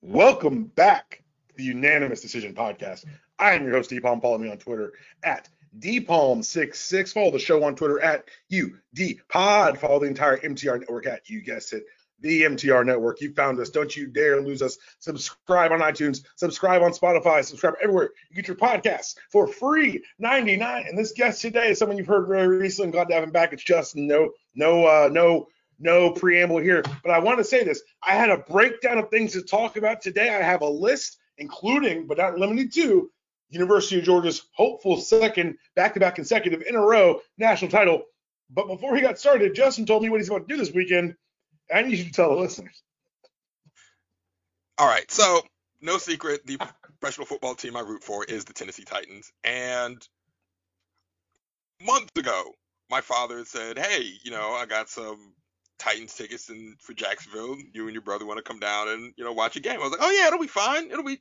Welcome 0.00 0.66
back 0.76 1.24
to 1.48 1.56
the 1.56 1.64
Unanimous 1.64 2.20
Decision 2.20 2.54
Podcast. 2.54 3.04
I 3.36 3.54
am 3.54 3.64
your 3.64 3.72
host, 3.72 3.90
DPalm. 3.90 4.22
Follow 4.22 4.38
me 4.38 4.48
on 4.48 4.56
Twitter 4.56 4.92
at 5.24 5.48
DPalm66. 5.80 7.12
Follow 7.12 7.32
the 7.32 7.38
show 7.40 7.64
on 7.64 7.74
Twitter 7.74 8.00
at 8.00 8.28
UDPod. 8.52 9.76
Follow 9.76 9.98
the 9.98 10.06
entire 10.06 10.38
MTR 10.38 10.78
network 10.78 11.08
at, 11.08 11.28
you 11.28 11.40
guessed 11.40 11.72
it, 11.72 11.82
the 12.20 12.42
MTR 12.42 12.86
network. 12.86 13.20
You 13.20 13.34
found 13.34 13.58
us. 13.58 13.70
Don't 13.70 13.96
you 13.96 14.06
dare 14.06 14.40
lose 14.40 14.62
us. 14.62 14.78
Subscribe 15.00 15.72
on 15.72 15.80
iTunes. 15.80 16.24
Subscribe 16.36 16.80
on 16.82 16.92
Spotify. 16.92 17.44
Subscribe 17.44 17.74
everywhere. 17.82 18.10
You 18.30 18.36
get 18.36 18.46
your 18.46 18.56
podcasts 18.56 19.16
for 19.32 19.48
free, 19.48 20.00
99. 20.20 20.84
And 20.88 20.96
this 20.96 21.10
guest 21.10 21.42
today 21.42 21.70
is 21.70 21.78
someone 21.80 21.98
you've 21.98 22.06
heard 22.06 22.28
very 22.28 22.46
recently. 22.46 22.86
I'm 22.86 22.92
glad 22.92 23.08
to 23.08 23.14
have 23.14 23.24
him 23.24 23.32
back. 23.32 23.52
It's 23.52 23.64
just 23.64 23.96
no, 23.96 24.30
no, 24.54 24.86
uh, 24.86 25.08
no 25.10 25.48
no 25.78 26.10
preamble 26.10 26.58
here, 26.58 26.82
but 27.02 27.10
I 27.10 27.18
want 27.18 27.38
to 27.38 27.44
say 27.44 27.64
this. 27.64 27.82
I 28.02 28.14
had 28.14 28.30
a 28.30 28.38
breakdown 28.38 28.98
of 28.98 29.10
things 29.10 29.32
to 29.32 29.42
talk 29.42 29.76
about 29.76 30.02
today. 30.02 30.28
I 30.28 30.42
have 30.42 30.62
a 30.62 30.68
list, 30.68 31.18
including, 31.38 32.06
but 32.06 32.18
not 32.18 32.38
limited 32.38 32.72
to, 32.74 33.10
University 33.50 33.98
of 33.98 34.04
Georgia's 34.04 34.42
hopeful 34.52 35.00
second 35.00 35.56
back-to-back 35.74 36.16
consecutive 36.16 36.62
in 36.62 36.74
a 36.74 36.80
row 36.80 37.20
national 37.38 37.70
title. 37.70 38.04
But 38.50 38.66
before 38.66 38.96
he 38.96 39.02
got 39.02 39.18
started, 39.18 39.54
Justin 39.54 39.86
told 39.86 40.02
me 40.02 40.10
what 40.10 40.20
he's 40.20 40.28
about 40.28 40.48
to 40.48 40.54
do 40.54 40.58
this 40.58 40.72
weekend. 40.72 41.14
I 41.72 41.82
need 41.82 41.98
you 41.98 42.04
to 42.04 42.12
tell 42.12 42.30
the 42.30 42.40
listeners. 42.40 42.82
All 44.78 44.86
right, 44.86 45.10
so 45.10 45.42
no 45.80 45.98
secret, 45.98 46.46
the 46.46 46.58
professional 47.00 47.26
football 47.26 47.54
team 47.54 47.76
I 47.76 47.80
root 47.80 48.02
for 48.02 48.24
is 48.24 48.44
the 48.44 48.52
Tennessee 48.52 48.84
Titans. 48.84 49.32
And 49.44 50.06
months 51.84 52.12
ago, 52.16 52.54
my 52.90 53.00
father 53.00 53.44
said, 53.44 53.78
"Hey, 53.78 54.12
you 54.22 54.30
know, 54.30 54.52
I 54.52 54.66
got 54.66 54.88
some 54.88 55.34
Titans 55.78 56.14
tickets 56.14 56.48
in 56.50 56.76
for 56.80 56.92
Jacksonville. 56.92 57.56
You 57.72 57.84
and 57.84 57.92
your 57.92 58.02
brother 58.02 58.26
want 58.26 58.38
to 58.38 58.42
come 58.42 58.60
down 58.60 58.88
and 58.88 59.12
you 59.16 59.24
know 59.24 59.32
watch 59.32 59.56
a 59.56 59.60
game. 59.60 59.80
I 59.80 59.82
was 59.82 59.92
like, 59.92 60.02
oh 60.02 60.10
yeah, 60.10 60.28
it'll 60.28 60.40
be 60.40 60.46
fine. 60.46 60.90
It'll 60.90 61.04
be 61.04 61.20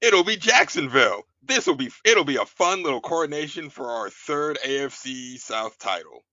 it'll 0.00 0.24
be 0.24 0.36
Jacksonville. 0.36 1.22
This 1.42 1.66
will 1.66 1.76
be 1.76 1.90
it'll 2.04 2.24
be 2.24 2.36
a 2.36 2.44
fun 2.44 2.82
little 2.82 3.00
coordination 3.00 3.70
for 3.70 3.86
our 3.86 4.10
third 4.10 4.58
AFC 4.64 5.38
South 5.38 5.78
title. 5.78 6.24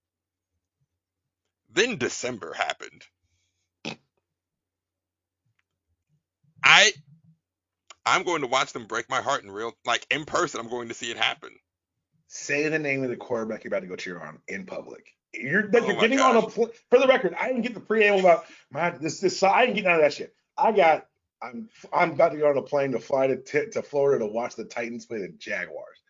Then 1.70 1.98
December 1.98 2.54
happened. 2.54 3.04
I 6.64 6.92
I'm 8.06 8.24
going 8.24 8.42
to 8.42 8.48
watch 8.48 8.74
them 8.74 8.86
break 8.86 9.10
my 9.10 9.22
heart 9.22 9.44
in 9.44 9.52
real 9.52 9.74
like 9.86 10.06
in 10.10 10.26
person. 10.26 10.60
I'm 10.60 10.70
going 10.70 10.88
to 10.88 10.94
see 10.94 11.12
it 11.12 11.18
happen. 11.18 11.52
Say 12.30 12.68
the 12.68 12.80
name 12.80 13.04
of 13.04 13.10
the 13.10 13.18
quarterback 13.18 13.64
you're 13.64 13.70
about 13.70 13.82
to 13.82 13.88
go 13.88 13.96
cheer 13.96 14.20
on 14.20 14.40
in 14.48 14.66
public. 14.66 15.17
You're 15.34 15.68
that 15.70 15.84
oh 15.84 15.88
you're 15.88 16.00
getting 16.00 16.18
gosh. 16.18 16.36
on 16.36 16.44
a 16.44 16.48
pl- 16.48 16.72
for 16.90 17.00
the 17.00 17.08
record. 17.08 17.36
I 17.40 17.48
didn't 17.48 17.64
get 17.64 17.74
the 17.74 17.80
preamble 17.80 18.22
about 18.22 18.46
my 18.72 18.92
this 18.92 19.20
this. 19.20 19.42
I 19.44 19.66
didn't 19.66 19.76
get 19.76 19.86
none 19.86 19.96
of 19.96 20.02
that 20.02 20.14
shit. 20.14 20.34
I 20.58 20.72
got. 20.72 21.08
I'm 21.42 21.70
I'm 21.94 22.12
about 22.12 22.32
to 22.32 22.38
go 22.38 22.50
on 22.50 22.58
a 22.58 22.64
plane 22.64 22.94
to 22.94 23.00
fly 23.00 23.28
to 23.28 23.38
t- 23.38 23.70
to 23.72 23.84
Florida 23.84 24.26
to 24.26 24.32
watch 24.32 24.56
the 24.56 24.66
Titans 24.66 25.06
play 25.06 25.20
the 25.20 25.30
Jaguars. 25.30 26.02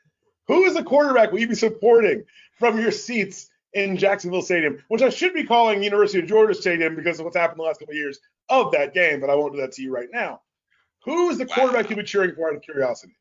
Who 0.48 0.64
is 0.64 0.73
the 0.73 0.84
quarterback 0.84 1.32
will 1.32 1.40
you 1.40 1.50
be 1.50 1.56
supporting 1.56 2.23
from 2.58 2.80
your 2.80 2.92
seats 2.92 3.50
in 3.73 3.98
Jacksonville 3.98 4.42
Stadium, 4.42 4.84
which 4.88 5.02
I 5.02 5.10
should 5.10 5.34
be 5.34 5.44
calling 5.44 5.84
University 5.84 6.20
of 6.20 6.28
Georgia 6.28 6.54
Stadium 6.54 6.95
because 6.95 7.20
of 7.20 7.26
what's 7.26 7.36
happened 7.36 7.60
the 7.60 7.64
last 7.64 7.80
couple 7.80 7.94
of 7.94 7.98
years 7.98 8.20
of 8.50 8.72
that 8.72 8.94
game, 8.94 9.20
but 9.20 9.30
I 9.30 9.36
won't 9.36 9.54
do 9.54 9.62
that 9.62 9.73
to 9.73 9.82
you 9.82 9.94
right 9.94 10.08
now. 10.12 10.42
Who 11.04 11.30
is 11.30 11.38
the 11.38 11.45
wow. 11.45 11.56
quarterback 11.56 11.90
you'll 11.90 12.00
be 12.00 12.06
cheering 12.06 12.34
for 12.34 12.50
out 12.50 12.56
of 12.56 12.62
curiosity? 12.62 13.14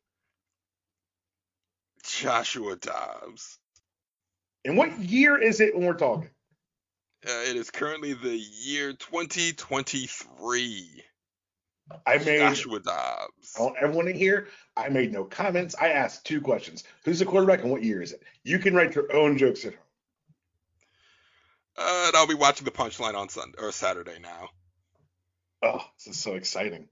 Joshua 2.03 2.75
Dobbs. 2.77 3.59
And 4.65 4.77
what 4.77 4.99
year 4.99 5.41
is 5.41 5.61
it 5.61 5.75
when 5.75 5.85
we're 5.85 5.93
talking? 5.93 6.29
Uh, 7.25 7.49
it 7.49 7.55
is 7.55 7.71
currently 7.71 8.13
the 8.13 8.37
year 8.37 8.93
2023. 8.93 11.03
I 12.05 12.17
made 12.17 12.39
Joshua 12.39 12.79
Dobbs. 12.79 13.55
I 13.57 13.61
want 13.61 13.75
everyone 13.81 14.07
in 14.07 14.15
here. 14.15 14.47
I 14.75 14.89
made 14.89 15.13
no 15.13 15.23
comments. 15.23 15.75
I 15.79 15.89
asked 15.89 16.25
two 16.25 16.41
questions: 16.41 16.83
Who's 17.05 17.19
the 17.19 17.25
quarterback 17.25 17.61
and 17.61 17.71
what 17.71 17.83
year 17.83 18.01
is 18.01 18.11
it? 18.11 18.21
You 18.43 18.59
can 18.59 18.75
write 18.75 18.95
your 18.95 19.13
own 19.15 19.37
jokes 19.37 19.65
at 19.65 19.73
home. 19.73 19.83
Uh, 21.77 22.05
and 22.07 22.15
I'll 22.15 22.27
be 22.27 22.33
watching 22.33 22.65
the 22.65 22.71
punchline 22.71 23.15
on 23.15 23.29
Sunday 23.29 23.57
or 23.59 23.71
Saturday 23.71 24.17
now. 24.21 24.49
Oh, 25.61 25.81
this 25.97 26.15
is 26.15 26.21
so 26.21 26.33
exciting. 26.33 26.87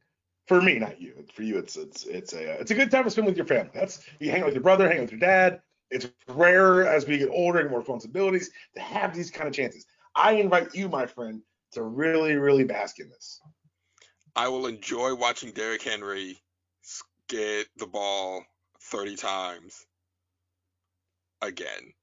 For 0.47 0.61
me, 0.61 0.79
not 0.79 1.01
you. 1.01 1.25
For 1.33 1.43
you, 1.43 1.57
it's 1.57 1.75
it's 1.75 2.05
it's 2.05 2.33
a 2.33 2.59
it's 2.59 2.71
a 2.71 2.75
good 2.75 2.91
time 2.91 3.03
to 3.03 3.09
spend 3.09 3.27
with 3.27 3.37
your 3.37 3.47
family. 3.47 3.71
That's 3.73 4.05
you 4.19 4.31
hang 4.31 4.41
out 4.41 4.45
with 4.45 4.55
your 4.55 4.63
brother, 4.63 4.87
hang 4.87 4.99
out 4.99 5.03
with 5.03 5.11
your 5.11 5.19
dad, 5.19 5.61
it's 5.91 6.09
rare 6.27 6.87
as 6.87 7.05
we 7.07 7.17
get 7.17 7.29
older 7.29 7.59
and 7.59 7.69
more 7.69 7.79
responsibilities 7.79 8.49
to 8.73 8.81
have 8.81 9.15
these 9.15 9.31
kind 9.31 9.47
of 9.47 9.53
chances. 9.53 9.85
I 10.15 10.33
invite 10.33 10.73
you, 10.73 10.89
my 10.89 11.05
friend, 11.05 11.41
to 11.73 11.83
really, 11.83 12.35
really 12.35 12.63
bask 12.63 12.99
in 12.99 13.09
this. 13.09 13.41
I 14.35 14.47
will 14.47 14.67
enjoy 14.67 15.15
watching 15.15 15.51
Derrick 15.51 15.83
Henry 15.83 16.41
get 17.27 17.67
the 17.77 17.87
ball 17.87 18.43
30 18.81 19.15
times 19.15 19.85
again. 21.41 21.93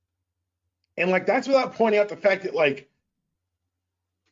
And 0.97 1.11
like 1.11 1.27
that's 1.27 1.47
without 1.47 1.75
pointing 1.75 2.01
out 2.01 2.09
the 2.09 2.17
fact 2.17 2.45
that 2.45 2.55
like 2.55 2.91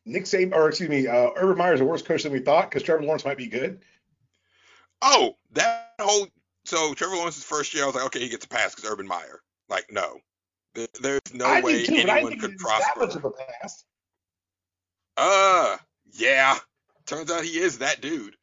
Nick 0.05 0.25
Saban, 0.25 0.55
or 0.55 0.69
excuse 0.69 0.91
me, 0.91 1.07
uh, 1.07 1.31
Urban 1.37 1.59
Meyer 1.59 1.75
is 1.75 1.81
a 1.81 1.85
worse 1.85 2.03
coach 2.03 2.23
than 2.23 2.33
we 2.33 2.41
thought 2.41 2.71
because 2.71 2.83
Trevor 2.83 3.03
Lawrence 3.03 3.25
might 3.25 3.37
be 3.37 3.47
good. 3.47 3.81
Oh, 5.03 5.37
that 5.53 5.95
whole 6.01 6.27
so 6.71 6.95
Trevor 6.95 7.17
Lawrence's 7.17 7.43
first 7.43 7.75
year, 7.75 7.83
I 7.83 7.87
was 7.87 7.97
like, 7.97 8.05
okay, 8.07 8.21
he 8.21 8.29
gets 8.29 8.45
a 8.45 8.49
pass 8.49 8.73
because 8.73 8.89
Urban 8.89 9.09
Meyer. 9.09 9.41
Like, 9.69 9.87
no, 9.91 10.19
there's 11.01 11.21
no 11.35 11.47
I 11.47 11.61
way 11.63 11.85
too, 11.85 11.97
anyone 11.97 12.39
could 12.39 12.57
prosper. 12.59 13.01
That 13.01 13.07
much 13.07 13.17
of 13.17 13.25
a 13.25 13.31
pass. 13.33 13.85
Uh, 15.17 15.77
yeah. 16.13 16.59
Turns 17.07 17.29
out 17.29 17.43
he 17.43 17.59
is 17.59 17.79
that 17.79 18.01
dude. 18.01 18.37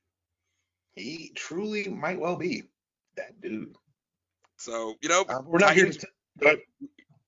He 0.95 1.31
truly 1.35 1.87
might 1.87 2.19
well 2.19 2.35
be 2.35 2.63
that 3.15 3.39
dude. 3.39 3.73
So 4.57 4.95
you 5.01 5.07
know, 5.07 5.23
uh, 5.29 5.39
we're 5.45 5.59
not 5.59 5.73
here 5.73 5.89
to. 5.89 6.07
But 6.35 6.59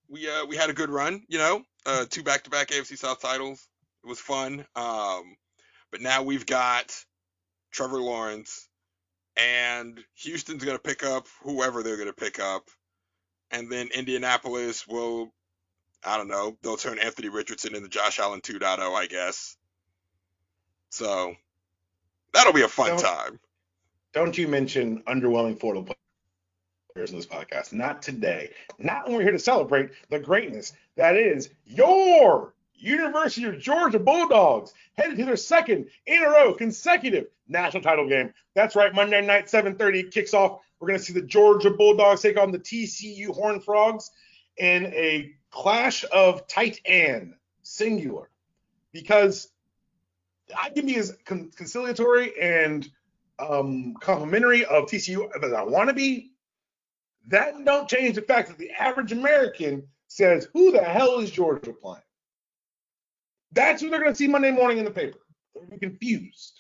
we 0.09 0.30
uh 0.30 0.46
we 0.48 0.58
had 0.58 0.70
a 0.70 0.74
good 0.74 0.90
run. 0.90 1.24
You 1.30 1.38
know, 1.38 1.64
uh 1.86 2.06
two 2.09 2.24
back 2.24 2.44
to 2.44 2.50
back 2.50 2.70
AFC 2.70 2.98
South 2.98 3.22
titles. 3.22 3.68
It 4.04 4.08
was 4.08 4.20
fun. 4.20 4.66
Um, 4.76 5.36
but 5.92 6.02
now 6.02 6.24
we've 6.24 6.46
got 6.46 6.94
Trevor 7.72 8.02
Lawrence 8.02 8.69
and 9.40 10.00
Houston's 10.16 10.64
going 10.64 10.78
to 10.78 10.84
pick 10.84 11.04
up 11.04 11.28
whoever 11.44 11.84
they're 11.84 11.98
going 11.98 12.08
to 12.08 12.14
pick 12.14 12.40
up. 12.40 12.70
And 13.52 13.72
then 13.72 13.90
Indianapolis 13.94 14.88
will, 14.88 15.32
I 16.04 16.18
don't 16.18 16.28
know, 16.28 16.58
they'll 16.62 16.78
turn 16.78 17.00
Anthony 17.00 17.30
Richardson 17.30 17.76
into 17.76 17.90
Josh 17.90 18.20
Allen 18.20 18.42
2.0, 18.42 18.80
I 18.80 19.08
guess. 19.08 19.56
So 20.90 21.36
that'll 22.34 22.54
be 22.54 22.64
a 22.64 22.68
fun 22.68 22.90
don't, 22.90 23.00
time. 23.00 23.40
Don't 24.14 24.38
you 24.38 24.48
mention 24.48 25.04
underwhelming 25.04 25.60
Florida 25.60 25.94
players 26.94 27.12
in 27.12 27.18
this 27.18 27.26
podcast. 27.26 27.74
Not 27.74 28.02
today. 28.02 28.52
Not 28.78 29.08
when 29.08 29.18
we're 29.18 29.24
here 29.24 29.32
to 29.32 29.40
celebrate 29.40 29.92
the 30.10 30.20
greatness 30.20 30.74
that 30.96 31.16
is 31.16 31.50
your 31.66 32.54
University 32.76 33.46
of 33.46 33.60
Georgia 33.60 34.00
Bulldogs 34.00 34.74
headed 34.98 35.18
to 35.18 35.26
their 35.26 35.38
second 35.38 35.90
in 36.06 36.24
a 36.24 36.30
row 36.30 36.54
consecutive 36.54 37.28
national 37.50 37.84
title 37.84 38.08
game. 38.08 38.34
That's 38.56 38.76
right, 38.76 38.94
Monday 38.94 39.26
night, 39.26 39.48
7:30 39.48 40.12
kicks 40.12 40.34
off. 40.34 40.62
We're 40.80 40.88
going 40.88 41.00
to 41.00 41.06
see 41.06 41.14
the 41.14 41.22
Georgia 41.22 41.72
Bulldogs 41.72 42.22
take 42.22 42.38
on 42.38 42.52
the 42.52 42.60
TCU 42.60 43.34
Horned 43.34 43.64
Frogs 43.64 44.12
in 44.58 44.86
a 44.88 45.34
clash 45.52 46.06
of 46.14 46.48
titan 46.48 47.36
singular 47.64 48.30
because 48.94 49.50
I 50.58 50.70
can 50.70 50.86
be 50.86 50.96
as 50.98 51.16
conciliatory 51.26 52.40
and 52.40 52.90
um, 53.40 53.96
complimentary 54.00 54.66
of 54.66 54.86
TCU 54.86 55.30
as 55.44 55.54
I 55.54 55.64
want 55.64 55.90
to 55.90 55.94
be. 55.94 56.32
That 57.28 57.64
don't 57.66 57.90
change 57.90 58.16
the 58.16 58.22
fact 58.22 58.50
that 58.50 58.58
the 58.58 58.72
average 58.72 59.12
American 59.12 59.88
says, 60.08 60.48
"Who 60.54 60.72
the 60.72 60.84
hell 60.84 61.20
is 61.20 61.30
Georgia 61.30 61.74
playing?" 61.74 62.02
That's 63.52 63.82
who 63.82 63.90
they're 63.90 64.00
going 64.00 64.14
to 64.14 64.18
see 64.18 64.28
Monday 64.28 64.52
morning 64.52 64.78
in 64.78 64.86
the 64.86 64.92
paper. 64.92 65.20
They're 65.68 65.80
confused. 65.80 66.59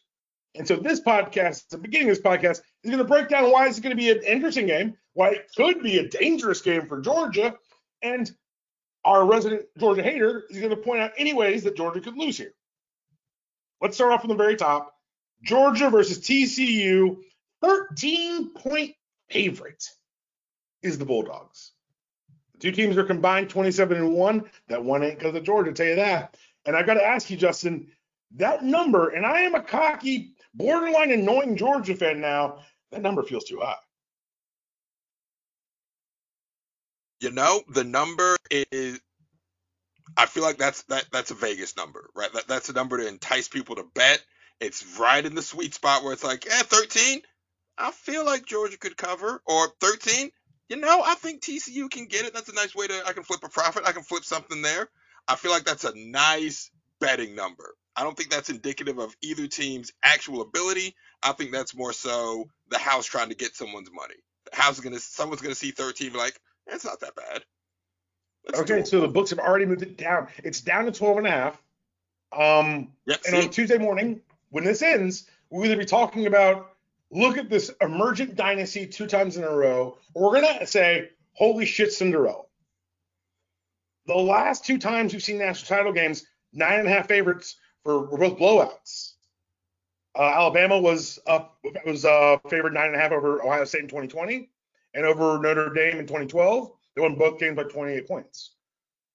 And 0.59 0.67
so 0.67 0.75
this 0.75 0.99
podcast, 0.99 1.69
the 1.69 1.77
beginning 1.77 2.09
of 2.09 2.17
this 2.17 2.23
podcast, 2.23 2.61
is 2.83 2.91
going 2.91 2.97
to 2.97 3.05
break 3.05 3.29
down 3.29 3.49
why 3.49 3.65
it's 3.65 3.79
going 3.79 3.95
to 3.95 3.95
be 3.95 4.11
an 4.11 4.21
interesting 4.23 4.67
game, 4.67 4.93
why 5.13 5.29
it 5.29 5.49
could 5.55 5.81
be 5.81 5.99
a 5.99 6.09
dangerous 6.09 6.61
game 6.61 6.85
for 6.85 6.99
Georgia, 6.99 7.55
and 8.03 8.29
our 9.05 9.25
resident 9.25 9.65
Georgia 9.77 10.03
hater 10.03 10.43
is 10.49 10.57
going 10.57 10.69
to 10.69 10.75
point 10.75 10.99
out 10.99 11.13
any 11.17 11.33
ways 11.33 11.63
that 11.63 11.77
Georgia 11.77 12.01
could 12.01 12.17
lose 12.17 12.37
here. 12.37 12.51
Let's 13.81 13.95
start 13.95 14.11
off 14.11 14.19
from 14.19 14.27
the 14.27 14.35
very 14.35 14.57
top. 14.57 14.93
Georgia 15.43 15.89
versus 15.89 16.19
TCU, 16.19 17.15
13 17.61 18.53
point 18.53 18.95
favorite 19.29 19.85
is 20.83 20.97
the 20.97 21.05
Bulldogs. 21.05 21.71
The 22.55 22.59
two 22.59 22.71
teams 22.73 22.97
are 22.97 23.05
combined 23.05 23.49
27 23.49 23.95
and 23.95 24.13
1. 24.13 24.43
That 24.67 24.83
one 24.83 25.03
ain't 25.03 25.19
because 25.19 25.35
of 25.35 25.43
Georgia, 25.45 25.71
tell 25.71 25.85
you 25.85 25.95
that. 25.95 26.35
And 26.65 26.75
I 26.75 26.83
got 26.83 26.95
to 26.95 27.05
ask 27.05 27.29
you, 27.29 27.37
Justin, 27.37 27.87
that 28.35 28.65
number, 28.65 29.09
and 29.09 29.25
I 29.25 29.41
am 29.43 29.55
a 29.55 29.61
cocky, 29.61 30.33
borderline 30.53 31.11
annoying 31.11 31.57
Georgia 31.57 31.95
fan 31.95 32.21
now, 32.21 32.59
that 32.91 33.01
number 33.01 33.23
feels 33.23 33.45
too 33.45 33.59
high. 33.61 33.75
You 37.21 37.31
know, 37.31 37.61
the 37.67 37.83
number 37.83 38.37
is 38.51 38.99
I 40.17 40.25
feel 40.25 40.43
like 40.43 40.57
that's 40.57 40.83
that 40.83 41.05
that's 41.11 41.31
a 41.31 41.35
Vegas 41.35 41.75
number, 41.75 42.09
right? 42.15 42.31
That, 42.33 42.47
that's 42.47 42.69
a 42.69 42.73
number 42.73 42.97
to 42.97 43.07
entice 43.07 43.47
people 43.47 43.75
to 43.75 43.85
bet. 43.93 44.23
It's 44.59 44.97
right 44.99 45.25
in 45.25 45.35
the 45.35 45.41
sweet 45.41 45.73
spot 45.73 46.03
where 46.03 46.13
it's 46.13 46.23
like, 46.23 46.45
yeah, 46.45 46.61
13. 46.61 47.21
I 47.77 47.91
feel 47.91 48.25
like 48.25 48.45
Georgia 48.45 48.77
could 48.77 48.97
cover, 48.97 49.41
or 49.45 49.67
13. 49.79 50.31
You 50.67 50.75
know, 50.75 51.01
I 51.05 51.15
think 51.15 51.41
TCU 51.41 51.89
can 51.89 52.05
get 52.05 52.25
it. 52.25 52.33
That's 52.33 52.49
a 52.49 52.55
nice 52.55 52.75
way 52.75 52.87
to. 52.87 53.03
I 53.07 53.13
can 53.13 53.23
flip 53.23 53.39
a 53.43 53.49
profit. 53.49 53.83
I 53.85 53.91
can 53.91 54.03
flip 54.03 54.23
something 54.23 54.61
there. 54.61 54.89
I 55.27 55.35
feel 55.35 55.51
like 55.51 55.63
that's 55.63 55.85
a 55.85 55.93
nice 55.95 56.69
betting 56.99 57.35
number. 57.35 57.75
I 57.99 58.03
don't 58.03 58.15
think 58.15 58.29
that's 58.29 58.49
indicative 58.49 58.97
of 58.97 59.13
either 59.21 59.45
team's 59.47 59.91
actual 60.01 60.41
ability. 60.41 60.95
I 61.21 61.33
think 61.33 61.51
that's 61.51 61.75
more 61.75 61.91
so 61.91 62.47
the 62.69 62.77
house 62.77 63.05
trying 63.05 63.27
to 63.27 63.35
get 63.35 63.57
someone's 63.57 63.91
money. 63.91 64.15
The 64.49 64.55
house 64.55 64.75
is 64.75 64.79
gonna, 64.79 64.99
someone's 64.99 65.41
gonna 65.41 65.53
see 65.53 65.71
13, 65.71 66.13
like, 66.13 66.39
it's 66.67 66.85
not 66.85 67.01
that 67.01 67.13
bad. 67.15 67.43
Okay, 68.55 68.85
so 68.85 69.01
the 69.01 69.09
books 69.09 69.31
have 69.31 69.39
already 69.39 69.65
moved 69.65 69.81
it 69.81 69.97
down. 69.97 70.29
It's 70.37 70.61
down 70.61 70.85
to 70.85 70.93
12 70.93 71.17
and 71.17 71.27
a 71.27 71.29
half. 71.29 71.61
Um, 72.31 72.93
yep, 73.05 73.19
and 73.25 73.35
see? 73.35 73.41
on 73.41 73.49
Tuesday 73.49 73.77
morning, 73.77 74.21
when 74.49 74.63
this 74.63 74.81
ends, 74.81 75.29
we'll 75.49 75.65
either 75.65 75.75
be 75.75 75.83
talking 75.83 76.25
about 76.25 76.71
look 77.11 77.37
at 77.37 77.49
this 77.49 77.69
emergent 77.81 78.37
dynasty 78.37 78.87
two 78.87 79.07
times 79.07 79.35
in 79.35 79.43
a 79.43 79.51
row, 79.51 79.97
we're 80.15 80.39
gonna 80.39 80.65
say, 80.65 81.09
holy 81.33 81.65
shit, 81.65 81.91
Cinderella. 81.91 82.43
The 84.05 84.15
last 84.15 84.63
two 84.63 84.77
times 84.77 85.11
we've 85.11 85.21
seen 85.21 85.39
national 85.39 85.77
title 85.77 85.91
games, 85.91 86.25
nine 86.53 86.79
and 86.79 86.87
a 86.87 86.91
half 86.91 87.09
favorites 87.09 87.57
for 87.89 88.05
were 88.05 88.17
both 88.17 88.37
blowouts. 88.37 89.13
Uh, 90.17 90.23
Alabama 90.23 90.79
was 90.79 91.19
up 91.25 91.57
was 91.85 92.05
uh, 92.05 92.37
favored 92.49 92.73
nine 92.73 92.87
and 92.87 92.95
a 92.95 92.99
half 92.99 93.11
over 93.11 93.41
Ohio 93.41 93.65
State 93.65 93.81
in 93.81 93.87
2020 93.87 94.49
and 94.93 95.05
over 95.05 95.39
Notre 95.39 95.71
Dame 95.73 95.99
in 95.99 96.05
2012. 96.05 96.71
They 96.95 97.01
won 97.01 97.15
both 97.15 97.39
games 97.39 97.55
by 97.55 97.63
28 97.63 98.07
points. 98.07 98.53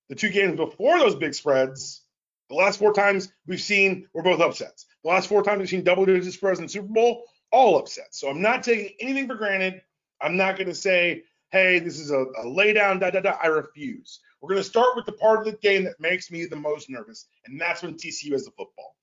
The 0.08 0.14
two 0.14 0.30
games 0.30 0.56
before 0.56 0.98
those 0.98 1.14
big 1.14 1.34
spreads, 1.34 2.02
the 2.48 2.54
last 2.56 2.78
four 2.78 2.92
times 2.92 3.32
we've 3.46 3.60
seen 3.60 4.08
were 4.12 4.22
both 4.22 4.40
upsets. 4.40 4.86
The 5.02 5.10
last 5.10 5.28
four 5.28 5.42
times 5.42 5.60
we've 5.60 5.68
seen 5.68 5.84
double 5.84 6.06
digit 6.06 6.32
spreads 6.32 6.58
in 6.58 6.66
the 6.66 6.70
Super 6.70 6.92
Bowl, 6.92 7.24
all 7.50 7.78
upsets. 7.78 8.20
So 8.20 8.28
I'm 8.28 8.42
not 8.42 8.62
taking 8.62 8.94
anything 9.00 9.28
for 9.28 9.34
granted. 9.34 9.82
I'm 10.20 10.36
not 10.36 10.56
going 10.56 10.68
to 10.68 10.74
say, 10.74 11.24
hey, 11.50 11.78
this 11.78 11.98
is 11.98 12.10
a, 12.10 12.24
a 12.42 12.48
lay 12.48 12.72
down, 12.72 12.98
da 12.98 13.10
da 13.10 13.20
da. 13.20 13.36
I 13.42 13.46
refuse. 13.46 14.20
We're 14.44 14.56
going 14.56 14.62
to 14.62 14.68
start 14.68 14.94
with 14.94 15.06
the 15.06 15.12
part 15.12 15.38
of 15.38 15.46
the 15.46 15.58
game 15.62 15.84
that 15.84 15.98
makes 15.98 16.30
me 16.30 16.44
the 16.44 16.54
most 16.54 16.90
nervous, 16.90 17.28
and 17.46 17.58
that's 17.58 17.82
when 17.82 17.94
TCU 17.94 18.32
has 18.32 18.44
the 18.44 18.50
football. 18.50 18.94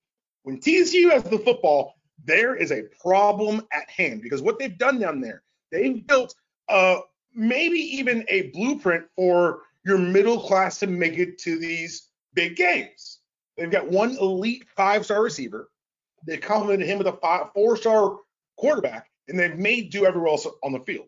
When 0.43 0.59
TCU 0.59 1.09
has 1.09 1.23
the 1.23 1.39
football, 1.39 1.95
there 2.23 2.55
is 2.55 2.71
a 2.71 2.83
problem 3.01 3.65
at 3.73 3.89
hand 3.89 4.21
because 4.21 4.43
what 4.43 4.59
they've 4.59 4.77
done 4.77 4.99
down 4.99 5.19
there, 5.19 5.41
they've 5.71 6.05
built 6.05 6.35
uh, 6.69 6.99
maybe 7.33 7.79
even 7.79 8.23
a 8.27 8.51
blueprint 8.51 9.05
for 9.15 9.61
your 9.83 9.97
middle 9.97 10.39
class 10.39 10.77
to 10.81 10.85
make 10.85 11.17
it 11.17 11.39
to 11.39 11.57
these 11.57 12.09
big 12.35 12.55
games. 12.55 13.21
They've 13.57 13.71
got 13.71 13.89
one 13.89 14.15
elite 14.17 14.65
five 14.77 15.05
star 15.05 15.23
receiver. 15.23 15.71
They 16.27 16.37
complemented 16.37 16.87
him 16.87 16.99
with 16.99 17.07
a 17.07 17.49
four 17.55 17.77
star 17.77 18.17
quarterback, 18.59 19.09
and 19.27 19.39
they've 19.39 19.57
made 19.57 19.89
do 19.89 20.05
everywhere 20.05 20.29
else 20.29 20.45
on 20.61 20.71
the 20.71 20.81
field. 20.81 21.07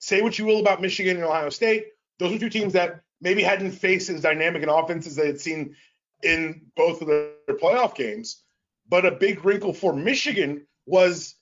Say 0.00 0.20
what 0.20 0.36
you 0.36 0.46
will 0.46 0.58
about 0.58 0.82
Michigan 0.82 1.16
and 1.18 1.24
Ohio 1.24 1.50
State. 1.50 1.86
Those 2.18 2.34
are 2.34 2.38
two 2.38 2.50
teams 2.50 2.72
that 2.74 3.00
maybe 3.20 3.42
hadn't 3.42 3.72
faced 3.72 4.10
as 4.10 4.20
dynamic 4.20 4.62
an 4.62 4.68
offense 4.68 5.06
as 5.06 5.16
they 5.16 5.26
had 5.26 5.40
seen 5.40 5.74
in 6.22 6.62
both 6.76 7.00
of 7.00 7.08
their 7.08 7.32
playoff 7.50 7.94
games. 7.94 8.42
But 8.88 9.06
a 9.06 9.12
big 9.12 9.44
wrinkle 9.44 9.72
for 9.72 9.94
Michigan 9.94 10.66
was 10.86 11.34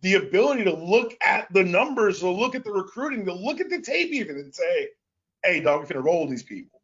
the 0.00 0.14
ability 0.14 0.64
to 0.64 0.74
look 0.74 1.16
at 1.24 1.52
the 1.52 1.64
numbers, 1.64 2.20
to 2.20 2.30
look 2.30 2.54
at 2.54 2.64
the 2.64 2.72
recruiting, 2.72 3.24
to 3.26 3.32
look 3.32 3.60
at 3.60 3.70
the 3.70 3.80
tape 3.80 4.12
even 4.12 4.36
and 4.36 4.54
say, 4.54 4.88
hey, 5.44 5.60
dog, 5.60 5.80
we're 5.80 5.86
going 5.86 5.94
to 5.94 6.00
roll 6.02 6.28
these 6.28 6.42
people. 6.42 6.80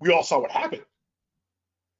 We 0.00 0.12
all 0.12 0.22
saw 0.22 0.40
what 0.40 0.50
happened. 0.50 0.84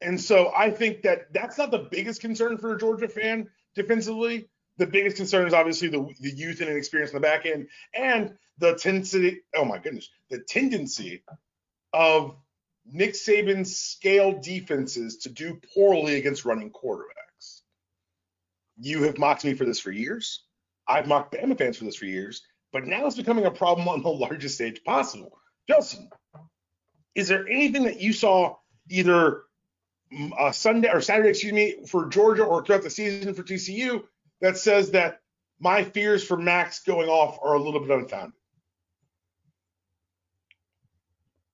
And 0.00 0.20
so 0.20 0.52
I 0.54 0.70
think 0.70 1.02
that 1.02 1.32
that's 1.32 1.56
not 1.56 1.70
the 1.70 1.88
biggest 1.90 2.20
concern 2.20 2.58
for 2.58 2.74
a 2.74 2.78
Georgia 2.78 3.08
fan 3.08 3.48
defensively. 3.74 4.48
The 4.76 4.86
biggest 4.86 5.16
concern 5.16 5.46
is 5.46 5.54
obviously 5.54 5.88
the, 5.88 6.06
the 6.20 6.30
youth 6.30 6.60
and 6.60 6.68
inexperience 6.68 7.12
in 7.12 7.16
the 7.16 7.20
back 7.20 7.46
end 7.46 7.68
and 7.94 8.34
the 8.58 8.72
intensity. 8.72 9.40
oh 9.56 9.64
my 9.64 9.78
goodness, 9.78 10.10
the 10.34 10.42
tendency 10.42 11.22
of 11.92 12.34
Nick 12.84 13.12
Saban's 13.12 13.76
scale 13.76 14.40
defenses 14.40 15.18
to 15.18 15.28
do 15.28 15.60
poorly 15.72 16.16
against 16.16 16.44
running 16.44 16.72
quarterbacks. 16.72 17.62
You 18.76 19.04
have 19.04 19.16
mocked 19.16 19.44
me 19.44 19.54
for 19.54 19.64
this 19.64 19.78
for 19.78 19.92
years. 19.92 20.42
I've 20.88 21.06
mocked 21.06 21.34
Bama 21.34 21.56
fans 21.56 21.76
for 21.76 21.84
this 21.84 21.94
for 21.94 22.06
years, 22.06 22.42
but 22.72 22.84
now 22.84 23.06
it's 23.06 23.16
becoming 23.16 23.46
a 23.46 23.50
problem 23.50 23.86
on 23.86 24.02
the 24.02 24.10
largest 24.10 24.56
stage 24.56 24.82
possible. 24.82 25.38
Justin, 25.68 26.10
is 27.14 27.28
there 27.28 27.46
anything 27.46 27.84
that 27.84 28.00
you 28.00 28.12
saw 28.12 28.56
either 28.90 29.42
uh, 30.36 30.50
Sunday 30.50 30.90
or 30.92 31.00
Saturday, 31.00 31.30
excuse 31.30 31.52
me, 31.52 31.76
for 31.86 32.06
Georgia 32.06 32.42
or 32.42 32.64
throughout 32.64 32.82
the 32.82 32.90
season 32.90 33.34
for 33.34 33.44
TCU 33.44 34.02
that 34.40 34.58
says 34.58 34.90
that 34.90 35.20
my 35.60 35.84
fears 35.84 36.24
for 36.24 36.36
Max 36.36 36.82
going 36.82 37.08
off 37.08 37.38
are 37.40 37.54
a 37.54 37.62
little 37.62 37.80
bit 37.80 37.90
unfounded? 37.90 38.34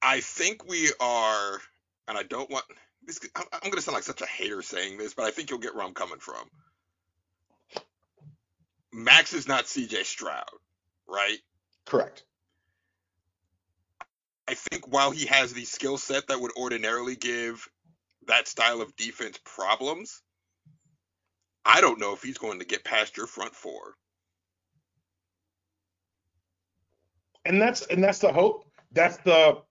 I 0.02 0.20
think 0.20 0.68
we 0.68 0.90
are, 1.00 1.60
and 2.08 2.16
I 2.16 2.22
don't 2.22 2.50
want 2.50 2.64
this. 3.04 3.20
I'm, 3.36 3.44
going 3.62 3.74
to 3.74 3.82
sound 3.82 3.94
like 3.94 4.04
such 4.04 4.22
a 4.22 4.26
hater 4.26 4.62
saying 4.62 4.98
this, 4.98 5.14
but 5.14 5.24
I 5.26 5.30
think 5.30 5.50
you'll 5.50 5.58
get 5.58 5.74
where 5.74 5.84
I'm 5.84 5.94
coming 5.94 6.18
from. 6.18 6.48
Max 8.92 9.32
is 9.32 9.46
not 9.46 9.64
CJ 9.64 10.04
Stroud, 10.04 10.50
right? 11.06 11.38
Correct. 11.86 12.24
I 14.48 14.54
think 14.54 14.88
while 14.88 15.12
he 15.12 15.26
has 15.26 15.52
the 15.52 15.64
skill 15.64 15.96
set 15.96 16.26
that 16.26 16.40
would 16.40 16.52
ordinarily 16.56 17.14
give 17.14 17.68
that 18.26 18.48
style 18.48 18.80
of 18.80 18.96
defense 18.96 19.38
problems, 19.44 20.22
I 21.64 21.80
don't 21.80 22.00
know 22.00 22.14
if 22.14 22.22
he's 22.22 22.38
going 22.38 22.58
to 22.58 22.64
get 22.64 22.84
past 22.84 23.16
your 23.16 23.26
front 23.26 23.54
four. 23.54 23.94
And 27.44 27.60
that's 27.60 27.86
and 27.86 28.02
that's 28.02 28.18
the 28.18 28.32
hope. 28.32 28.64
That's 28.92 29.18
the 29.18 29.62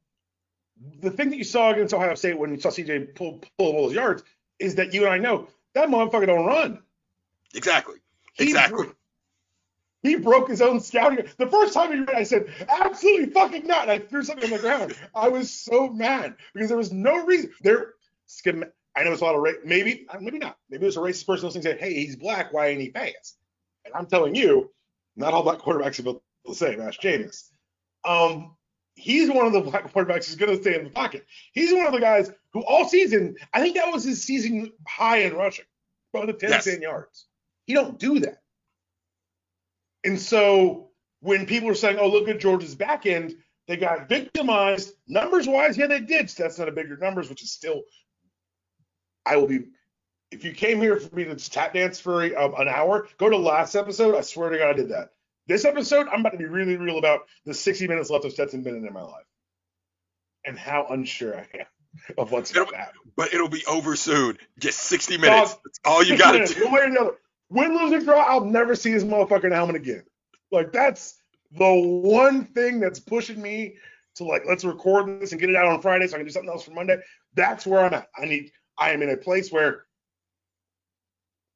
the 1.01 1.11
thing 1.11 1.29
that 1.29 1.37
you 1.37 1.43
saw 1.43 1.71
against 1.71 1.93
Ohio 1.93 2.15
State 2.15 2.37
when 2.37 2.51
you 2.51 2.59
saw 2.59 2.69
CJ 2.69 3.15
pull 3.15 3.41
pull 3.57 3.75
all 3.75 3.87
those 3.87 3.95
yards 3.95 4.23
is 4.59 4.75
that 4.75 4.93
you 4.93 5.05
and 5.05 5.13
I 5.13 5.17
know 5.17 5.47
that 5.73 5.89
motherfucker 5.89 6.27
don't 6.27 6.45
run. 6.45 6.81
Exactly. 7.53 7.95
Exactly. 8.37 8.87
He, 10.01 10.11
he 10.11 10.15
broke 10.15 10.49
his 10.49 10.61
own 10.61 10.79
scouting. 10.79 11.25
The 11.37 11.47
first 11.47 11.73
time 11.73 11.91
he 11.91 11.99
ran, 11.99 12.15
I 12.15 12.23
said, 12.23 12.47
absolutely 12.67 13.31
fucking 13.31 13.67
not. 13.67 13.83
And 13.83 13.91
I 13.91 13.99
threw 13.99 14.23
something 14.23 14.45
on 14.45 14.55
the 14.55 14.59
ground. 14.59 14.95
I 15.13 15.29
was 15.29 15.51
so 15.51 15.89
mad 15.89 16.35
because 16.53 16.69
there 16.69 16.77
was 16.77 16.91
no 16.91 17.25
reason. 17.25 17.51
There, 17.61 17.93
I 18.45 19.03
know 19.03 19.11
it's 19.11 19.21
a 19.21 19.25
lot 19.25 19.35
of 19.35 19.41
ra- 19.41 19.51
maybe, 19.65 20.07
maybe 20.19 20.39
not. 20.39 20.57
Maybe 20.69 20.81
there's 20.81 20.97
a 20.97 21.01
racist 21.01 21.27
person 21.27 21.45
listening 21.45 21.63
saying, 21.63 21.79
hey, 21.79 21.93
he's 21.93 22.15
black. 22.15 22.53
Why 22.53 22.67
ain't 22.67 22.81
he 22.81 22.91
fast? 22.91 23.37
And 23.85 23.93
I'm 23.93 24.05
telling 24.05 24.35
you, 24.35 24.71
not 25.15 25.33
all 25.33 25.43
black 25.43 25.59
quarterbacks 25.59 25.99
are 25.99 26.03
built 26.03 26.23
the 26.45 26.55
same. 26.55 26.79
Ask 26.81 27.01
Jameis. 27.01 27.49
Um, 28.05 28.55
he's 28.99 29.29
one 29.29 29.45
of 29.45 29.53
the 29.53 29.61
black 29.61 29.91
quarterbacks 29.91 30.27
who's 30.27 30.35
going 30.35 30.55
to 30.55 30.61
stay 30.61 30.77
in 30.77 30.83
the 30.83 30.89
pocket. 30.89 31.25
He's 31.53 31.73
one 31.73 31.85
of 31.85 31.93
the 31.93 31.99
guys 31.99 32.31
who 32.53 32.61
all 32.61 32.87
season, 32.87 33.35
I 33.53 33.61
think 33.61 33.75
that 33.75 33.91
was 33.91 34.03
his 34.03 34.23
season 34.23 34.71
high 34.87 35.19
in 35.19 35.33
rushing, 35.33 35.65
about 36.13 36.27
the 36.27 36.33
10, 36.33 36.49
yes. 36.49 36.65
10 36.65 36.81
yards. 36.81 37.25
He 37.65 37.73
don't 37.73 37.97
do 37.97 38.19
that. 38.19 38.41
And 40.03 40.19
so 40.19 40.89
when 41.21 41.45
people 41.45 41.69
are 41.69 41.75
saying, 41.75 41.97
oh, 41.99 42.09
look 42.09 42.27
at 42.27 42.39
Georgia's 42.39 42.75
back 42.75 43.05
end, 43.05 43.35
they 43.67 43.77
got 43.77 44.09
victimized 44.09 44.93
numbers 45.07 45.47
wise. 45.47 45.77
Yeah, 45.77 45.87
they 45.87 46.01
did. 46.01 46.29
So 46.29 46.43
that's 46.43 46.59
not 46.59 46.69
a 46.69 46.71
bigger 46.71 46.97
numbers, 46.97 47.29
which 47.29 47.43
is 47.43 47.51
still, 47.51 47.83
I 49.25 49.37
will 49.37 49.47
be. 49.47 49.65
If 50.31 50.43
you 50.43 50.53
came 50.53 50.79
here 50.79 50.99
for 50.99 51.15
me 51.15 51.25
to 51.25 51.35
tap 51.35 51.73
dance 51.73 51.99
for 51.99 52.23
um, 52.37 52.53
an 52.57 52.67
hour, 52.67 53.07
go 53.17 53.29
to 53.29 53.37
last 53.37 53.75
episode. 53.75 54.15
I 54.15 54.21
swear 54.21 54.49
to 54.49 54.57
God, 54.57 54.69
I 54.69 54.73
did 54.73 54.89
that. 54.89 55.09
This 55.49 55.65
episode, 55.65 56.07
I'm 56.07 56.19
about 56.19 56.33
to 56.33 56.37
be 56.37 56.45
really 56.45 56.77
real 56.77 56.99
about 56.99 57.21
the 57.43 57.55
60 57.55 57.87
minutes 57.87 58.11
left 58.11 58.23
of 58.23 58.31
Stetson 58.31 58.61
Bennett 58.61 58.85
in 58.85 58.93
my 58.93 59.01
life 59.01 59.25
and 60.45 60.55
how 60.59 60.85
unsure 60.91 61.39
I 61.39 61.47
am 61.57 61.65
of 62.19 62.31
what's 62.31 62.51
going 62.51 62.69
to 62.69 62.77
happen. 62.77 62.93
But 63.17 63.33
it'll 63.33 63.49
be 63.49 63.65
over 63.65 63.95
soon. 63.95 64.37
Just 64.59 64.81
60 64.81 65.17
minutes. 65.17 65.53
Dog, 65.53 65.61
That's 65.65 65.79
all 65.85 66.03
you 66.03 66.19
got 66.19 66.33
to 66.33 66.45
do. 66.45 66.65
One 66.65 66.73
way 66.73 66.81
or 66.81 66.91
the 66.91 66.99
other. 66.99 67.11
Win, 67.49 67.75
lose, 67.75 67.91
or 67.91 68.05
draw, 68.05 68.21
I'll 68.21 68.45
never 68.45 68.75
see 68.75 68.93
this 68.93 69.03
motherfucking 69.03 69.51
helmet 69.51 69.75
again. 69.75 70.03
Like, 70.51 70.71
that's 70.71 71.19
the 71.51 71.73
one 71.73 72.45
thing 72.45 72.79
that's 72.79 72.99
pushing 72.99 73.41
me 73.41 73.77
to, 74.17 74.25
like, 74.25 74.43
let's 74.47 74.63
record 74.63 75.19
this 75.19 75.31
and 75.31 75.41
get 75.41 75.49
it 75.49 75.55
out 75.55 75.65
on 75.65 75.81
Friday 75.81 76.05
so 76.05 76.13
I 76.13 76.19
can 76.19 76.27
do 76.27 76.31
something 76.31 76.51
else 76.51 76.61
for 76.61 76.73
Monday. 76.73 76.99
That's 77.33 77.65
where 77.65 77.83
I'm 77.83 77.93
at. 77.95 78.07
I 78.15 78.25
need, 78.25 78.51
I 78.77 78.91
am 78.91 79.01
in 79.01 79.09
a 79.09 79.17
place 79.17 79.51
where 79.51 79.85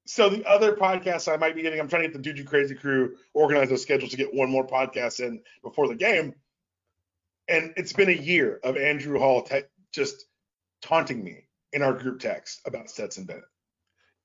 so 0.05 0.29
the 0.29 0.45
other 0.45 0.73
podcast 0.75 1.31
I 1.31 1.37
might 1.37 1.55
be 1.55 1.61
getting, 1.61 1.79
I'm 1.79 1.87
trying 1.87 2.03
to 2.03 2.09
get 2.09 2.17
the 2.17 2.23
Juju 2.23 2.43
Crazy 2.43 2.75
Crew 2.75 3.15
organize 3.33 3.69
those 3.69 3.81
schedules 3.81 4.11
to 4.11 4.17
get 4.17 4.33
one 4.33 4.49
more 4.49 4.67
podcast 4.67 5.19
in 5.19 5.41
before 5.63 5.87
the 5.87 5.95
game. 5.95 6.33
And 7.47 7.73
it's 7.77 7.93
been 7.93 8.09
a 8.09 8.13
year 8.13 8.59
of 8.63 8.77
Andrew 8.77 9.17
Hall 9.19 9.43
te- 9.43 9.63
just 9.93 10.25
taunting 10.81 11.23
me 11.23 11.47
in 11.71 11.81
our 11.81 11.93
group 11.93 12.19
text 12.19 12.61
about 12.65 12.89
Stetson 12.89 13.25
Bennett. 13.25 13.43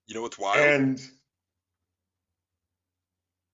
You 0.06 0.14
know 0.14 0.22
what's 0.22 0.38
wild? 0.38 0.58
And 0.58 1.00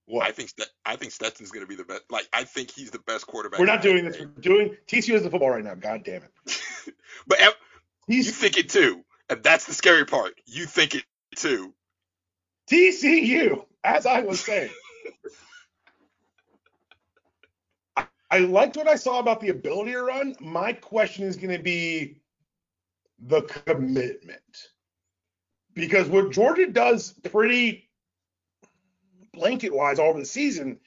what? 0.06 0.26
I 0.26 0.32
think 0.32 0.52
I 0.84 0.96
think 0.96 1.12
Stetson's 1.12 1.50
going 1.50 1.64
to 1.64 1.68
be 1.68 1.76
the 1.76 1.84
best. 1.84 2.02
Like 2.10 2.28
I 2.32 2.44
think 2.44 2.70
he's 2.70 2.90
the 2.90 2.98
best 3.00 3.26
quarterback. 3.26 3.58
We're 3.58 3.66
not 3.66 3.82
doing 3.82 4.04
this. 4.04 4.18
We're 4.18 4.26
doing 4.26 4.76
TCU 4.86 5.14
is 5.14 5.22
the 5.22 5.30
football 5.30 5.50
right 5.50 5.64
now. 5.64 5.74
God 5.74 6.04
damn 6.04 6.22
it. 6.22 6.94
but 7.26 7.38
he's, 8.06 8.26
you 8.26 8.32
think 8.32 8.58
it 8.58 8.68
too, 8.68 9.02
and 9.28 9.42
that's 9.42 9.64
the 9.66 9.74
scary 9.74 10.04
part. 10.04 10.34
You 10.46 10.66
think 10.66 10.94
it 10.94 11.04
too. 11.36 11.74
TCU, 12.70 13.64
as 13.82 14.06
I 14.06 14.20
was 14.20 14.40
saying. 14.40 14.70
I, 18.30 18.38
liked 18.38 18.76
what 18.76 18.88
I 18.88 18.96
saw 18.96 19.20
about 19.20 19.40
the 19.40 19.50
ability 19.50 19.92
to 19.92 20.02
run. 20.02 20.34
My 20.40 20.72
question 20.72 21.24
is 21.24 21.36
going 21.36 21.56
to 21.56 21.62
be 21.62 22.16
the 23.20 23.42
commitment. 23.42 24.40
Because 25.74 26.08
what 26.08 26.32
Georgia 26.32 26.66
does 26.66 27.12
pretty 27.30 27.88
blanket 29.32 29.74
wise 29.74 29.98
all 29.98 30.10
over 30.10 30.18
the 30.18 30.24
season 30.24 30.78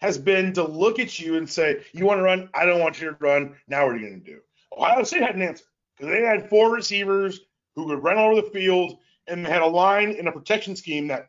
has 0.00 0.18
been 0.18 0.52
to 0.52 0.64
look 0.64 0.98
at 0.98 1.18
you 1.18 1.36
and 1.36 1.48
say, 1.48 1.84
You 1.92 2.04
want 2.06 2.18
to 2.18 2.22
run? 2.22 2.48
I 2.54 2.66
don't 2.66 2.80
want 2.80 3.00
you 3.00 3.10
to 3.10 3.16
run. 3.20 3.56
Now 3.68 3.86
what 3.86 3.96
are 3.96 3.98
you 3.98 4.08
going 4.08 4.22
to 4.22 4.30
do? 4.32 4.40
Ohio 4.76 5.02
State 5.04 5.22
had 5.22 5.34
an 5.34 5.42
answer 5.42 5.64
because 5.96 6.12
they 6.12 6.22
had 6.22 6.48
four 6.48 6.72
receivers 6.72 7.40
who 7.74 7.86
could 7.86 8.02
run 8.02 8.18
all 8.18 8.32
over 8.32 8.42
the 8.42 8.50
field 8.50 8.98
and 9.26 9.44
they 9.44 9.50
had 9.50 9.62
a 9.62 9.66
line 9.66 10.10
in 10.10 10.26
a 10.26 10.32
protection 10.32 10.76
scheme 10.76 11.08
that, 11.08 11.28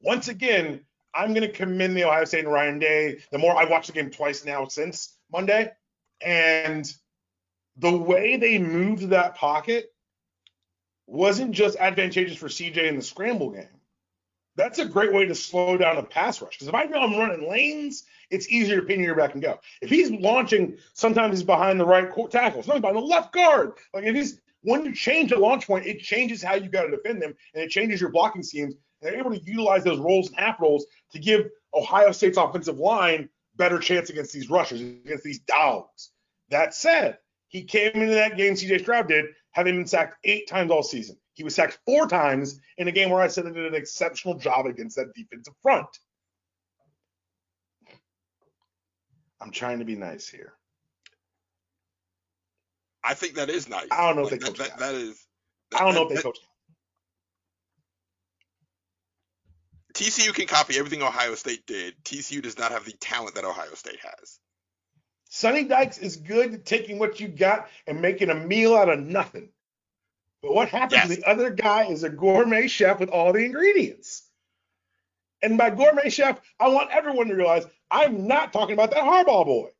once 0.00 0.28
again, 0.28 0.80
I'm 1.14 1.34
going 1.34 1.46
to 1.46 1.52
commend 1.52 1.96
the 1.96 2.04
Ohio 2.04 2.24
State 2.24 2.44
and 2.44 2.52
Ryan 2.52 2.78
Day. 2.78 3.18
The 3.30 3.38
more 3.38 3.56
I 3.56 3.64
watched 3.64 3.88
the 3.88 3.92
game 3.92 4.10
twice 4.10 4.44
now 4.44 4.66
since 4.66 5.16
Monday, 5.30 5.70
and 6.24 6.92
the 7.76 7.96
way 7.96 8.36
they 8.36 8.58
moved 8.58 9.10
that 9.10 9.34
pocket 9.34 9.92
wasn't 11.06 11.52
just 11.52 11.76
advantageous 11.78 12.36
for 12.36 12.48
CJ 12.48 12.88
in 12.88 12.96
the 12.96 13.02
scramble 13.02 13.50
game. 13.50 13.68
That's 14.56 14.78
a 14.78 14.84
great 14.84 15.12
way 15.12 15.24
to 15.26 15.34
slow 15.34 15.76
down 15.76 15.96
a 15.96 16.02
pass 16.02 16.42
rush. 16.42 16.54
Because 16.54 16.68
if 16.68 16.74
I 16.74 16.84
know 16.84 17.00
I'm 17.00 17.18
running 17.18 17.48
lanes, 17.48 18.04
it's 18.30 18.48
easier 18.50 18.80
to 18.80 18.86
pin 18.86 19.00
your 19.00 19.14
back 19.14 19.32
and 19.32 19.42
go. 19.42 19.58
If 19.80 19.88
he's 19.88 20.10
launching, 20.10 20.76
sometimes 20.92 21.38
he's 21.38 21.46
behind 21.46 21.80
the 21.80 21.86
right 21.86 22.08
tackle, 22.30 22.62
sometimes 22.62 22.82
behind 22.82 22.96
the 22.96 23.00
left 23.00 23.32
guard. 23.32 23.72
Like 23.94 24.04
if 24.04 24.14
he's 24.14 24.40
when 24.62 24.84
you 24.84 24.94
change 24.94 25.30
the 25.30 25.38
launch 25.38 25.66
point, 25.66 25.86
it 25.86 26.00
changes 26.00 26.42
how 26.42 26.54
you 26.54 26.68
got 26.68 26.84
to 26.84 26.90
defend 26.90 27.20
them, 27.20 27.34
and 27.54 27.62
it 27.62 27.70
changes 27.70 28.00
your 28.00 28.10
blocking 28.10 28.42
schemes. 28.42 28.74
And 28.74 29.12
they're 29.12 29.18
able 29.18 29.32
to 29.32 29.42
utilize 29.44 29.84
those 29.84 29.98
rolls 29.98 30.28
and 30.28 30.38
half 30.38 30.60
rolls 30.60 30.86
to 31.12 31.18
give 31.18 31.48
Ohio 31.74 32.12
State's 32.12 32.38
offensive 32.38 32.78
line 32.78 33.28
better 33.56 33.78
chance 33.78 34.10
against 34.10 34.32
these 34.32 34.48
rushers, 34.48 34.80
against 34.80 35.24
these 35.24 35.40
dogs. 35.40 36.10
That 36.50 36.74
said, 36.74 37.18
he 37.48 37.64
came 37.64 37.92
into 37.94 38.14
that 38.14 38.36
game, 38.36 38.54
CJ 38.54 38.80
Stroud 38.80 39.08
did, 39.08 39.26
having 39.50 39.76
been 39.76 39.86
sacked 39.86 40.16
eight 40.24 40.48
times 40.48 40.70
all 40.70 40.82
season. 40.82 41.16
He 41.34 41.44
was 41.44 41.54
sacked 41.54 41.78
four 41.84 42.06
times 42.06 42.60
in 42.78 42.88
a 42.88 42.92
game 42.92 43.10
where 43.10 43.22
I 43.22 43.28
said 43.28 43.44
they 43.44 43.52
did 43.52 43.66
an 43.66 43.74
exceptional 43.74 44.34
job 44.34 44.66
against 44.66 44.96
that 44.96 45.14
defensive 45.14 45.54
front. 45.62 45.86
I'm 49.40 49.50
trying 49.50 49.80
to 49.80 49.84
be 49.84 49.96
nice 49.96 50.28
here. 50.28 50.54
I 53.04 53.14
think 53.14 53.34
that 53.36 53.50
is 53.50 53.68
nice. 53.68 53.88
I 53.90 54.06
don't 54.06 54.16
know 54.16 54.26
if 54.26 54.32
Like, 54.32 54.40
they 54.40 54.46
coach 54.46 54.58
that, 54.58 54.70
that. 54.70 54.78
that 54.80 54.94
is. 54.94 55.26
I 55.74 55.80
don't 55.80 55.94
know 55.94 56.02
if 56.02 56.08
that- 56.10 56.16
they 56.16 56.22
coach. 56.22 56.38
TCU 59.94 60.32
can 60.32 60.46
copy 60.46 60.78
everything 60.78 61.02
Ohio 61.02 61.34
State 61.34 61.66
did. 61.66 61.94
TCU 62.04 62.42
does 62.42 62.58
not 62.58 62.72
have 62.72 62.84
the 62.84 62.92
talent 62.92 63.34
that 63.36 63.44
Ohio 63.44 63.74
State 63.74 64.00
has. 64.02 64.38
Sonny 65.30 65.64
Dykes 65.64 65.98
is 65.98 66.16
good 66.16 66.54
at 66.54 66.66
taking 66.66 66.98
what 66.98 67.20
you 67.20 67.28
got 67.28 67.68
and 67.86 68.00
making 68.02 68.30
a 68.30 68.34
meal 68.34 68.74
out 68.76 68.88
of 68.88 69.00
nothing. 69.00 69.50
But 70.42 70.54
what 70.54 70.68
happens 70.70 70.92
Yes. 70.92 71.08
when 71.08 71.20
the 71.20 71.28
other 71.28 71.50
guy 71.50 71.86
is 71.86 72.04
a 72.04 72.10
gourmet 72.10 72.68
chef 72.68 73.00
with 73.00 73.10
all 73.10 73.32
the 73.32 73.44
ingredients? 73.44 74.24
And 75.42 75.58
by 75.58 75.70
gourmet 75.70 76.10
chef, 76.10 76.40
I 76.60 76.68
want 76.68 76.90
everyone 76.90 77.28
to 77.28 77.34
realize 77.34 77.66
I'm 77.90 78.26
not 78.26 78.52
talking 78.52 78.74
about 78.74 78.90
that 78.92 79.04
Harbaugh 79.04 79.44
boy. 79.46 79.70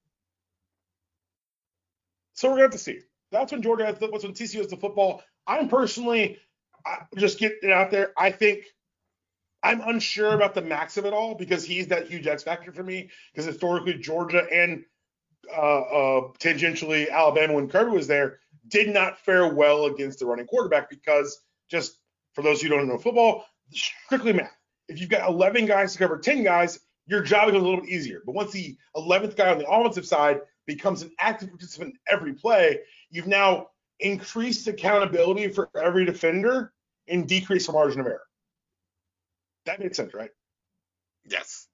So 2.35 2.49
we're 2.49 2.59
going 2.59 2.71
to 2.71 2.77
have 2.77 2.79
to 2.79 2.79
see. 2.79 3.01
That's 3.33 3.51
when 3.51 3.63
Georgia 3.63 3.97
what's 3.99 4.25
when 4.25 4.35
TCU 4.35 4.59
has 4.59 4.69
the 4.69 4.77
football. 4.77 5.23
I'm 5.47 5.69
personally, 5.69 6.39
I, 6.87 6.99
just 7.17 7.39
get 7.39 7.55
it 7.63 7.73
out 7.73 7.91
there. 7.91 8.13
I 8.17 8.31
think 8.31 8.67
I'm 9.63 9.81
unsure 9.81 10.35
about 10.35 10.55
the 10.55 10.63
max 10.63 10.97
of 10.97 11.07
it 11.07 11.13
all 11.13 11.35
because 11.35 11.65
he's 11.65 11.89
that 11.89 12.09
huge 12.09 12.27
X 12.27 12.43
factor 12.43 12.73
for 12.73 12.83
me. 12.83 13.11
Because 13.33 13.47
historically, 13.47 13.95
Georgia 13.95 14.47
and 14.53 14.85
uh, 15.51 15.81
uh, 15.81 16.21
tangentially 16.39 17.11
Alabama 17.11 17.55
when 17.55 17.69
Kirby 17.69 17.91
was 17.91 18.07
there 18.07 18.39
did 18.69 18.89
not 18.89 19.19
fare 19.19 19.53
well 19.53 19.87
against 19.87 20.21
the 20.21 20.27
running 20.27 20.47
quarterback 20.47 20.89
because 20.89 21.41
just 21.69 21.99
for 22.35 22.43
those 22.43 22.61
who 22.61 22.69
don't 22.69 22.87
know 22.87 22.99
football, 22.99 23.47
strictly 23.73 24.33
math. 24.33 24.57
If 24.89 25.01
you've 25.01 25.11
got 25.11 25.29
11 25.29 25.67
guys 25.67 25.93
to 25.93 25.99
cover 25.99 26.19
10 26.19 26.45
guys, 26.45 26.79
your 27.07 27.23
job 27.23 27.47
becomes 27.47 27.63
a 27.63 27.67
little 27.67 27.81
bit 27.81 27.91
easier. 27.91 28.23
But 28.25 28.35
once 28.35 28.53
the 28.53 28.77
11th 28.97 29.37
guy 29.37 29.51
on 29.51 29.59
the 29.59 29.69
offensive 29.69 30.07
side 30.07 30.41
becomes 30.67 31.03
an 31.03 31.11
active 31.19 31.49
participant 31.51 31.95
in 31.95 32.15
every 32.15 32.35
play, 32.35 32.81
you've 33.11 33.27
now 33.27 33.69
increased 34.01 34.67
accountability 34.67 35.49
for 35.49 35.71
every 35.81 36.05
defender 36.05 36.73
and 37.09 37.29
decreased 37.29 37.67
the 37.67 37.73
margin 37.73 38.01
of 38.01 38.07
error. 38.07 38.23
That 39.67 39.81
makes 39.81 39.97
sense, 39.97 40.15
right? 40.15 40.31
Yes. 41.25 41.69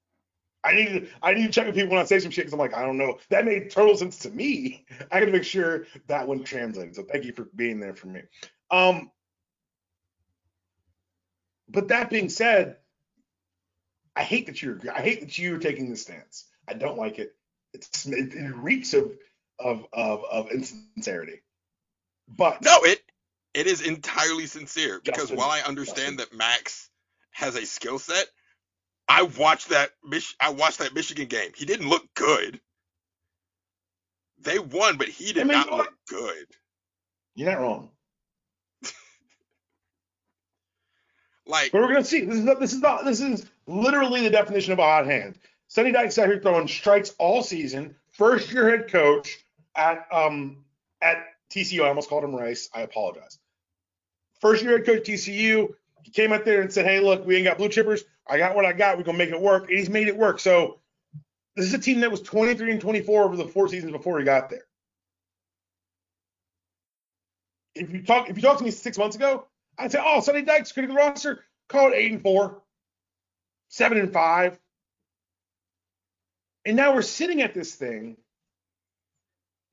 I 0.65 0.75
need 0.75 0.89
to 0.89 1.09
I 1.23 1.35
need 1.35 1.47
to 1.47 1.53
check 1.53 1.67
with 1.67 1.77
people 1.77 1.91
when 1.91 2.01
I 2.01 2.05
say 2.05 2.19
some 2.19 2.31
shit 2.31 2.45
because 2.45 2.53
I'm 2.53 2.59
like, 2.59 2.75
I 2.75 2.85
don't 2.85 2.99
know. 2.99 3.19
That 3.31 3.45
made 3.45 3.71
total 3.71 3.97
sense 3.97 4.19
to 4.21 4.31
me. 4.31 4.87
I 5.11 5.21
got 5.21 5.27
to 5.27 5.33
make 5.33 5.45
sure 5.45 5.87
that 6.09 6.27
one 6.27 6.45
translated. 6.45 6.97
So 6.97 7.05
thank 7.05 7.25
you 7.25 7.33
for 7.33 7.49
being 7.55 7.81
there 7.81 7.95
for 7.95 8.09
me. 8.09 8.23
Um, 8.71 9.11
but 11.69 11.89
that 11.89 12.11
being 12.11 12.29
said, 12.29 12.77
I 14.17 14.23
hate 14.25 14.47
that 14.47 14.61
you're 14.61 14.79
I 14.93 15.01
hate 15.01 15.21
that 15.21 15.39
you're 15.39 15.59
taking 15.59 15.89
this 15.89 16.03
stance. 16.03 16.47
I 16.67 16.75
don't 16.75 16.99
like 16.99 17.19
it. 17.19 17.35
It's 17.79 18.07
it, 18.07 18.35
it 18.35 18.57
reeks 18.57 18.95
of 18.95 19.13
of 19.59 19.87
of 19.93 20.25
of 20.31 20.51
insincerity. 20.51 21.43
But 22.29 22.63
No, 22.63 22.85
it 22.85 23.03
it 23.55 23.67
is 23.67 23.81
entirely 23.83 24.47
sincere 24.47 25.01
because 25.05 25.31
Justin, 25.31 25.39
while 25.39 25.51
I 25.51 25.61
understand 25.61 26.19
that 26.21 26.35
Max 26.35 26.91
has 27.33 27.57
a 27.57 27.67
skill 27.67 27.99
set, 27.99 28.27
I 29.09 29.23
watched 29.23 29.71
that 29.71 29.91
Mich- 30.05 30.37
I 30.41 30.51
watched 30.51 30.79
that 30.79 30.95
Michigan 30.95 31.29
game. 31.29 31.53
He 31.57 31.67
didn't 31.67 31.89
look 31.89 32.05
good. 32.15 32.61
They 34.41 34.59
won, 34.59 34.99
but 34.99 35.09
he 35.09 35.33
did 35.33 35.43
I 35.43 35.45
mean, 35.45 35.53
not 35.59 35.73
look 35.73 35.95
good. 36.09 36.47
you're 37.35 37.51
not 37.51 37.61
wrong. 37.61 37.91
Like 41.47 41.73
But 41.73 41.83
we're 41.83 41.89
gonna 41.89 42.05
see. 42.05 42.25
This 42.27 42.37
is 42.37 42.45
not, 42.45 42.61
this 42.61 42.73
is 42.75 42.81
not 42.81 43.05
this 43.07 43.21
is 43.21 43.47
literally 43.67 44.23
the 44.23 44.31
definition 44.31 44.73
of 44.75 44.79
a 44.81 44.83
hot 44.83 45.07
hand. 45.07 45.39
Sonny 45.69 45.93
Dykes 45.93 46.19
out 46.19 46.29
here 46.29 46.41
throwing 46.41 46.67
strikes 46.67 47.15
all 47.19 47.43
season. 47.43 47.95
First 48.13 48.53
year 48.53 48.69
head 48.71 48.91
coach 48.91 49.39
at 49.77 50.07
um 50.11 50.65
at 51.01 51.25
TCU. 51.51 51.85
I 51.85 51.89
almost 51.89 52.09
called 52.09 52.25
him 52.25 52.35
Rice. 52.35 52.69
I 52.75 52.81
apologize. 52.81 53.39
First 54.41 54.63
year 54.63 54.79
head 54.79 54.87
coach 54.87 55.03
TCU. 55.03 55.75
He 56.03 56.11
came 56.11 56.33
out 56.33 56.45
there 56.45 56.63
and 56.63 56.73
said, 56.73 56.87
"Hey, 56.87 57.01
look, 57.01 57.27
we 57.27 57.37
ain't 57.37 57.45
got 57.45 57.59
blue 57.59 57.69
chippers. 57.69 58.03
I 58.27 58.39
got 58.39 58.57
what 58.57 58.65
I 58.65 58.73
got. 58.73 58.97
We're 58.97 59.05
gonna 59.05 59.19
make 59.19 59.31
it 59.31 59.41
work." 59.41 59.69
And 59.69 59.79
he's 59.79 59.91
made 59.91 60.09
it 60.09 60.17
work. 60.17 60.41
So 60.41 60.81
this 61.55 61.67
is 61.67 61.75
a 61.75 61.79
team 61.79 62.01
that 62.01 62.11
was 62.11 62.23
23 62.23 62.73
and 62.73 62.81
24 62.81 63.25
over 63.25 63.37
the 63.37 63.47
four 63.47 63.69
seasons 63.69 63.93
before 63.93 64.19
he 64.19 64.25
got 64.25 64.49
there. 64.49 64.65
If 67.75 67.93
you 67.93 68.03
talk 68.03 68.31
if 68.31 68.37
you 68.37 68.43
talked 68.43 68.59
to 68.59 68.65
me 68.65 68.71
six 68.71 68.97
months 68.97 69.17
ago, 69.17 69.47
I'd 69.77 69.93
say, 69.93 70.03
oh, 70.03 70.21
Sonny 70.21 70.43
Dykes, 70.43 70.73
critical 70.73 70.97
roster, 70.97 71.45
call 71.69 71.93
it 71.93 71.95
eight 71.95 72.13
and 72.13 72.23
four, 72.23 72.63
seven 73.69 73.99
and 73.99 74.13
five. 74.13 74.59
And 76.69 76.77
now 76.77 76.95
we're 76.95 77.01
sitting 77.01 77.41
at 77.41 77.55
this 77.55 77.75
thing 77.75 78.19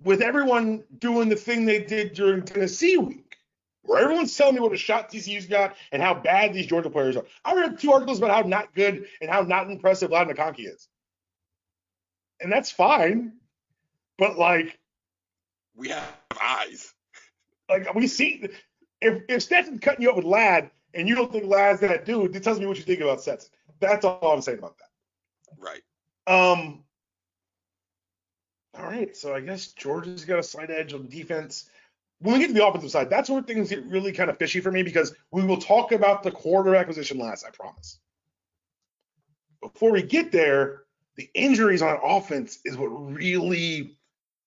with 0.01 0.21
everyone 0.21 0.85
doing 0.97 1.27
the 1.27 1.35
thing 1.35 1.65
they 1.65 1.83
did 1.83 2.13
during 2.13 2.43
Tennessee 2.43 2.95
week, 2.95 3.35
where 3.81 4.01
everyone's 4.01 4.33
telling 4.33 4.55
me 4.55 4.61
what 4.61 4.71
a 4.71 4.77
shot 4.77 5.11
TCU's 5.11 5.45
got 5.45 5.75
and 5.91 6.01
how 6.01 6.13
bad 6.13 6.53
these 6.53 6.67
Georgia 6.67 6.89
players 6.89 7.17
are. 7.17 7.25
I 7.43 7.53
read 7.53 7.79
two 7.79 7.91
articles 7.91 8.19
about 8.19 8.31
how 8.31 8.47
not 8.47 8.73
good 8.73 9.07
and 9.19 9.29
how 9.29 9.41
not 9.41 9.69
impressive 9.69 10.09
Ladd 10.09 10.29
McConkey 10.29 10.73
is. 10.73 10.87
And 12.39 12.49
that's 12.49 12.71
fine. 12.71 13.33
But 14.17 14.39
like, 14.39 14.79
we 15.75 15.89
have 15.89 16.17
eyes. 16.41 16.93
like 17.69 17.93
we 17.93 18.07
see 18.07 18.47
if 19.01 19.23
if 19.27 19.43
Stetson's 19.43 19.81
cutting 19.81 20.01
you 20.01 20.11
up 20.11 20.15
with 20.15 20.23
Ladd 20.23 20.71
and 20.93 21.09
you 21.09 21.15
don't 21.15 21.29
think 21.29 21.43
Ladd's 21.43 21.81
that 21.81 22.05
dude, 22.05 22.37
it 22.37 22.43
tells 22.43 22.57
me 22.57 22.67
what 22.67 22.77
you 22.77 22.83
think 22.83 23.01
about 23.01 23.19
Stetson. 23.19 23.51
That's 23.81 24.05
all 24.05 24.31
I'm 24.31 24.41
saying 24.41 24.59
about 24.59 24.77
that. 24.77 24.87
Right. 25.59 25.81
Um. 26.25 26.84
Right, 28.95 29.15
so 29.15 29.35
I 29.35 29.41
guess 29.41 29.73
Georgia's 29.73 30.23
got 30.23 30.39
a 30.39 30.43
slight 30.43 30.71
edge 30.71 30.93
on 30.93 31.07
defense. 31.07 31.69
When 32.19 32.35
we 32.35 32.39
get 32.39 32.47
to 32.47 32.53
the 32.53 32.65
offensive 32.65 32.91
side, 32.91 33.09
that's 33.09 33.29
where 33.29 33.41
things 33.41 33.69
get 33.69 33.83
really 33.87 34.13
kind 34.13 34.29
of 34.29 34.37
fishy 34.37 34.61
for 34.61 34.71
me 34.71 34.83
because 34.83 35.13
we 35.31 35.43
will 35.43 35.57
talk 35.57 35.91
about 35.91 36.23
the 36.23 36.31
quarterback 36.31 36.87
position 36.87 37.19
last, 37.19 37.45
I 37.45 37.49
promise. 37.49 37.99
Before 39.61 39.91
we 39.91 40.01
get 40.01 40.31
there, 40.31 40.83
the 41.17 41.29
injuries 41.33 41.81
on 41.81 41.99
offense 42.01 42.59
is 42.63 42.77
what 42.77 42.87
really 42.87 43.97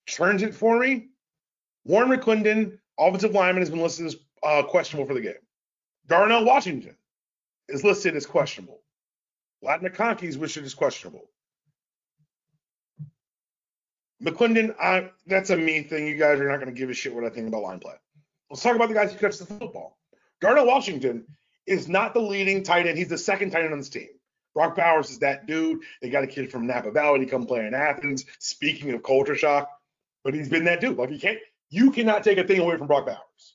turns 0.06 0.42
it 0.42 0.54
for 0.54 0.78
me. 0.78 1.08
Warren 1.84 2.08
McClendon, 2.08 2.78
offensive 2.98 3.32
lineman, 3.32 3.60
has 3.60 3.68
been 3.68 3.82
listed 3.82 4.06
as 4.06 4.16
uh, 4.42 4.62
questionable 4.62 5.06
for 5.06 5.12
the 5.14 5.20
game. 5.20 5.34
Darnell 6.06 6.46
Washington 6.46 6.96
is 7.68 7.84
listed 7.84 8.16
as 8.16 8.24
questionable. 8.24 8.80
Ladd 9.60 9.82
McConkey 9.82 10.22
is 10.22 10.38
listed 10.38 10.64
as 10.64 10.72
questionable. 10.72 11.28
McClendon, 14.22 14.75
I, 14.80 15.10
that's 15.26 15.50
a 15.50 15.56
me 15.56 15.82
thing. 15.82 16.06
You 16.06 16.16
guys 16.16 16.40
are 16.40 16.48
not 16.48 16.56
going 16.56 16.75
to 16.75 16.78
give 16.78 16.90
a 16.90 16.94
shit 16.94 17.14
what 17.14 17.25
I 17.25 17.30
think 17.30 17.48
about 17.48 17.62
line 17.62 17.78
play. 17.78 17.94
Let's 18.50 18.62
talk 18.62 18.75
about 18.75 18.88
the 18.88 18.94
guys 18.94 19.12
who 19.12 19.18
catch 19.18 19.38
the 19.38 19.46
football. 19.46 19.98
Darnell 20.40 20.66
Washington 20.66 21.25
is 21.66 21.88
not 21.88 22.14
the 22.14 22.20
leading 22.20 22.62
tight 22.62 22.87
end. 22.87 22.98
He's 22.98 23.08
the 23.08 23.18
second 23.18 23.50
tight 23.50 23.64
end 23.64 23.72
on 23.72 23.78
this 23.78 23.88
team. 23.88 24.08
Brock 24.54 24.76
Bowers 24.76 25.10
is 25.10 25.18
that 25.20 25.46
dude. 25.46 25.82
They 26.02 26.10
got 26.10 26.25
a 26.25 26.26
kid 26.26 26.50
from 26.50 26.66
Napa 26.66 26.90
Valley 26.90 27.20
to 27.20 27.26
come 27.26 27.46
play 27.46 27.66
in 27.66 27.75
Athens. 27.75 28.25
Speaking 28.38 28.92
of 28.92 29.02
culture 29.02 29.37
shock, 29.37 29.70
but 30.25 30.34
he's 30.34 30.48
been 30.48 30.64
that 30.64 30.80
dude. 30.80 30.96
Like 30.96 31.10
you 31.10 31.18
can't, 31.18 31.38
you 31.70 31.90
cannot 31.90 32.25
take 32.25 32.38
a 32.38 32.44
thing 32.44 32.60
away 32.60 32.76
from 32.76 32.87
Brock 32.87 33.06
Bowers. 33.06 33.54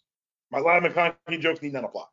My 0.52 0.60
Ladd 0.60 0.84
McConkey 0.84 1.42
jokes 1.42 1.62
need 1.62 1.74
not 1.74 1.84
apply. 1.84 2.06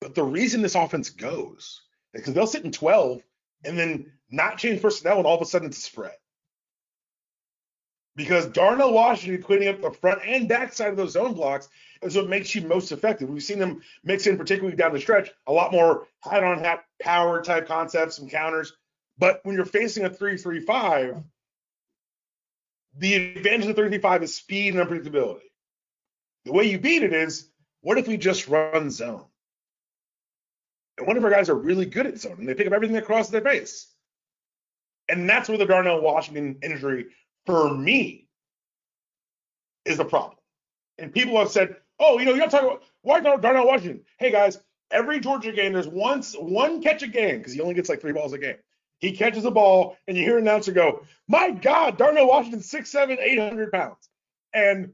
But 0.00 0.14
the 0.14 0.22
reason 0.22 0.62
this 0.62 0.74
offense 0.74 1.10
goes 1.10 1.80
is 2.12 2.20
because 2.20 2.34
they'll 2.34 2.46
sit 2.46 2.64
in 2.64 2.72
12 2.72 3.22
and 3.64 3.78
then 3.78 4.12
not 4.30 4.58
change 4.58 4.82
personnel, 4.82 5.18
and 5.18 5.26
all 5.26 5.36
of 5.36 5.42
a 5.42 5.46
sudden 5.46 5.68
it's 5.68 5.78
a 5.78 5.80
spread. 5.80 6.12
Because 8.14 8.46
Darnell 8.46 8.92
Washington 8.92 9.42
cleaning 9.42 9.68
up 9.68 9.80
the 9.80 9.90
front 9.90 10.20
and 10.26 10.48
back 10.48 10.72
side 10.72 10.90
of 10.90 10.96
those 10.96 11.12
zone 11.12 11.32
blocks 11.32 11.68
is 12.02 12.16
what 12.16 12.28
makes 12.28 12.54
you 12.54 12.62
most 12.62 12.92
effective. 12.92 13.30
We've 13.30 13.42
seen 13.42 13.58
them 13.58 13.80
mix 14.04 14.26
in, 14.26 14.36
particularly 14.36 14.76
down 14.76 14.92
the 14.92 15.00
stretch, 15.00 15.30
a 15.46 15.52
lot 15.52 15.72
more 15.72 16.06
hat 16.20 16.44
on 16.44 16.58
hat 16.58 16.84
power 17.00 17.42
type 17.42 17.66
concepts 17.66 18.18
and 18.18 18.30
counters. 18.30 18.74
But 19.18 19.40
when 19.44 19.54
you're 19.54 19.64
facing 19.64 20.04
a 20.04 20.10
3 20.10 20.36
3 20.36 20.60
5, 20.60 21.24
the 22.98 23.14
advantage 23.14 23.68
of 23.68 23.76
3 23.76 23.88
3 23.88 23.98
5 23.98 24.22
is 24.22 24.34
speed 24.34 24.74
and 24.74 24.86
unpredictability. 24.86 25.40
The 26.44 26.52
way 26.52 26.64
you 26.64 26.78
beat 26.78 27.02
it 27.02 27.12
is 27.12 27.48
what 27.80 27.98
if 27.98 28.08
we 28.08 28.16
just 28.16 28.48
run 28.48 28.90
zone? 28.90 29.24
And 30.98 31.06
one 31.06 31.16
of 31.16 31.24
our 31.24 31.30
guys 31.30 31.48
are 31.48 31.54
really 31.54 31.86
good 31.86 32.06
at 32.06 32.18
zone 32.18 32.36
and 32.38 32.48
they 32.48 32.54
pick 32.54 32.66
up 32.66 32.72
everything 32.72 32.96
that 32.96 33.06
crosses 33.06 33.30
their 33.30 33.40
face. 33.40 33.88
And 35.08 35.28
that's 35.28 35.48
where 35.48 35.58
the 35.58 35.66
Darnell 35.66 36.00
Washington 36.00 36.58
injury 36.62 37.06
for 37.46 37.72
me 37.74 38.28
is 39.84 39.98
a 39.98 40.04
problem. 40.04 40.36
And 40.98 41.12
people 41.12 41.38
have 41.38 41.50
said, 41.50 41.76
oh, 41.98 42.18
you 42.18 42.24
know, 42.24 42.34
you're 42.34 42.48
talking 42.48 42.68
about 42.68 42.82
why 43.02 43.20
Darnell 43.20 43.66
Washington? 43.66 44.02
Hey 44.18 44.30
guys, 44.30 44.58
every 44.90 45.20
Georgia 45.20 45.52
game, 45.52 45.72
there's 45.72 45.88
once 45.88 46.34
one 46.34 46.82
catch 46.82 47.02
a 47.02 47.08
game 47.08 47.38
because 47.38 47.52
he 47.52 47.60
only 47.60 47.74
gets 47.74 47.88
like 47.88 48.00
three 48.00 48.12
balls 48.12 48.32
a 48.32 48.38
game. 48.38 48.56
He 48.98 49.10
catches 49.10 49.44
a 49.44 49.50
ball, 49.50 49.96
and 50.06 50.16
you 50.16 50.22
hear 50.22 50.38
an 50.38 50.44
announcer 50.46 50.70
go, 50.70 51.04
"My 51.26 51.50
God, 51.50 51.98
Darnell 51.98 52.28
Washington, 52.28 52.60
six 52.60 52.88
seven, 52.88 53.18
eight 53.20 53.38
hundred 53.38 53.72
pounds," 53.72 54.08
and 54.54 54.92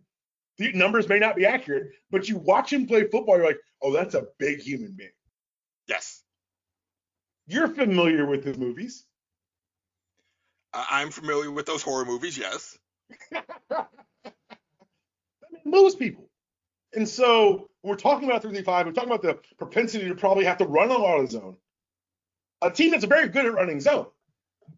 the 0.57 0.73
numbers 0.73 1.09
may 1.09 1.19
not 1.19 1.37
be 1.37 1.45
accurate, 1.45 1.93
but 2.11 2.27
you 2.27 2.39
watch 2.39 2.73
him 2.73 2.87
play 2.87 3.03
football, 3.03 3.37
you're 3.37 3.47
like, 3.47 3.61
"Oh, 3.83 3.93
that's 3.93 4.15
a 4.15 4.29
big 4.39 4.61
human 4.61 4.93
being." 4.93 5.11
Yes. 5.89 6.23
You're 7.47 7.69
familiar 7.69 8.25
with 8.25 8.45
the 8.45 8.55
movies. 8.59 9.05
I'm 10.73 11.11
familiar 11.11 11.51
with 11.51 11.67
those 11.67 11.83
horror 11.83 12.05
movies, 12.05 12.37
yes. 12.37 12.79
most 15.65 15.99
people. 15.99 16.29
And 16.95 17.09
so 17.09 17.69
we're 17.83 17.97
talking 17.97 18.29
about 18.29 18.43
335. 18.43 18.87
We're 18.87 18.93
talking 18.93 19.11
about 19.11 19.23
the 19.23 19.39
propensity 19.57 20.09
to 20.09 20.15
probably 20.15 20.45
have 20.45 20.59
to 20.59 20.67
run 20.67 20.91
a 20.91 20.97
lot 20.97 21.21
of 21.21 21.31
zone. 21.31 21.57
A 22.63 22.71
team 22.71 22.91
that's 22.91 23.05
very 23.05 23.29
good 23.29 23.47
at 23.47 23.55
running 23.55 23.81
zone. 23.81 24.07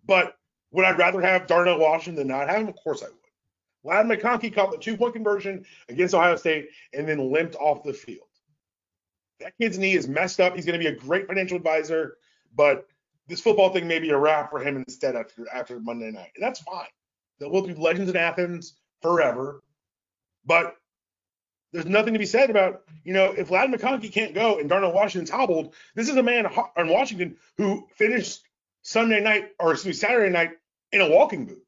But 0.06 0.36
would 0.72 0.84
I 0.84 0.92
rather 0.92 1.20
have 1.20 1.46
Darnell 1.46 1.78
Washington 1.78 2.16
than 2.16 2.28
not 2.28 2.48
have 2.48 2.60
him? 2.60 2.68
Of 2.68 2.76
course 2.76 3.02
I 3.02 3.06
would. 3.06 3.14
Ladd 3.82 4.06
McConkey 4.06 4.54
caught 4.54 4.70
the 4.72 4.78
two 4.78 4.96
point 4.96 5.14
conversion 5.14 5.64
against 5.88 6.14
Ohio 6.14 6.36
State 6.36 6.68
and 6.92 7.08
then 7.08 7.32
limped 7.32 7.56
off 7.56 7.82
the 7.82 7.94
field. 7.94 8.26
That 9.40 9.56
kid's 9.58 9.78
knee 9.78 9.94
is 9.94 10.06
messed 10.06 10.38
up. 10.38 10.54
He's 10.54 10.66
going 10.66 10.78
to 10.78 10.84
be 10.84 10.94
a 10.94 10.98
great 10.98 11.26
financial 11.26 11.56
advisor, 11.56 12.18
but 12.54 12.86
this 13.30 13.40
football 13.40 13.72
thing 13.72 13.86
may 13.86 14.00
be 14.00 14.10
a 14.10 14.18
wrap 14.18 14.50
for 14.50 14.58
him 14.58 14.76
instead 14.76 15.14
after 15.14 15.46
after 15.54 15.78
Monday 15.78 16.10
night, 16.10 16.32
and 16.34 16.44
that's 16.44 16.60
fine. 16.60 16.88
There 17.38 17.48
will 17.48 17.66
be 17.66 17.74
legends 17.74 18.10
in 18.10 18.16
Athens 18.16 18.74
forever, 19.00 19.62
but 20.44 20.76
there's 21.72 21.86
nothing 21.86 22.12
to 22.12 22.18
be 22.18 22.26
said 22.26 22.50
about 22.50 22.82
you 23.04 23.14
know 23.14 23.26
if 23.26 23.50
Ladd 23.50 23.70
McConkey 23.70 24.12
can't 24.12 24.34
go 24.34 24.58
and 24.58 24.68
Darnell 24.68 24.92
Washington's 24.92 25.30
hobbled. 25.30 25.74
This 25.94 26.08
is 26.08 26.16
a 26.16 26.22
man 26.22 26.46
on 26.46 26.88
Washington 26.88 27.36
who 27.56 27.86
finished 27.94 28.42
Sunday 28.82 29.20
night 29.20 29.50
or 29.60 29.72
excuse 29.72 29.94
me 29.94 29.98
Saturday 29.98 30.30
night 30.30 30.50
in 30.90 31.00
a 31.00 31.08
walking 31.08 31.46
boot. 31.46 31.62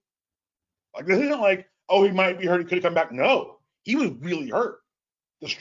Like 0.96 1.06
this 1.06 1.20
isn't 1.20 1.40
like 1.40 1.68
oh 1.88 2.02
he 2.02 2.10
might 2.10 2.40
be 2.40 2.46
hurt 2.46 2.58
he 2.58 2.64
could 2.64 2.74
have 2.74 2.82
come 2.82 2.94
back. 2.94 3.12
No, 3.12 3.58
he 3.84 3.94
was 3.94 4.10
really 4.20 4.48
hurt. 4.48 4.80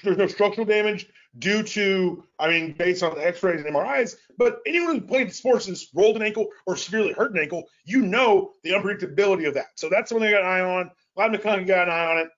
There's 0.04 0.18
no 0.18 0.28
structural 0.28 0.66
damage 0.66 1.08
due 1.40 1.64
to, 1.64 2.24
I 2.40 2.50
mean, 2.50 2.74
based 2.74 3.04
on 3.04 3.16
the 3.16 3.26
X-rays 3.26 3.64
and 3.64 3.74
MRIs. 3.74 4.16
But 4.38 4.60
anyone 4.66 5.00
who 5.00 5.02
played 5.02 5.34
sports 5.34 5.68
and 5.68 5.78
rolled 5.94 6.16
an 6.16 6.22
ankle 6.22 6.48
or 6.66 6.76
severely 6.76 7.14
hurt 7.14 7.34
an 7.34 7.40
ankle, 7.40 7.66
you 7.86 8.02
know 8.02 8.54
the 8.64 8.72
unpredictability 8.72 9.48
of 9.48 9.54
that. 9.54 9.68
So 9.76 9.90
that's 9.90 10.10
something 10.10 10.26
they 10.26 10.32
got 10.32 10.44
an 10.44 10.48
eye 10.48 10.62
on. 10.62 10.92
Ladd 11.16 11.32
McConkey 11.32 11.68
got 11.68 11.88
an 11.88 11.94
eye 11.94 12.06
on 12.06 12.18
it. 12.20 12.30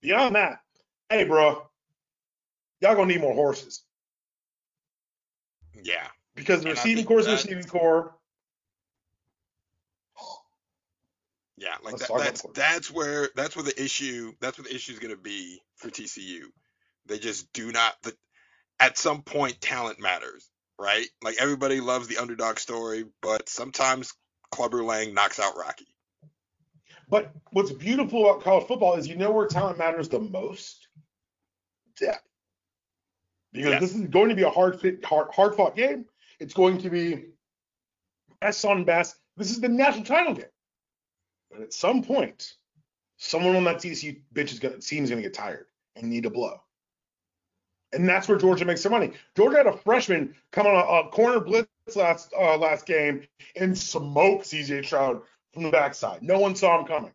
Beyond 0.00 0.36
that, 0.36 0.60
hey, 1.08 1.24
bro, 1.24 1.66
y'all 2.80 2.94
gonna 2.94 3.06
need 3.06 3.20
more 3.20 3.34
horses. 3.34 3.82
Yeah. 5.82 6.06
Because 6.36 6.62
the 6.62 6.68
and 6.68 6.78
receiving 6.78 7.04
corps 7.04 7.20
is 7.20 7.26
the 7.26 7.32
receiving 7.32 7.64
corps. 7.64 8.14
Yeah, 11.56 11.74
like 11.82 11.96
that, 11.96 12.08
that's 12.16 12.46
that's 12.54 12.90
where 12.92 13.30
that's 13.34 13.56
where 13.56 13.64
the 13.64 13.82
issue 13.82 14.32
that's 14.40 14.56
where 14.56 14.68
the 14.68 14.74
issue 14.74 14.92
is 14.92 15.00
going 15.00 15.14
to 15.14 15.20
be 15.20 15.60
for 15.74 15.88
TCU. 15.88 16.42
They 17.06 17.18
just 17.18 17.52
do 17.52 17.72
not. 17.72 17.94
The, 18.02 18.14
at 18.80 18.98
some 18.98 19.22
point, 19.22 19.60
talent 19.60 20.00
matters, 20.00 20.48
right? 20.78 21.06
Like 21.22 21.36
everybody 21.40 21.80
loves 21.80 22.08
the 22.08 22.18
underdog 22.18 22.58
story, 22.58 23.04
but 23.22 23.48
sometimes 23.48 24.14
Clubber 24.50 24.82
Lang 24.82 25.14
knocks 25.14 25.40
out 25.40 25.56
Rocky. 25.56 25.86
But 27.08 27.32
what's 27.52 27.72
beautiful 27.72 28.28
about 28.28 28.42
college 28.42 28.66
football 28.66 28.96
is 28.96 29.08
you 29.08 29.16
know 29.16 29.30
where 29.30 29.46
talent 29.46 29.78
matters 29.78 30.08
the 30.08 30.20
most? 30.20 30.88
Depth. 31.98 32.22
Because 33.52 33.70
yes. 33.70 33.80
this 33.80 33.94
is 33.94 34.02
going 34.08 34.28
to 34.28 34.34
be 34.34 34.42
a 34.42 34.50
hard 34.50 34.78
fit, 34.80 35.04
hard, 35.04 35.28
hard 35.32 35.54
fought 35.54 35.74
game. 35.74 36.04
It's 36.38 36.52
going 36.52 36.78
to 36.78 36.90
be 36.90 37.24
best 38.40 38.64
on 38.64 38.84
best. 38.84 39.16
This 39.36 39.50
is 39.50 39.60
the 39.60 39.68
national 39.68 40.04
title 40.04 40.34
game. 40.34 40.44
But 41.50 41.62
at 41.62 41.72
some 41.72 42.02
point, 42.02 42.54
someone 43.16 43.56
on 43.56 43.64
that 43.64 43.78
TCU 43.78 44.20
bitch 44.34 44.52
is 44.52 44.58
gonna 44.58 44.78
team's 44.78 45.10
gonna 45.10 45.22
get 45.22 45.34
tired 45.34 45.66
and 45.96 46.10
need 46.10 46.26
a 46.26 46.30
blow. 46.30 46.60
And 47.92 48.08
that's 48.08 48.28
where 48.28 48.38
Georgia 48.38 48.64
makes 48.64 48.82
their 48.82 48.92
money. 48.92 49.12
Georgia 49.36 49.58
had 49.58 49.66
a 49.66 49.76
freshman 49.76 50.34
come 50.52 50.66
on 50.66 50.74
a, 50.74 51.06
a 51.06 51.10
corner 51.10 51.40
blitz 51.40 51.68
last 51.96 52.32
uh, 52.38 52.56
last 52.58 52.86
game 52.86 53.26
and 53.56 53.76
smoke 53.76 54.42
CJ 54.42 54.84
Stroud 54.84 55.22
from 55.54 55.62
the 55.62 55.70
backside. 55.70 56.22
No 56.22 56.38
one 56.38 56.54
saw 56.54 56.78
him 56.78 56.86
coming. 56.86 57.12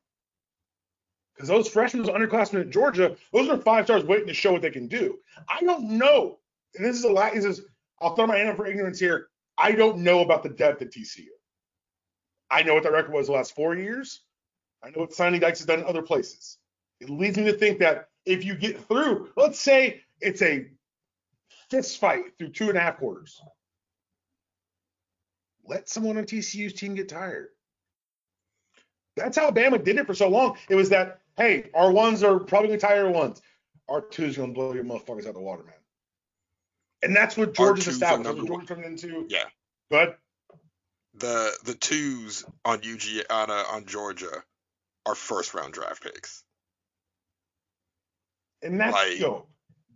Because 1.35 1.49
those 1.49 1.67
freshmen, 1.67 2.03
those 2.03 2.15
underclassmen 2.15 2.61
at 2.61 2.69
Georgia, 2.69 3.15
those 3.31 3.49
are 3.49 3.57
five 3.57 3.85
stars 3.85 4.03
waiting 4.03 4.27
to 4.27 4.33
show 4.33 4.51
what 4.51 4.61
they 4.61 4.69
can 4.69 4.87
do. 4.87 5.17
I 5.47 5.61
don't 5.61 5.97
know. 5.97 6.39
And 6.75 6.85
this 6.85 6.97
is 6.97 7.03
a 7.03 7.11
lot. 7.11 7.33
This 7.33 7.45
is 7.45 7.61
I'll 8.01 8.15
throw 8.15 8.27
my 8.27 8.37
hand 8.37 8.49
up 8.49 8.57
for 8.57 8.65
ignorance 8.65 8.99
here. 8.99 9.29
I 9.57 9.71
don't 9.71 9.99
know 9.99 10.21
about 10.21 10.43
the 10.43 10.49
depth 10.49 10.81
at 10.81 10.91
TCU. 10.91 11.27
I 12.49 12.63
know 12.63 12.73
what 12.73 12.83
that 12.83 12.91
record 12.91 13.13
was 13.13 13.27
the 13.27 13.33
last 13.33 13.55
four 13.55 13.75
years. 13.75 14.21
I 14.83 14.89
know 14.89 15.01
what 15.01 15.13
Sonny 15.13 15.39
Dykes 15.39 15.59
has 15.59 15.65
done 15.65 15.79
in 15.79 15.85
other 15.85 16.01
places. 16.01 16.57
It 16.99 17.09
leads 17.09 17.37
me 17.37 17.45
to 17.45 17.53
think 17.53 17.79
that 17.79 18.09
if 18.25 18.43
you 18.43 18.55
get 18.55 18.79
through, 18.87 19.29
let's 19.35 19.59
say 19.59 20.02
it's 20.23 20.41
a 20.41 20.67
fist 21.69 21.99
fight 21.99 22.37
through 22.37 22.49
two 22.49 22.69
and 22.69 22.77
a 22.77 22.81
half 22.81 22.97
quarters, 22.97 23.41
let 25.65 25.89
someone 25.89 26.17
on 26.17 26.25
TCU's 26.25 26.73
team 26.73 26.95
get 26.95 27.09
tired. 27.09 27.47
That's 29.15 29.37
how 29.37 29.51
Bama 29.51 29.83
did 29.83 29.97
it 29.97 30.07
for 30.07 30.13
so 30.13 30.29
long. 30.29 30.57
It 30.69 30.75
was 30.75 30.89
that, 30.89 31.19
hey, 31.37 31.69
our 31.73 31.91
ones 31.91 32.23
are 32.23 32.39
probably 32.39 32.69
going 32.69 32.79
to 32.79 32.85
tire 32.85 33.09
ones. 33.09 33.41
Our 33.87 34.01
two's 34.01 34.37
going 34.37 34.49
to 34.49 34.53
blow 34.53 34.73
your 34.73 34.83
motherfuckers 34.83 35.27
out 35.27 35.33
the 35.33 35.41
water, 35.41 35.63
man. 35.63 35.75
And 37.03 37.15
that's 37.15 37.37
what 37.37 37.53
Georgia's 37.53 37.87
established. 37.87 38.23
That's 38.23 38.37
what 38.37 38.47
Georgia 38.47 38.65
turned 38.65 38.85
into. 38.85 39.27
Yeah. 39.29 39.43
But 39.89 40.19
the 41.15 41.51
the 41.65 41.75
twos 41.75 42.45
on 42.65 42.77
UG 42.77 43.25
on 43.29 43.51
uh, 43.51 43.63
on 43.71 43.85
Georgia 43.85 44.43
are 45.05 45.15
first 45.15 45.53
round 45.53 45.73
draft 45.73 46.01
picks. 46.01 46.43
And 48.61 48.79
that's 48.79 48.93
like, 48.93 49.19
yo, 49.19 49.45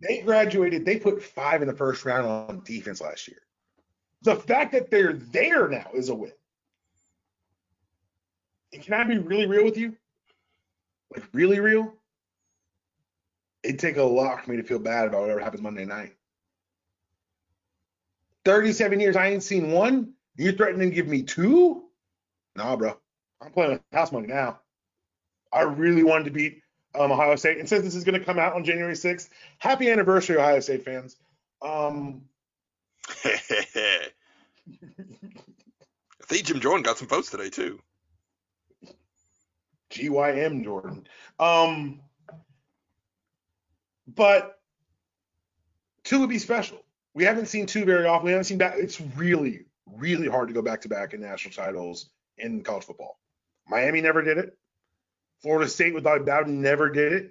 they 0.00 0.20
graduated. 0.20 0.84
They 0.84 0.98
put 0.98 1.22
five 1.22 1.62
in 1.62 1.68
the 1.68 1.74
first 1.74 2.04
round 2.04 2.26
on 2.26 2.62
defense 2.64 3.00
last 3.00 3.28
year. 3.28 3.38
The 4.22 4.36
fact 4.36 4.72
that 4.72 4.90
they're 4.90 5.12
there 5.12 5.68
now 5.68 5.86
is 5.94 6.08
a 6.08 6.14
win. 6.14 6.32
And 8.72 8.82
can 8.82 8.94
I 8.94 9.04
be 9.04 9.18
really 9.18 9.46
real 9.46 9.64
with 9.64 9.76
you? 9.76 9.96
Like 11.14 11.24
really 11.32 11.60
real? 11.60 11.94
It'd 13.62 13.78
take 13.78 13.96
a 13.96 14.02
lot 14.02 14.44
for 14.44 14.50
me 14.50 14.56
to 14.58 14.62
feel 14.62 14.78
bad 14.78 15.08
about 15.08 15.22
whatever 15.22 15.40
happens 15.40 15.62
Monday 15.62 15.84
night. 15.84 16.14
37 18.44 19.00
years, 19.00 19.16
I 19.16 19.28
ain't 19.28 19.42
seen 19.42 19.72
one. 19.72 20.12
You 20.36 20.52
threatening 20.52 20.90
to 20.90 20.94
give 20.94 21.08
me 21.08 21.22
two? 21.22 21.84
Nah, 22.56 22.76
bro. 22.76 22.96
I'm 23.40 23.50
playing 23.50 23.72
with 23.72 23.82
house 23.92 24.12
money 24.12 24.26
now. 24.26 24.60
I 25.52 25.62
really 25.62 26.02
wanted 26.02 26.24
to 26.24 26.30
beat 26.30 26.60
um, 26.94 27.12
Ohio 27.12 27.36
State. 27.36 27.58
And 27.58 27.68
since 27.68 27.84
this 27.84 27.94
is 27.94 28.04
going 28.04 28.18
to 28.18 28.24
come 28.24 28.38
out 28.38 28.54
on 28.54 28.64
January 28.64 28.94
6th, 28.94 29.28
happy 29.58 29.90
anniversary, 29.90 30.36
Ohio 30.36 30.60
State 30.60 30.84
fans. 30.84 31.16
Um, 31.62 32.22
I 33.24 34.10
think 36.22 36.46
Jim 36.46 36.60
Jordan 36.60 36.82
got 36.82 36.98
some 36.98 37.08
votes 37.08 37.30
today, 37.30 37.50
too. 37.50 37.80
GYM 39.90 40.64
Jordan. 40.64 41.06
Um, 41.38 42.00
but 44.06 44.60
two 46.04 46.20
would 46.20 46.28
be 46.28 46.38
special. 46.38 46.78
We 47.14 47.24
haven't 47.24 47.46
seen 47.46 47.66
two 47.66 47.84
very 47.84 48.06
often. 48.06 48.26
We 48.26 48.32
haven't 48.32 48.44
seen 48.44 48.58
that. 48.58 48.78
It's 48.78 49.00
really, 49.00 49.64
really 49.86 50.28
hard 50.28 50.48
to 50.48 50.54
go 50.54 50.62
back 50.62 50.82
to 50.82 50.88
back 50.88 51.14
in 51.14 51.20
national 51.20 51.54
titles 51.54 52.10
in 52.36 52.62
college 52.62 52.84
football. 52.84 53.18
Miami 53.66 54.00
never 54.00 54.22
did 54.22 54.38
it. 54.38 54.56
Florida 55.42 55.68
State 55.68 55.94
without 55.94 56.26
Bowden 56.26 56.60
never 56.60 56.90
did 56.90 57.12
it. 57.12 57.30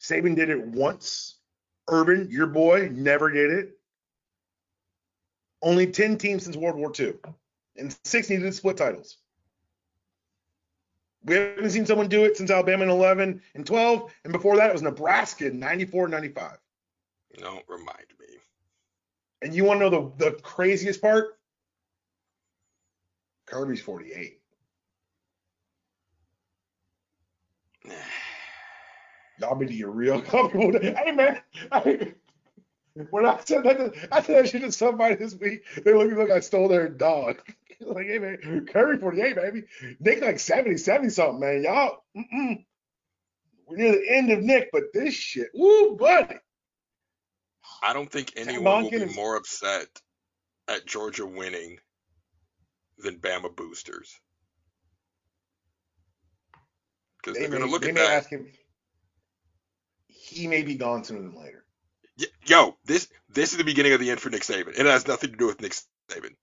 Saban 0.00 0.36
did 0.36 0.50
it 0.50 0.66
once. 0.66 1.38
Urban, 1.88 2.28
your 2.30 2.46
boy, 2.46 2.88
never 2.92 3.30
did 3.30 3.50
it. 3.50 3.70
Only 5.62 5.86
10 5.86 6.18
teams 6.18 6.44
since 6.44 6.56
World 6.56 6.76
War 6.76 6.92
II. 6.98 7.14
And 7.76 7.96
six 8.04 8.28
needed 8.28 8.54
split 8.54 8.76
titles. 8.76 9.18
We 11.24 11.36
haven't 11.36 11.70
seen 11.70 11.86
someone 11.86 12.08
do 12.08 12.24
it 12.24 12.36
since 12.36 12.50
Alabama 12.50 12.84
in 12.84 12.90
11 12.90 13.40
and 13.54 13.66
12. 13.66 14.12
And 14.24 14.32
before 14.32 14.56
that, 14.56 14.68
it 14.68 14.72
was 14.74 14.82
Nebraska 14.82 15.46
in 15.46 15.58
94 15.58 16.04
and 16.04 16.12
95. 16.12 16.58
Don't 17.38 17.64
remind 17.66 18.06
me. 18.20 18.26
And 19.40 19.54
you 19.54 19.64
want 19.64 19.80
to 19.80 19.90
know 19.90 20.12
the, 20.18 20.30
the 20.30 20.40
craziest 20.42 21.00
part? 21.00 21.38
Kirby's 23.46 23.80
48. 23.80 24.40
Y'all 29.40 29.56
be 29.56 29.66
get 29.66 29.88
real 29.88 30.20
comfortable. 30.22 30.78
Hey 30.80 31.12
man, 31.12 31.40
I, 31.72 32.12
when 33.10 33.26
I 33.26 33.40
said 33.44 33.64
that, 33.64 34.08
I 34.12 34.22
said 34.22 34.44
that 34.44 34.48
shit 34.48 34.62
to 34.62 34.70
somebody 34.70 35.16
this 35.16 35.34
week. 35.34 35.64
They 35.84 35.92
look 35.92 36.12
like 36.12 36.30
I 36.30 36.40
stole 36.40 36.68
their 36.68 36.88
dog. 36.88 37.42
like, 37.80 38.06
hey 38.06 38.18
man, 38.18 38.66
Kirby 38.70 39.00
48, 39.00 39.34
baby. 39.34 39.64
Nick 39.98 40.22
like 40.22 40.38
70, 40.38 40.76
70 40.76 41.10
something, 41.10 41.40
man. 41.40 41.64
Y'all, 41.64 42.04
mm-mm. 42.16 42.64
we're 43.66 43.76
near 43.76 43.92
the 43.92 44.08
end 44.08 44.30
of 44.30 44.40
Nick, 44.40 44.70
but 44.72 44.84
this 44.92 45.14
shit, 45.14 45.48
woo, 45.52 45.96
buddy. 45.96 46.36
I 47.82 47.92
don't 47.92 48.10
think 48.10 48.32
anyone 48.36 48.84
will 48.84 48.90
be 48.90 48.96
is, 48.96 49.16
more 49.16 49.36
upset 49.36 49.88
at 50.68 50.86
Georgia 50.86 51.26
winning 51.26 51.78
than 52.98 53.18
Bama 53.18 53.54
boosters. 53.54 54.20
Because 57.24 57.38
they 57.38 57.46
are 57.46 57.48
going 57.48 57.62
to 57.62 57.70
look 57.70 57.86
at 57.86 57.94
that. 57.94 58.10
Ask 58.10 58.30
him, 58.30 58.46
he 60.06 60.46
may 60.46 60.62
be 60.62 60.74
gone 60.74 61.04
sooner 61.04 61.22
than 61.22 61.34
later. 61.34 61.64
Yo, 62.46 62.76
this 62.84 63.08
this 63.28 63.52
is 63.52 63.58
the 63.58 63.64
beginning 63.64 63.92
of 63.92 64.00
the 64.00 64.10
end 64.10 64.20
for 64.20 64.30
Nick 64.30 64.42
Saban. 64.42 64.78
It 64.78 64.86
has 64.86 65.06
nothing 65.06 65.30
to 65.30 65.36
do 65.36 65.46
with 65.46 65.60
Nick 65.60 65.74
Saban. 66.10 66.34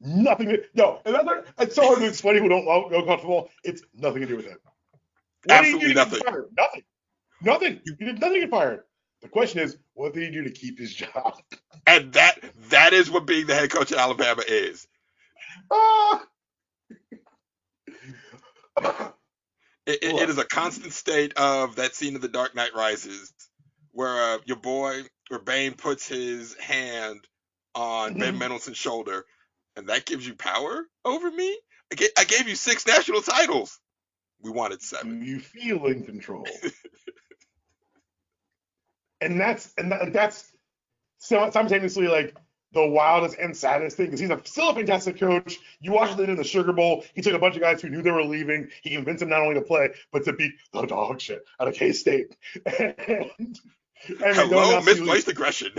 Nothing. 0.00 0.48
To, 0.48 0.62
yo, 0.74 1.00
and 1.04 1.16
that's 1.56 1.74
so 1.74 1.86
hard 1.86 2.00
to 2.00 2.06
explain 2.06 2.42
who 2.42 2.48
don't 2.48 2.64
know 2.64 2.88
college 2.90 3.20
football. 3.20 3.50
It's 3.64 3.82
nothing 3.94 4.20
to 4.20 4.26
do 4.26 4.36
with 4.36 4.46
him. 4.46 4.58
What 5.44 5.58
Absolutely 5.58 5.94
nothing. 5.94 6.20
Nothing. 6.56 6.82
Nothing. 7.42 7.80
He 7.84 8.04
did 8.04 8.20
nothing 8.20 8.34
to 8.34 8.40
get 8.40 8.50
fired. 8.50 8.80
The 9.22 9.28
question 9.28 9.60
is, 9.60 9.78
what 9.94 10.12
did 10.12 10.24
he 10.24 10.30
do 10.30 10.44
to 10.44 10.50
keep 10.50 10.78
his 10.78 10.94
job? 10.94 11.40
And 11.86 12.12
that 12.12 12.38
that 12.68 12.92
is 12.92 13.10
what 13.10 13.26
being 13.26 13.46
the 13.46 13.54
head 13.54 13.70
coach 13.70 13.90
at 13.90 13.98
Alabama 13.98 14.42
is. 14.46 14.86
Ah. 15.72 16.26
It, 19.86 20.02
it, 20.02 20.14
it 20.14 20.30
is 20.30 20.38
a 20.38 20.44
constant 20.44 20.92
state 20.92 21.34
of 21.36 21.76
that 21.76 21.94
scene 21.94 22.16
of 22.16 22.22
The 22.22 22.28
Dark 22.28 22.54
Knight 22.54 22.74
Rises, 22.74 23.32
where 23.92 24.34
uh, 24.34 24.38
your 24.46 24.56
boy 24.56 25.02
or 25.30 25.38
Bane 25.38 25.74
puts 25.74 26.08
his 26.08 26.54
hand 26.54 27.20
on 27.74 28.12
mm-hmm. 28.12 28.20
Ben 28.20 28.38
Mendelsohn's 28.38 28.78
shoulder, 28.78 29.24
and 29.76 29.88
that 29.88 30.06
gives 30.06 30.26
you 30.26 30.34
power 30.34 30.86
over 31.04 31.30
me. 31.30 31.58
I, 31.92 31.96
ga- 31.96 32.12
I 32.16 32.24
gave 32.24 32.48
you 32.48 32.54
six 32.54 32.86
national 32.86 33.20
titles. 33.20 33.78
We 34.40 34.50
wanted 34.50 34.82
seven. 34.82 35.22
You 35.22 35.40
feel 35.40 35.86
in 35.86 36.04
control, 36.04 36.46
and 39.20 39.40
that's 39.40 39.72
and 39.76 39.92
that, 39.92 40.12
that's 40.12 40.50
simultaneously 41.18 42.08
like 42.08 42.34
the 42.74 42.86
wildest 42.86 43.38
and 43.38 43.56
saddest 43.56 43.96
thing 43.96 44.06
because 44.06 44.20
he's 44.20 44.30
a, 44.30 44.40
still 44.44 44.70
a 44.70 44.74
fantastic 44.74 45.18
coach. 45.18 45.58
You 45.80 45.92
watched 45.92 46.18
it 46.18 46.28
in 46.28 46.36
the 46.36 46.44
Sugar 46.44 46.72
Bowl. 46.72 47.04
He 47.14 47.22
took 47.22 47.34
a 47.34 47.38
bunch 47.38 47.54
of 47.54 47.62
guys 47.62 47.80
who 47.80 47.88
knew 47.88 48.02
they 48.02 48.10
were 48.10 48.24
leaving. 48.24 48.68
He 48.82 48.90
convinced 48.90 49.20
them 49.20 49.30
not 49.30 49.40
only 49.40 49.54
to 49.54 49.62
play, 49.62 49.90
but 50.12 50.24
to 50.24 50.32
beat 50.32 50.52
the 50.72 50.82
dog 50.82 51.20
shit 51.20 51.44
out 51.60 51.68
of 51.68 51.74
K 51.74 51.92
State. 51.92 52.36
and, 52.66 53.30
and 54.08 54.36
Hello, 54.36 54.80
misplaced 54.82 55.28
aggression. 55.28 55.72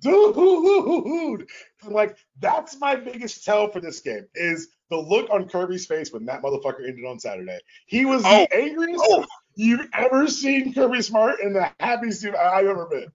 Dude, 0.00 1.48
I'm 1.84 1.92
like 1.92 2.18
that's 2.38 2.78
my 2.78 2.96
biggest 2.96 3.44
tell 3.44 3.70
for 3.70 3.80
this 3.80 4.00
game 4.00 4.26
is 4.34 4.68
the 4.90 4.96
look 4.96 5.30
on 5.30 5.48
Kirby's 5.48 5.86
face 5.86 6.12
when 6.12 6.26
that 6.26 6.42
motherfucker 6.42 6.86
ended 6.86 7.06
on 7.06 7.18
Saturday. 7.18 7.58
He 7.86 8.04
was 8.04 8.22
oh. 8.24 8.46
the 8.50 8.56
angriest 8.56 9.02
oh. 9.06 9.24
you've 9.54 9.88
ever 9.94 10.28
seen 10.28 10.74
Kirby 10.74 11.00
Smart 11.02 11.40
and 11.42 11.56
the 11.56 11.70
happiest 11.80 12.26
I've 12.26 12.66
ever 12.66 12.86
been 12.86 13.10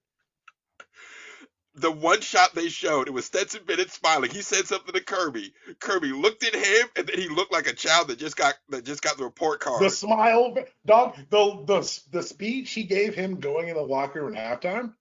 the 1.76 1.92
one 1.92 2.22
shot 2.22 2.54
they 2.54 2.68
showed, 2.70 3.08
it 3.08 3.12
was 3.12 3.26
Stetson 3.26 3.62
Bennett 3.66 3.92
smiling. 3.92 4.30
He 4.30 4.42
said 4.42 4.68
something 4.68 4.94
to 4.94 5.02
Kirby. 5.02 5.54
Kirby 5.80 6.12
looked 6.12 6.44
at 6.44 6.54
him, 6.54 6.88
and 6.98 7.08
then 7.08 7.18
he 7.18 7.30
looked 7.30 7.54
like 7.54 7.68
a 7.68 7.74
child 7.74 8.10
that 8.10 8.20
just 8.20 8.36
got 8.36 8.56
that 8.70 8.84
just 8.84 9.02
got 9.02 9.18
the 9.18 9.24
report 9.24 9.62
card. 9.62 9.82
The 9.82 9.90
smile, 9.90 10.56
dog. 10.86 11.16
The 11.30 11.64
the 11.66 12.02
the 12.12 12.24
speech 12.24 12.72
he 12.72 12.84
gave 12.84 13.16
him 13.16 13.40
going 13.40 13.70
in 13.70 13.76
the 13.76 13.82
locker 13.82 14.24
room 14.24 14.36
at 14.36 14.62
halftime. 14.62 14.94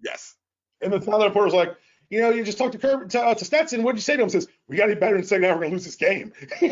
Yes. 0.00 0.34
And 0.80 0.92
the 0.92 0.98
reporter 0.98 1.44
was 1.44 1.54
like, 1.54 1.76
you 2.10 2.20
know, 2.20 2.30
you 2.30 2.44
just 2.44 2.58
talked 2.58 2.72
to 2.72 2.78
Kirby 2.78 3.08
to, 3.10 3.20
uh, 3.20 3.34
to 3.34 3.44
Stetson. 3.44 3.82
What'd 3.82 3.98
you 3.98 4.02
say 4.02 4.16
to 4.16 4.22
him? 4.22 4.28
Says 4.28 4.48
we 4.68 4.76
got 4.76 4.86
to 4.86 4.94
be 4.94 5.00
better 5.00 5.16
in 5.16 5.22
the 5.22 5.26
second 5.26 5.44
half. 5.44 5.56
We're 5.56 5.62
gonna 5.64 5.74
lose 5.74 5.84
this 5.84 5.96
game. 5.96 6.32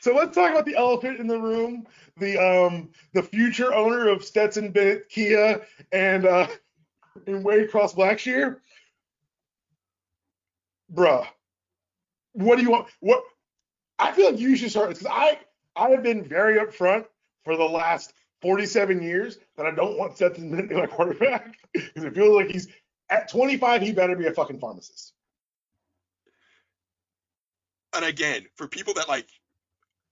so 0.00 0.14
let's 0.14 0.34
talk 0.34 0.50
about 0.50 0.66
the 0.66 0.76
elephant 0.76 1.18
in 1.18 1.26
the 1.26 1.38
room 1.38 1.86
the 2.18 2.38
um 2.38 2.90
the 3.14 3.22
future 3.22 3.72
owner 3.72 4.08
of 4.08 4.24
Stetson 4.24 4.70
Bennett 4.70 5.08
Kia 5.08 5.62
and 5.92 6.26
uh 6.26 6.46
and 7.26 7.44
Waycross 7.44 7.94
Blackshear. 7.94 8.58
Bruh, 10.92 11.26
what 12.32 12.56
do 12.56 12.62
you 12.62 12.70
want? 12.70 12.88
What 13.00 13.24
I 13.98 14.12
feel 14.12 14.30
like 14.30 14.40
you 14.40 14.56
should 14.56 14.70
start 14.70 14.88
because 14.90 15.06
I 15.06 15.38
I 15.74 15.90
have 15.90 16.02
been 16.02 16.24
very 16.24 16.58
upfront 16.58 17.06
for 17.44 17.56
the 17.56 17.64
last 17.64 18.12
47 18.42 19.02
years 19.02 19.38
that 19.56 19.66
I 19.66 19.70
don't 19.70 19.96
want 19.96 20.16
Stetson 20.16 20.50
Bennett 20.50 20.68
to 20.68 20.74
be 20.74 20.80
my 20.80 20.86
quarterback 20.86 21.56
because 21.72 22.04
it 22.04 22.14
feels 22.14 22.36
like 22.36 22.50
he's 22.50 22.68
at 23.08 23.30
25 23.30 23.82
he 23.82 23.92
better 23.92 24.16
be 24.16 24.26
a 24.26 24.32
fucking 24.32 24.58
pharmacist. 24.58 25.12
And 27.94 28.04
again, 28.04 28.46
for 28.56 28.66
people 28.68 28.94
that 28.94 29.08
like 29.08 29.28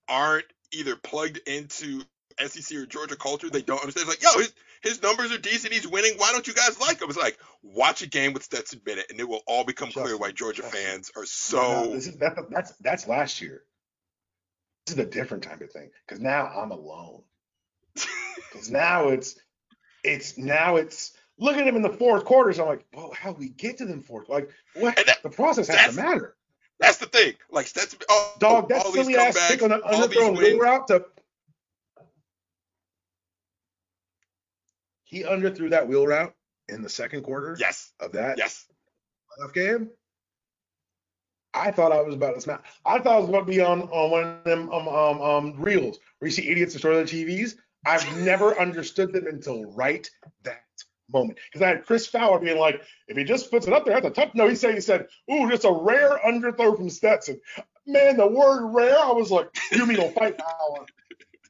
aren't 0.09 0.47
either 0.73 0.97
plugged 0.97 1.39
into 1.47 2.03
SEC 2.39 2.77
or 2.77 2.87
Georgia 2.87 3.17
culture, 3.17 3.51
they 3.51 3.63
don't 3.63 3.81
understand. 3.81 4.09
It's 4.09 4.23
like, 4.23 4.35
yo, 4.35 4.41
his, 4.41 4.53
his 4.83 5.03
numbers 5.03 5.33
are 5.33 5.39
decent. 5.39 5.73
He's 5.73 5.87
winning. 5.87 6.15
Why 6.17 6.33
don't 6.33 6.47
you 6.47 6.55
guys 6.55 6.81
like 6.81 7.01
him? 7.01 7.09
It's 7.09 7.19
like, 7.19 7.39
watch 7.63 8.03
a 8.03 8.09
game 8.09 8.33
with 8.33 8.43
Stetson 8.43 8.81
Bennett, 8.85 9.11
and 9.11 9.21
it 9.21 9.29
will 9.29 9.43
all 9.47 9.65
become 9.65 9.89
Justin, 9.89 10.05
clear 10.05 10.17
why 10.17 10.33
Georgia 10.33 10.63
Justin. 10.63 10.81
fans 10.81 11.11
are 11.17 11.27
so. 11.27 11.85
No, 11.85 11.93
this 11.93 12.07
is 12.07 12.17
that, 12.19 12.37
that's 12.51 12.73
that's 12.81 13.07
last 13.07 13.41
year. 13.41 13.63
This 14.87 14.97
is 14.97 15.03
a 15.03 15.07
different 15.07 15.45
type 15.45 15.61
of 15.61 15.71
thing 15.71 15.91
because 16.07 16.21
now 16.21 16.47
I'm 16.47 16.71
alone. 16.71 17.23
Because 18.53 18.71
now 18.71 19.09
it's 19.09 19.39
it's 20.03 20.37
now 20.37 20.75
it's 20.77 21.13
look 21.39 21.57
at 21.57 21.67
him 21.67 21.77
in 21.77 21.83
the 21.83 21.93
fourth 21.93 22.25
quarters. 22.25 22.59
I'm 22.59 22.67
like, 22.67 22.85
well, 22.93 23.13
how 23.17 23.33
we 23.33 23.49
get 23.49 23.79
to 23.79 23.87
them 23.87 24.03
fourth? 24.03 24.29
Like, 24.29 24.51
what? 24.75 24.97
That, 24.97 25.23
the 25.23 25.31
process 25.31 25.69
has 25.69 25.95
to 25.95 26.03
matter. 26.03 26.37
That's 26.81 26.97
the 26.97 27.07
thing. 27.07 27.35
Like 27.51 27.71
that's 27.73 27.95
oh, 28.09 28.35
dog. 28.39 28.69
That's 28.69 28.85
all 28.87 28.93
silly 28.93 29.17
ass 29.17 29.49
kick 29.49 29.63
on 29.63 29.73
an 29.73 29.83
underthrown 29.83 30.37
wheel 30.37 30.59
route 30.59 30.89
to. 30.89 31.05
He 35.05 35.25
underthrew 35.25 35.71
that 35.71 35.89
wheel 35.89 36.07
route 36.07 36.35
in 36.69 36.83
the 36.83 36.89
second 36.89 37.23
quarter. 37.23 37.57
Yes. 37.59 37.93
Of 38.01 38.13
that. 38.13 38.39
Yes. 38.39 38.67
Playoff 39.39 39.53
game. 39.53 39.91
I 41.53 41.73
thought 41.73 41.93
I 41.93 42.01
was 42.01 42.15
about 42.15 42.37
to 42.37 42.41
smash. 42.41 42.61
I 42.87 43.01
thought 43.01 43.17
I 43.17 43.19
was 43.19 43.29
about 43.29 43.41
to 43.41 43.53
be 43.53 43.61
on 43.61 43.83
on 43.83 44.11
one 44.11 44.25
of 44.25 44.45
them 44.45 44.71
um 44.73 44.89
um, 44.89 45.21
um 45.21 45.61
reels 45.61 45.99
where 46.19 46.29
you 46.29 46.33
see 46.33 46.49
idiots 46.49 46.73
destroy 46.73 46.95
their 46.95 47.05
TVs. 47.05 47.57
I've 47.85 48.19
never 48.19 48.59
understood 48.59 49.13
them 49.13 49.27
until 49.27 49.65
right 49.73 50.09
that 50.45 50.63
moment. 51.13 51.39
Because 51.51 51.65
I 51.65 51.69
had 51.69 51.87
Chris 51.87 52.07
Fowler 52.07 52.39
being 52.39 52.59
like, 52.59 52.83
if 53.09 53.17
he 53.17 53.25
just 53.25 53.51
puts 53.51 53.67
it 53.67 53.73
up 53.73 53.85
there 53.85 53.97
at 53.97 54.03
the 54.03 54.11
top, 54.11 54.35
no, 54.35 54.49
he 54.49 54.55
said 54.55 54.75
he 54.75 54.81
said, 54.81 55.07
ooh, 55.31 55.49
just 55.51 55.65
a 55.65 55.73
rare 55.73 56.19
underthrow 56.25 56.77
from 56.77 56.91
Stetson. 56.91 57.41
Man, 57.87 58.17
the 58.17 58.27
word 58.27 58.73
rare, 58.73 58.99
I 58.99 59.13
was 59.13 59.31
like, 59.31 59.49
you 59.73 59.87
mean 59.87 60.01
a 60.01 60.11
fight 60.13 60.39
power? 60.39 60.87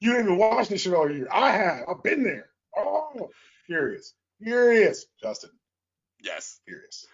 You 0.01 0.12
didn't 0.12 0.27
even 0.27 0.38
watch 0.38 0.68
this 0.68 0.81
shit 0.83 0.94
all 0.94 1.11
year. 1.11 1.29
I 1.31 1.53
have. 1.53 1.85
I've 1.88 2.03
been 2.03 2.23
there. 2.23 2.49
Oh, 2.77 3.31
furious, 3.66 4.14
furious, 4.42 5.07
Justin. 5.23 5.51
Yes, 6.23 6.61
furious. 6.66 7.07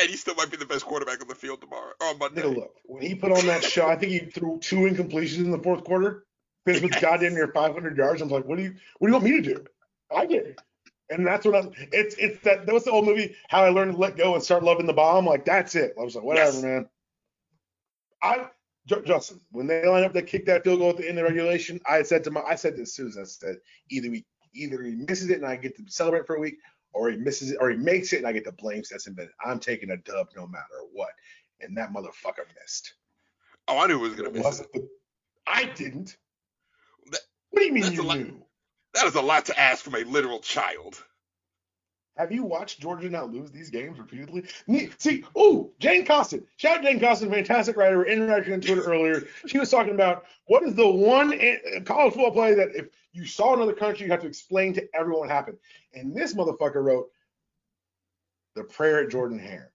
And 0.00 0.08
he 0.08 0.16
still 0.16 0.36
might 0.36 0.50
be 0.50 0.56
the 0.56 0.66
best 0.66 0.84
quarterback 0.84 1.20
on 1.20 1.26
the 1.26 1.34
field 1.34 1.60
tomorrow 1.60 1.92
or 2.00 2.06
on 2.06 2.18
Monday. 2.18 2.44
look, 2.44 2.76
when 2.84 3.02
he 3.02 3.16
put 3.16 3.32
on 3.32 3.44
that 3.46 3.64
shot, 3.64 3.90
I 3.90 3.96
think 3.96 4.12
he 4.12 4.18
threw 4.20 4.58
two 4.60 4.76
incompletions 4.76 5.38
in 5.38 5.50
the 5.50 5.58
fourth 5.58 5.84
quarter. 5.84 6.24
Finished 6.64 6.84
with 6.84 7.00
goddamn 7.00 7.34
near 7.34 7.48
500 7.48 7.96
yards. 7.96 8.22
I'm 8.22 8.28
like, 8.28 8.44
what 8.44 8.58
do 8.58 8.64
you, 8.64 8.74
what 8.98 9.08
do 9.08 9.12
you 9.12 9.12
want 9.12 9.24
me 9.24 9.42
to 9.42 9.54
do? 9.54 9.64
I 10.14 10.26
get 10.26 10.46
it. 10.46 10.60
And 11.10 11.26
that's 11.26 11.46
what 11.46 11.54
I 11.54 11.68
it's 11.92 12.14
it's 12.16 12.38
that 12.44 12.66
that 12.66 12.72
was 12.72 12.84
the 12.84 12.90
old 12.90 13.06
movie 13.06 13.34
How 13.48 13.64
I 13.64 13.70
Learned 13.70 13.92
to 13.92 13.98
Let 13.98 14.16
Go 14.16 14.34
and 14.34 14.42
Start 14.42 14.62
Loving 14.62 14.86
the 14.86 14.92
Bomb. 14.92 15.26
Like 15.26 15.44
that's 15.44 15.74
it. 15.74 15.94
I 15.98 16.04
was 16.04 16.14
like, 16.14 16.24
whatever, 16.24 16.52
yes. 16.52 16.62
man. 16.62 16.88
I 18.22 18.48
Justin, 19.04 19.40
when 19.52 19.66
they 19.66 19.86
line 19.86 20.04
up 20.04 20.14
to 20.14 20.22
kick 20.22 20.46
that 20.46 20.64
field 20.64 20.80
goal 20.80 20.90
at 20.90 20.96
the 20.96 21.08
end 21.08 21.18
of 21.18 21.24
regulation, 21.24 21.80
I 21.86 22.02
said 22.02 22.24
to 22.24 22.30
my, 22.30 22.40
I 22.40 22.54
said 22.54 22.76
to 22.76 22.86
Susan, 22.86 23.22
I 23.22 23.26
said, 23.26 23.56
either 23.90 24.10
we, 24.10 24.24
either 24.54 24.82
he 24.82 24.92
misses 24.92 25.28
it 25.30 25.36
and 25.36 25.46
I 25.46 25.56
get 25.56 25.76
to 25.76 25.84
celebrate 25.88 26.26
for 26.26 26.36
a 26.36 26.40
week, 26.40 26.56
or 26.94 27.10
he 27.10 27.16
misses 27.16 27.50
it, 27.50 27.58
or 27.60 27.70
he 27.70 27.76
makes 27.76 28.12
it 28.12 28.18
and 28.18 28.26
I 28.26 28.32
get 28.32 28.44
to 28.44 28.52
blame 28.52 28.82
Stetson 28.82 29.14
Bennett. 29.14 29.32
I'm 29.44 29.58
taking 29.58 29.90
a 29.90 29.96
dub 29.98 30.28
no 30.34 30.46
matter 30.46 30.64
what. 30.92 31.10
And 31.60 31.76
that 31.76 31.92
motherfucker 31.92 32.46
missed. 32.60 32.94
Oh, 33.66 33.78
I 33.78 33.86
knew 33.86 33.98
he 33.98 34.08
was 34.08 34.14
gonna 34.14 34.30
miss 34.30 34.60
it. 34.60 34.88
I 35.46 35.64
didn't. 35.64 36.16
That, 37.10 37.20
what 37.50 37.60
do 37.60 37.66
you 37.66 37.72
mean 37.72 37.92
you 37.92 38.02
knew? 38.02 38.42
That 38.98 39.06
is 39.06 39.14
a 39.14 39.22
lot 39.22 39.44
to 39.46 39.56
ask 39.56 39.84
from 39.84 39.94
a 39.94 40.02
literal 40.02 40.40
child. 40.40 41.00
Have 42.16 42.32
you 42.32 42.42
watched 42.42 42.80
Georgia 42.80 43.08
not 43.08 43.32
lose 43.32 43.52
these 43.52 43.70
games 43.70 43.96
repeatedly? 43.96 44.44
See, 44.98 45.22
ooh, 45.38 45.70
Jane 45.78 46.04
Costin. 46.04 46.44
Shout 46.56 46.78
out 46.78 46.82
Jane 46.82 46.98
Costin, 46.98 47.30
fantastic 47.30 47.76
writer. 47.76 48.04
Interacting 48.04 48.54
on 48.54 48.60
Twitter 48.60 48.82
earlier. 48.82 49.28
She 49.46 49.56
was 49.56 49.70
talking 49.70 49.94
about 49.94 50.24
what 50.46 50.64
is 50.64 50.74
the 50.74 50.88
one 50.88 51.32
eh, 51.32 51.78
college 51.84 52.14
football 52.14 52.32
play 52.32 52.54
that 52.54 52.74
if 52.74 52.86
you 53.12 53.24
saw 53.24 53.54
another 53.54 53.72
country, 53.72 54.04
you 54.04 54.10
have 54.10 54.22
to 54.22 54.26
explain 54.26 54.74
to 54.74 54.88
everyone 54.92 55.20
what 55.20 55.30
happened. 55.30 55.58
And 55.94 56.12
this 56.12 56.34
motherfucker 56.34 56.82
wrote 56.82 57.08
the 58.56 58.64
prayer 58.64 59.04
at 59.04 59.10
Jordan 59.10 59.38
Hare. 59.38 59.70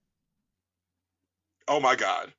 Oh 1.70 1.80
my 1.80 1.96
God. 1.96 2.34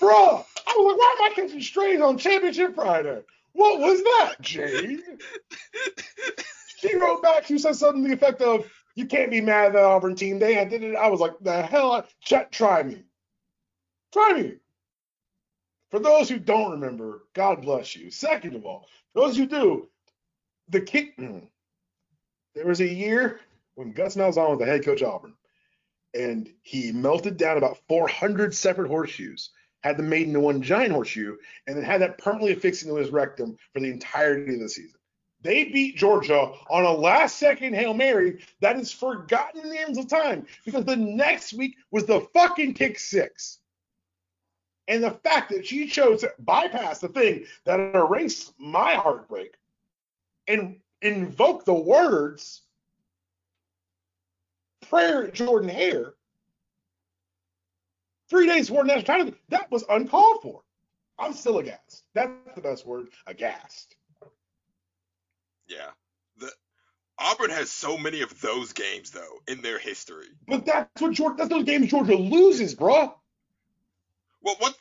Bro, 0.00 0.46
I 0.66 0.74
was 0.78 0.86
like, 0.86 0.98
why 0.98 1.16
am 1.18 1.30
I 1.30 1.34
catching 1.34 1.60
strays 1.60 2.00
on 2.00 2.16
Championship 2.16 2.74
Friday? 2.74 3.20
What 3.54 3.80
was 3.80 4.02
that, 4.02 4.34
Jane? 4.40 5.02
she 6.78 6.96
wrote 6.96 7.22
back, 7.22 7.46
she 7.46 7.58
said 7.58 7.76
something 7.76 8.02
to 8.02 8.08
the 8.08 8.14
effect 8.14 8.42
of, 8.42 8.70
you 8.94 9.06
can't 9.06 9.30
be 9.30 9.40
mad 9.40 9.66
at 9.68 9.72
that 9.74 9.84
Auburn 9.84 10.14
team. 10.14 10.38
They 10.38 10.62
did 10.66 10.82
it. 10.82 10.94
I 10.94 11.08
was 11.08 11.20
like, 11.20 11.32
the 11.40 11.62
hell? 11.62 12.06
Chet, 12.20 12.52
try 12.52 12.82
me. 12.82 13.02
Try 14.12 14.34
me. 14.34 14.54
For 15.90 15.98
those 15.98 16.28
who 16.28 16.38
don't 16.38 16.72
remember, 16.72 17.24
God 17.34 17.62
bless 17.62 17.96
you. 17.96 18.10
Second 18.10 18.56
of 18.56 18.66
all, 18.66 18.88
those 19.14 19.36
who 19.36 19.46
do, 19.46 19.88
the 20.68 20.80
kick. 20.80 21.14
Hmm, 21.16 21.38
there 22.54 22.66
was 22.66 22.80
a 22.80 22.88
year 22.88 23.40
when 23.74 23.92
Gus 23.92 24.16
Malzahn 24.16 24.50
was 24.50 24.58
the 24.58 24.66
head 24.66 24.84
coach 24.84 25.02
Auburn, 25.02 25.34
and 26.12 26.48
he 26.62 26.92
melted 26.92 27.36
down 27.36 27.58
about 27.58 27.78
400 27.88 28.54
separate 28.54 28.88
horseshoes, 28.88 29.50
had 29.84 29.98
the 29.98 30.02
maiden 30.02 30.32
to 30.32 30.40
one 30.40 30.62
giant 30.62 30.92
horseshoe, 30.92 31.36
and 31.66 31.76
then 31.76 31.84
had 31.84 32.00
that 32.00 32.16
permanently 32.16 32.54
affixed 32.54 32.82
into 32.82 32.96
his 32.96 33.10
rectum 33.10 33.54
for 33.74 33.80
the 33.80 33.90
entirety 33.90 34.54
of 34.54 34.60
the 34.60 34.68
season. 34.68 34.98
They 35.42 35.64
beat 35.64 35.98
Georgia 35.98 36.52
on 36.70 36.84
a 36.84 36.90
last 36.90 37.36
second 37.36 37.74
Hail 37.74 37.92
Mary 37.92 38.42
that 38.62 38.78
is 38.78 38.90
forgotten 38.90 39.60
in 39.60 39.68
the 39.68 39.78
ends 39.78 39.98
of 39.98 40.08
time 40.08 40.46
because 40.64 40.86
the 40.86 40.96
next 40.96 41.52
week 41.52 41.76
was 41.90 42.06
the 42.06 42.22
fucking 42.32 42.72
kick 42.72 42.98
six. 42.98 43.58
And 44.88 45.04
the 45.04 45.10
fact 45.10 45.50
that 45.50 45.66
she 45.66 45.86
chose 45.86 46.22
to 46.22 46.32
bypass 46.38 47.00
the 47.00 47.08
thing 47.08 47.44
that 47.66 47.94
erased 47.94 48.54
my 48.58 48.94
heartbreak 48.94 49.54
and 50.48 50.80
invoke 51.02 51.66
the 51.66 51.74
words 51.74 52.62
prayer 54.88 55.30
Jordan 55.30 55.68
Hare 55.68 56.13
three 58.34 58.46
days 58.46 58.68
before 58.68 58.84
national 58.84 59.04
title, 59.04 59.32
that 59.50 59.70
was 59.70 59.84
uncalled 59.88 60.42
for. 60.42 60.62
I'm 61.18 61.32
still 61.32 61.58
aghast. 61.58 62.02
That's 62.14 62.32
the 62.56 62.60
best 62.60 62.84
word, 62.84 63.08
aghast. 63.26 63.94
Yeah. 65.68 65.90
The 66.38 66.50
Auburn 67.18 67.50
has 67.50 67.70
so 67.70 67.96
many 67.96 68.22
of 68.22 68.40
those 68.40 68.72
games 68.72 69.12
though 69.12 69.38
in 69.46 69.62
their 69.62 69.78
history. 69.78 70.26
But 70.48 70.66
that's 70.66 71.00
what 71.00 71.12
Georgia 71.12 71.36
that's 71.38 71.50
those 71.50 71.64
games 71.64 71.88
Georgia 71.88 72.16
loses, 72.16 72.74
bro. 72.74 73.14
Well, 74.42 74.56
what 74.58 74.76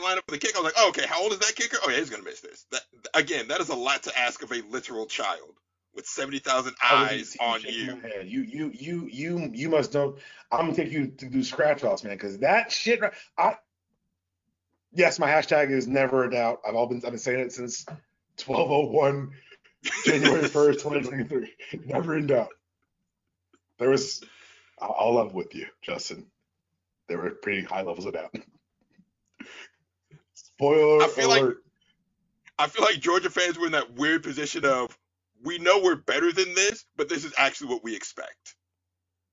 line 0.00 0.18
up 0.18 0.24
for 0.26 0.32
the 0.32 0.38
kick? 0.38 0.54
I 0.54 0.60
was 0.60 0.66
like, 0.66 0.74
oh, 0.76 0.90
okay, 0.90 1.06
how 1.06 1.22
old 1.22 1.32
is 1.32 1.38
that 1.38 1.56
kicker? 1.56 1.78
Oh 1.82 1.88
yeah, 1.88 1.96
he's 1.96 2.10
gonna 2.10 2.22
miss 2.22 2.40
this. 2.40 2.66
That 2.70 2.82
again, 3.14 3.48
that 3.48 3.62
is 3.62 3.70
a 3.70 3.74
lot 3.74 4.02
to 4.02 4.16
ask 4.18 4.42
of 4.42 4.52
a 4.52 4.60
literal 4.70 5.06
child 5.06 5.54
with 5.98 6.06
seventy 6.06 6.38
thousand 6.38 6.76
eyes 6.80 7.36
on 7.40 7.60
you. 7.62 8.00
You 8.24 8.42
you 8.42 8.70
you 8.72 9.08
you 9.10 9.50
you 9.52 9.68
must 9.68 9.92
know. 9.92 10.16
I'm 10.52 10.66
gonna 10.66 10.76
take 10.76 10.92
you 10.92 11.08
to 11.08 11.26
do 11.28 11.42
scratch 11.42 11.82
offs, 11.82 12.04
man, 12.04 12.14
because 12.14 12.38
that 12.38 12.70
shit. 12.70 13.00
I 13.36 13.56
yes, 14.92 15.18
my 15.18 15.28
hashtag 15.28 15.72
is 15.72 15.88
never 15.88 16.22
a 16.22 16.30
doubt. 16.30 16.60
I've 16.66 16.76
all 16.76 16.86
been 16.86 17.02
I've 17.04 17.10
been 17.10 17.18
saying 17.18 17.40
it 17.40 17.52
since 17.52 17.84
1201 18.46 19.30
January 20.04 20.42
1st, 20.48 20.72
2023. 20.74 21.52
Never 21.86 22.16
in 22.16 22.28
doubt. 22.28 22.50
There 23.80 23.90
was, 23.90 24.22
I'll 24.80 25.14
love 25.14 25.34
with 25.34 25.54
you, 25.54 25.66
Justin. 25.82 26.26
There 27.08 27.18
were 27.18 27.30
pretty 27.30 27.62
high 27.62 27.82
levels 27.82 28.06
of 28.06 28.14
doubt. 28.14 28.34
Spoiler 30.34 31.04
I 31.04 31.08
feel 31.08 31.32
alert. 31.32 31.44
Like, 31.46 31.56
I 32.60 32.66
feel 32.66 32.84
like 32.84 32.98
Georgia 32.98 33.30
fans 33.30 33.56
were 33.56 33.66
in 33.66 33.72
that 33.72 33.94
weird 33.94 34.24
position 34.24 34.64
of 34.64 34.97
we 35.44 35.58
know 35.58 35.80
we're 35.82 35.96
better 35.96 36.32
than 36.32 36.54
this, 36.54 36.84
but 36.96 37.08
this 37.08 37.24
is 37.24 37.32
actually 37.36 37.68
what 37.68 37.84
we 37.84 37.94
expect. 37.94 38.54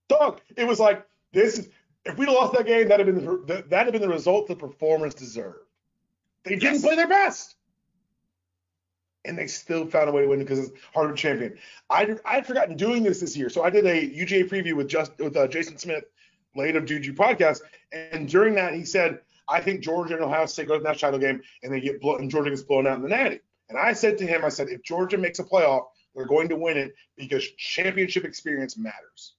Dog, 0.08 0.42
it 0.56 0.68
was 0.68 0.80
like 0.80 1.06
this 1.34 1.58
is 1.58 1.70
if 2.06 2.18
we'd 2.18 2.30
lost 2.30 2.54
that 2.54 2.68
game, 2.68 2.88
that'd 2.88 3.06
have 3.06 3.16
been 3.16 3.26
the, 3.46 3.66
that'd 3.68 3.94
have 3.94 3.94
been 3.94 4.02
the 4.02 4.14
result 4.14 4.48
the 4.48 4.56
performance 4.56 5.16
deserved. 5.16 5.60
They 6.44 6.56
didn't 6.56 6.82
play 6.82 6.96
their 6.96 7.08
best 7.08 7.56
and 9.26 9.38
they 9.38 9.48
still 9.48 9.86
found 9.88 10.10
a 10.10 10.12
way 10.12 10.22
to 10.22 10.28
win 10.28 10.40
because 10.40 10.60
it's 10.60 10.72
Harvard 10.94 11.18
champion. 11.18 11.58
I 11.90 12.16
I'd 12.24 12.46
forgotten 12.46 12.78
doing 12.78 13.04
this 13.04 13.20
this 13.20 13.36
year, 13.36 13.50
so 13.50 13.64
I 13.64 13.70
did 13.70 13.86
a 13.86 14.10
UGA 14.10 14.50
preview 14.50 14.74
with 14.74 14.88
just 14.88 15.18
with 15.18 15.36
uh, 15.36 15.48
Jason 15.48 15.78
Smith, 15.78 16.06
late 16.56 16.76
of 16.76 16.86
Juju 16.86 17.14
podcast, 17.14 17.62
and 17.92 18.30
during 18.30 18.56
that 18.56 18.74
he 18.74 18.86
said, 18.86 19.20
I 19.48 19.62
think 19.62 19.82
Georgia 19.82 20.16
and 20.16 20.24
Ohio 20.24 20.46
State 20.46 20.68
go 20.68 20.78
to 20.78 20.84
the 20.84 20.88
national 20.88 21.12
title 21.12 21.20
game 21.20 21.42
and 21.64 21.74
they 21.74 21.82
get 21.82 22.00
blown, 22.00 22.22
and 22.22 22.32
Georgia 22.32 22.50
gets 22.50 22.64
blown 22.64 22.88
out 22.88 22.98
in 22.98 23.04
the 23.04 23.10
Natty. 23.10 23.42
And 23.70 23.78
I 23.78 23.94
said 23.94 24.18
to 24.20 24.28
him, 24.28 24.46
I 24.46 24.50
said, 24.50 24.70
if 24.70 24.84
Georgia 24.84 25.18
makes 25.18 25.40
a 25.40 25.44
playoff, 25.44 25.86
they're 26.16 26.26
going 26.26 26.50
to 26.50 26.56
win 26.56 26.78
it 26.78 26.96
because 27.18 27.46
championship 27.58 28.24
experience 28.24 28.78
matters. 28.78 29.34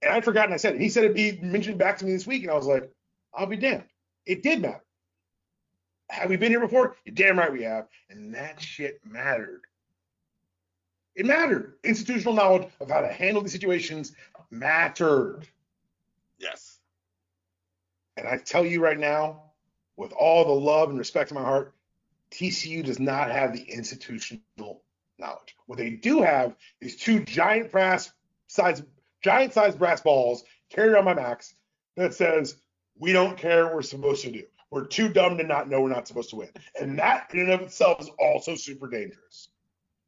And 0.00 0.12
I'd 0.12 0.24
forgotten 0.24 0.52
I 0.52 0.58
said 0.58 0.76
it. 0.76 0.80
He 0.80 0.88
said 0.88 1.04
it. 1.04 1.16
He 1.16 1.38
mentioned 1.42 1.78
back 1.78 1.98
to 1.98 2.04
me 2.04 2.12
this 2.12 2.26
week, 2.26 2.42
and 2.42 2.50
I 2.52 2.54
was 2.54 2.66
like, 2.66 2.90
I'll 3.34 3.46
be 3.46 3.56
damned. 3.56 3.84
It 4.26 4.42
did 4.42 4.62
matter. 4.62 4.84
Have 6.10 6.30
we 6.30 6.36
been 6.36 6.52
here 6.52 6.60
before? 6.60 6.96
You're 7.04 7.14
damn 7.14 7.38
right 7.38 7.52
we 7.52 7.64
have. 7.64 7.88
And 8.08 8.34
that 8.34 8.60
shit 8.60 9.00
mattered. 9.04 9.62
It 11.14 11.26
mattered. 11.26 11.74
Institutional 11.82 12.34
knowledge 12.34 12.68
of 12.80 12.90
how 12.90 13.00
to 13.00 13.08
handle 13.08 13.42
these 13.42 13.52
situations 13.52 14.12
mattered. 14.50 15.46
Yes. 16.38 16.78
And 18.16 18.26
I 18.26 18.38
tell 18.38 18.64
you 18.64 18.80
right 18.80 18.98
now, 18.98 19.42
with 19.96 20.12
all 20.12 20.44
the 20.44 20.52
love 20.52 20.90
and 20.90 20.98
respect 20.98 21.30
in 21.30 21.34
my 21.34 21.42
heart, 21.42 21.74
TCU 22.30 22.84
does 22.84 23.00
not 23.00 23.30
have 23.30 23.52
the 23.52 23.62
institutional 23.62 24.82
knowledge. 25.18 25.56
What 25.66 25.78
they 25.78 25.90
do 25.90 26.22
have 26.22 26.56
is 26.80 26.96
two 26.96 27.20
giant 27.20 27.70
brass 27.70 28.12
size, 28.46 28.82
giant 29.22 29.52
sized 29.52 29.78
brass 29.78 30.00
balls 30.00 30.44
carried 30.70 30.96
on 30.96 31.04
my 31.04 31.14
max 31.14 31.54
that 31.96 32.14
says, 32.14 32.56
"We 32.98 33.12
don't 33.12 33.36
care 33.36 33.64
what 33.64 33.74
we're 33.74 33.82
supposed 33.82 34.22
to 34.24 34.30
do." 34.30 34.44
We're 34.70 34.86
too 34.86 35.08
dumb 35.08 35.38
to 35.38 35.44
not 35.44 35.68
know 35.68 35.80
we're 35.80 35.88
not 35.88 36.06
supposed 36.06 36.30
to 36.30 36.36
win. 36.36 36.50
And 36.78 36.98
that 36.98 37.30
in 37.32 37.40
and 37.40 37.50
of 37.50 37.62
itself 37.62 38.02
is 38.02 38.10
also 38.18 38.54
super 38.54 38.86
dangerous. 38.86 39.48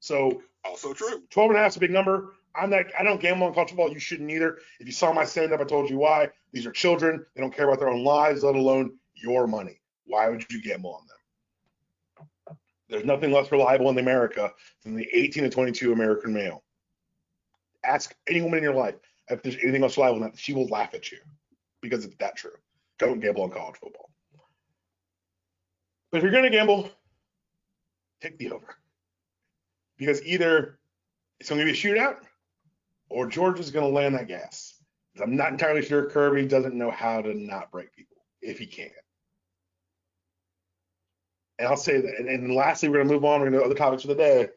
So 0.01 0.43
also 0.65 0.93
true. 0.93 1.23
12 1.31 1.51
and 1.51 1.59
a 1.59 1.63
half 1.63 1.73
is 1.73 1.77
a 1.77 1.81
big 1.81 1.91
number. 1.91 2.35
I'm 2.55 2.71
not 2.71 2.87
I 2.99 3.03
don't 3.05 3.21
gamble 3.21 3.47
on 3.47 3.55
college 3.55 3.71
football. 3.71 3.93
You 3.93 3.99
shouldn't 3.99 4.31
either. 4.31 4.59
If 4.81 4.87
you 4.87 4.93
saw 4.93 5.13
my 5.13 5.25
stand 5.25 5.53
up, 5.53 5.61
I 5.61 5.65
told 5.65 5.89
you 5.89 5.99
why. 5.99 6.31
These 6.53 6.67
are 6.67 6.73
children. 6.73 7.25
They 7.35 7.41
don't 7.41 7.55
care 7.55 7.67
about 7.67 7.79
their 7.79 7.89
own 7.89 8.05
lives, 8.05 8.43
let 8.43 8.55
alone 8.55 8.99
your 9.15 9.47
money. 9.47 9.81
Why 10.05 10.29
would 10.29 10.51
you 10.51 10.61
gamble 10.61 10.95
on 10.95 11.07
them? 11.07 11.17
There's 12.91 13.05
nothing 13.05 13.31
less 13.31 13.53
reliable 13.53 13.89
in 13.91 13.99
America 13.99 14.53
than 14.83 14.97
the 14.97 15.09
18 15.13 15.45
to 15.45 15.51
22 15.51 15.93
American 15.93 16.35
male. 16.35 16.65
Ask 17.85 18.15
any 18.29 18.43
woman 18.43 18.59
in 18.59 18.65
your 18.65 18.75
life 18.75 18.97
if 19.29 19.43
there's 19.43 19.57
anything 19.63 19.83
else 19.83 19.97
reliable 19.97 20.21
than 20.21 20.31
that. 20.31 20.39
She 20.39 20.53
will 20.53 20.67
laugh 20.67 20.93
at 20.93 21.11
you 21.13 21.19
because 21.81 22.05
it's 22.05 22.17
that 22.17 22.37
true. 22.37 22.51
Don't 22.99 23.21
gamble 23.21 23.45
on 23.45 23.51
college 23.51 23.77
football. 23.77 24.11
But 26.11 26.19
if 26.19 26.25
you're 26.25 26.33
going 26.33 26.45
to 26.45 26.51
gamble, 26.51 26.91
take 28.21 28.37
the 28.39 28.51
over. 28.51 28.77
Because 29.97 30.23
either 30.25 30.79
it's 31.39 31.49
going 31.49 31.61
to 31.61 31.65
be 31.65 31.71
a 31.71 31.75
shootout 31.75 32.17
or 33.09 33.27
Georgia's 33.27 33.71
going 33.71 33.87
to 33.87 33.95
land 33.95 34.17
that 34.17 34.27
gas. 34.27 34.75
I'm 35.23 35.37
not 35.37 35.53
entirely 35.53 35.83
sure 35.83 36.11
Kirby 36.11 36.47
doesn't 36.47 36.75
know 36.75 36.91
how 36.91 37.23
to 37.23 37.35
not 37.35 37.71
break 37.71 37.95
people 37.95 38.17
if 38.43 38.59
he 38.59 38.67
can. 38.67 38.91
And 41.61 41.69
I'll 41.69 41.77
say 41.77 42.01
that. 42.01 42.19
And, 42.19 42.27
and 42.27 42.55
lastly, 42.55 42.89
we're 42.89 43.01
to 43.01 43.05
move 43.05 43.25
on. 43.25 43.41
We're 43.41 43.51
going 43.51 43.61
to 43.61 43.67
other 43.67 43.75
topics 43.75 44.03
for 44.03 44.09
the 44.09 44.15
day. 44.15 44.49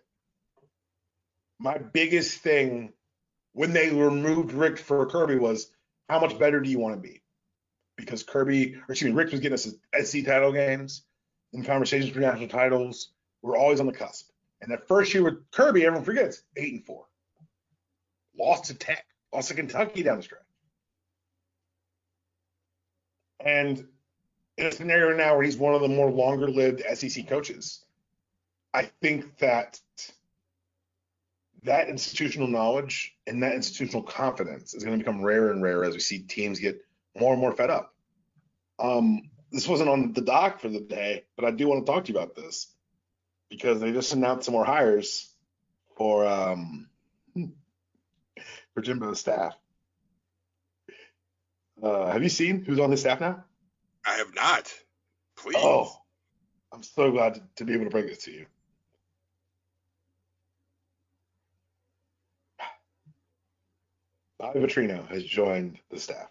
My 1.60 1.78
biggest 1.78 2.40
thing 2.40 2.94
when 3.52 3.74
they 3.74 3.90
removed 3.92 4.54
Rick 4.54 4.80
for 4.80 5.06
Kirby 5.06 5.36
was 5.36 5.70
how 6.08 6.22
much 6.22 6.40
better 6.40 6.62
do 6.62 6.70
you 6.70 6.80
want 6.80 6.96
to 6.96 7.02
be? 7.02 7.22
Because 7.98 8.24
Kirby, 8.24 8.76
or 8.76 8.92
excuse 8.94 9.12
me, 9.12 9.18
Rick 9.18 9.32
was 9.32 9.42
getting 9.42 9.54
us 9.54 9.68
SC 10.02 10.26
title 10.26 10.54
games 10.54 11.04
in 11.52 11.64
conversations 11.64 12.12
for 12.12 12.22
national 12.22 12.48
titles. 12.48 13.10
We're 13.42 13.58
always 13.58 13.82
on 13.82 13.86
the 13.86 13.94
cusp. 13.94 14.30
And 14.62 14.72
that 14.72 14.88
first 14.88 15.14
year 15.14 15.24
with 15.24 15.52
Kirby, 15.52 15.86
everyone 15.86 16.06
forgets, 16.06 16.44
eight 16.56 16.74
and 16.74 16.86
four. 16.86 17.06
Lost 18.40 18.66
to 18.66 18.76
Tech, 18.76 19.06
lost 19.34 19.50
to 19.50 19.56
Kentucky 19.56 20.04
down 20.04 20.18
the 20.18 20.24
stretch. 20.24 20.42
And 23.42 23.86
in 24.58 24.68
a 24.68 24.72
scenario 24.72 25.16
now 25.16 25.36
where 25.36 25.44
he's 25.44 25.58
one 25.58 25.74
of 25.74 25.82
the 25.82 25.88
more 25.88 26.12
longer 26.12 26.50
lived 26.50 26.82
SEC 26.94 27.28
coaches. 27.28 27.84
I 28.74 28.84
think 29.02 29.38
that 29.38 29.80
that 31.64 31.88
institutional 31.88 32.48
knowledge 32.48 33.16
and 33.26 33.42
that 33.44 33.54
institutional 33.54 34.04
confidence 34.04 34.74
is 34.74 34.84
going 34.84 34.98
to 34.98 35.04
become 35.04 35.24
rarer 35.24 35.52
and 35.52 35.64
rarer 35.64 35.86
as 35.86 35.94
we 35.94 36.00
see 36.00 36.20
teams 36.20 36.60
get 36.60 36.84
more 37.18 37.32
and 37.34 37.42
more 37.42 37.54
fed 37.54 37.70
up. 37.70 37.94
Um, 38.80 39.30
this 39.52 39.68
wasn't 39.68 39.90
on 39.90 40.14
the 40.14 40.22
dock 40.22 40.60
for 40.60 40.70
the 40.70 40.80
day, 40.80 41.26
but 41.36 41.46
I 41.46 41.52
do 41.52 41.68
want 41.68 41.86
to 41.86 41.92
talk 41.92 42.06
to 42.06 42.12
you 42.12 42.18
about 42.18 42.36
this 42.36 42.68
because 43.50 43.80
they 43.80 43.92
just 43.92 44.14
announced 44.14 44.46
some 44.46 44.54
more 44.54 44.66
hires 44.66 45.30
for 45.96 46.26
um, 46.26 46.90
for 48.74 48.82
Jimbo's 48.82 49.20
staff. 49.20 49.56
Uh, 51.82 52.12
have 52.12 52.24
you 52.24 52.30
seen 52.30 52.64
who's 52.64 52.80
on 52.80 52.92
his 52.92 53.02
staff 53.02 53.22
now? 53.22 53.44
I 54.06 54.16
have 54.16 54.36
not. 54.36 54.74
Please. 55.38 55.56
Oh, 55.58 55.92
I'm 56.72 56.84
so 56.84 57.12
glad 57.12 57.42
to, 57.58 57.66
be 57.66 57.74
able 57.74 57.86
to 57.86 57.90
bring 57.90 58.08
this 58.08 58.24
to 58.26 58.32
you. 58.32 58.46
Bobby 64.40 64.60
Petrino 64.60 65.08
has 65.08 65.24
joined 65.24 65.80
the 65.90 66.00
staff. 66.00 66.30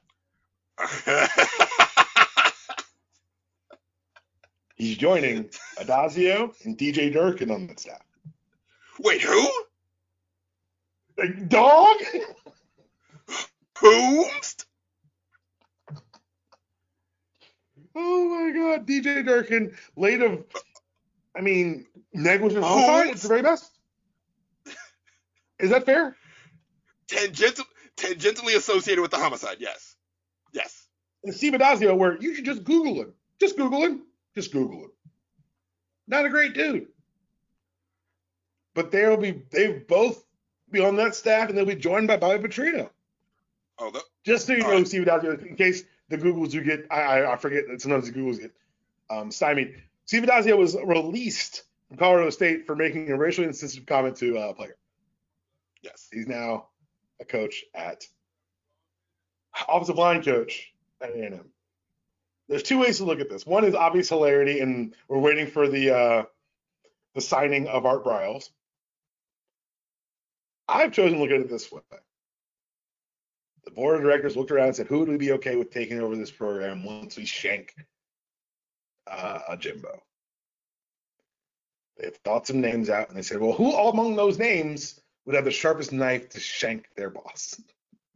He's 4.74 4.96
joining 4.96 5.48
Addazio 5.78 6.52
and 6.64 6.76
DJ 6.76 7.12
Durkin 7.12 7.50
on 7.50 7.68
the 7.68 7.74
staff. 7.76 8.02
Wait, 8.98 9.22
who? 9.22 9.50
Like, 11.16 11.48
dog? 11.48 11.96
Who? 13.80 14.26
Oh 17.94 18.24
my 18.28 18.52
god, 18.52 18.86
DJ 18.86 19.24
Durkin, 19.24 19.76
late 19.96 20.22
of, 20.22 20.44
I 21.36 21.40
mean, 21.40 21.86
negligent 22.12 22.64
homicide 22.64 23.10
It's 23.10 23.22
the 23.22 23.28
very 23.28 23.42
best. 23.42 23.70
Is 25.58 25.70
that 25.70 25.84
fair? 25.84 26.16
Tangential, 27.06 27.64
tangentially 27.96 28.56
associated 28.56 29.02
with 29.02 29.10
the 29.10 29.18
homicide, 29.18 29.58
yes. 29.60 29.94
Yes. 30.52 30.86
And 31.22 31.34
Steve 31.34 31.52
Addazio, 31.52 31.96
where 31.96 32.20
you 32.20 32.34
should 32.34 32.44
just 32.44 32.64
Google 32.64 32.94
him. 32.94 33.12
Just 33.40 33.56
Google 33.56 33.82
him. 33.82 34.02
Just 34.34 34.52
Google 34.52 34.84
him. 34.84 34.90
Not 36.08 36.26
a 36.26 36.30
great 36.30 36.54
dude. 36.54 36.88
But 38.74 38.90
they'll 38.90 39.16
be, 39.16 39.42
they 39.50 39.72
both 39.72 40.24
be 40.70 40.80
on 40.80 40.96
that 40.96 41.14
staff 41.14 41.48
and 41.48 41.56
they'll 41.56 41.66
be 41.66 41.74
joined 41.74 42.08
by 42.08 42.16
Bobby 42.16 42.48
Petrino. 42.48 42.88
Oh, 43.78 43.90
the, 43.90 44.00
Just 44.24 44.46
so 44.46 44.54
you 44.54 44.60
know, 44.60 44.70
right. 44.70 44.88
Steve 44.88 45.04
Addazio, 45.04 45.46
in 45.46 45.56
case 45.56 45.84
the 46.12 46.18
Googles 46.18 46.50
do 46.50 46.62
get, 46.62 46.86
I, 46.90 47.24
I, 47.24 47.36
forget 47.36 47.64
that 47.68 47.80
sometimes 47.80 48.10
the 48.10 48.18
Googles 48.18 48.38
get 48.38 48.52
um, 49.10 49.30
stymied. 49.30 49.74
Steve 50.04 50.22
Addazio 50.24 50.56
was 50.56 50.76
released 50.84 51.64
from 51.88 51.96
Colorado 51.96 52.30
State 52.30 52.66
for 52.66 52.76
making 52.76 53.10
a 53.10 53.16
racially 53.16 53.46
insensitive 53.46 53.86
comment 53.86 54.16
to 54.16 54.36
a 54.36 54.54
player. 54.54 54.76
yes. 55.82 56.08
He's 56.12 56.26
now 56.26 56.66
a 57.20 57.24
coach 57.24 57.64
at 57.74 58.04
offensive 59.68 59.96
line 59.96 60.22
coach 60.22 60.72
at 61.00 61.10
A&M. 61.10 61.50
There's 62.48 62.62
two 62.62 62.78
ways 62.78 62.98
to 62.98 63.04
look 63.04 63.20
at 63.20 63.30
this. 63.30 63.46
One 63.46 63.64
is 63.64 63.74
obvious 63.74 64.10
hilarity, 64.10 64.60
and 64.60 64.94
we're 65.08 65.18
waiting 65.18 65.46
for 65.46 65.68
the 65.68 65.96
uh, 65.96 66.22
the 67.14 67.20
signing 67.20 67.68
of 67.68 67.86
Art 67.86 68.04
Briles. 68.04 68.50
I've 70.68 70.92
chosen 70.92 71.14
to 71.14 71.22
look 71.22 71.30
at 71.30 71.40
it 71.40 71.48
this 71.48 71.70
way. 71.72 71.80
The 73.72 73.76
board 73.76 73.96
of 73.96 74.02
directors 74.02 74.36
looked 74.36 74.50
around 74.50 74.66
and 74.66 74.76
said, 74.76 74.86
"Who 74.86 74.98
would 74.98 75.08
we 75.08 75.16
be 75.16 75.32
okay 75.32 75.56
with 75.56 75.70
taking 75.70 75.98
over 75.98 76.14
this 76.14 76.30
program 76.30 76.84
once 76.84 77.16
we 77.16 77.24
shank 77.24 77.74
uh, 79.06 79.38
a 79.48 79.56
Jimbo?" 79.56 80.02
They 81.96 82.10
thought 82.22 82.46
some 82.46 82.60
names 82.60 82.90
out, 82.90 83.08
and 83.08 83.16
they 83.16 83.22
said, 83.22 83.40
"Well, 83.40 83.54
who 83.54 83.74
among 83.74 84.14
those 84.14 84.38
names 84.38 85.00
would 85.24 85.36
have 85.36 85.46
the 85.46 85.50
sharpest 85.50 85.90
knife 85.90 86.28
to 86.30 86.40
shank 86.40 86.86
their 86.96 87.08
boss?" 87.08 87.58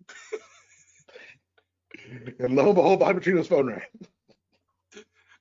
and 2.38 2.54
lo 2.54 2.66
and 2.66 2.74
behold, 2.74 3.00
Bobby 3.00 3.20
Petrino's 3.20 3.48
phone 3.48 3.68
rang. 3.68 3.80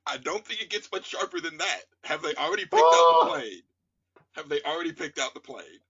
I 0.06 0.16
don't 0.16 0.46
think 0.46 0.62
it 0.62 0.70
gets 0.70 0.90
much 0.90 1.08
sharper 1.08 1.40
than 1.40 1.58
that. 1.58 1.80
Have 2.04 2.22
they 2.22 2.34
already 2.36 2.62
picked 2.62 2.76
out 2.76 2.80
Oh. 2.82 3.24
the 3.26 3.38
plane? 3.38 3.62
Have 4.32 4.48
they 4.48 4.62
already 4.62 4.94
picked 4.94 5.18
out 5.18 5.34
the 5.34 5.40
plane? 5.40 5.80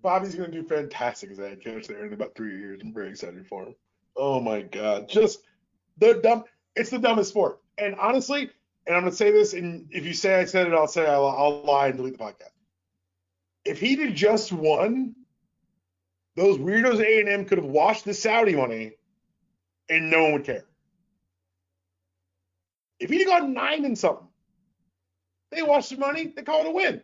Bobby's 0.00 0.34
going 0.34 0.50
to 0.52 0.62
do 0.62 0.66
fantastic 0.66 1.30
as 1.30 1.38
a 1.38 1.48
head 1.48 1.64
coach 1.64 1.86
there 1.88 2.04
in 2.06 2.12
about 2.12 2.34
three 2.34 2.56
years. 2.58 2.80
I'm 2.82 2.92
very 2.92 3.10
excited 3.10 3.46
for 3.46 3.64
him. 3.64 3.74
Oh 4.16 4.40
my 4.40 4.62
God. 4.62 5.08
Just 5.08 5.40
the 5.98 6.14
dumb. 6.22 6.44
It's 6.76 6.90
the 6.90 6.98
dumbest 6.98 7.30
sport. 7.30 7.60
And 7.78 7.94
honestly, 7.96 8.50
and 8.86 8.96
I'm 8.96 9.02
going 9.02 9.10
to 9.10 9.16
say 9.16 9.30
this, 9.32 9.54
and 9.54 9.88
if 9.90 10.06
you 10.06 10.14
say 10.14 10.36
I 10.40 10.44
said 10.44 10.68
it, 10.68 10.72
I'll 10.72 10.86
say 10.86 11.06
I'll, 11.06 11.26
I'll 11.26 11.62
lie 11.64 11.88
and 11.88 11.96
delete 11.96 12.16
the 12.16 12.24
podcast. 12.24 12.50
If 13.64 13.80
he'd 13.80 13.98
have 13.98 14.14
just 14.14 14.52
won, 14.52 15.14
those 16.36 16.58
weirdos 16.58 17.00
A&M 17.00 17.44
could 17.44 17.58
have 17.58 17.66
washed 17.66 18.04
the 18.04 18.14
Saudi 18.14 18.54
money 18.54 18.92
and 19.90 20.10
no 20.10 20.22
one 20.22 20.32
would 20.34 20.44
care. 20.44 20.64
If 23.00 23.10
he'd 23.10 23.28
have 23.28 23.40
gone 23.40 23.52
nine 23.54 23.84
and 23.84 23.98
something, 23.98 24.28
they 25.50 25.62
washed 25.62 25.90
the 25.90 25.96
money, 25.96 26.32
they 26.34 26.42
call 26.42 26.60
it 26.60 26.66
a 26.68 26.70
win 26.70 27.02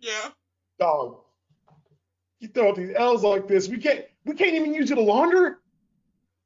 Yeah. 0.00 0.30
dog. 0.78 1.20
You 2.40 2.48
throw 2.48 2.70
up 2.70 2.76
these 2.76 2.94
L's 2.96 3.22
like 3.22 3.46
this. 3.46 3.68
We 3.68 3.78
can't 3.78 4.04
we 4.24 4.34
can't 4.34 4.54
even 4.54 4.74
use 4.74 4.90
you 4.90 4.96
to 4.96 5.02
launder. 5.02 5.60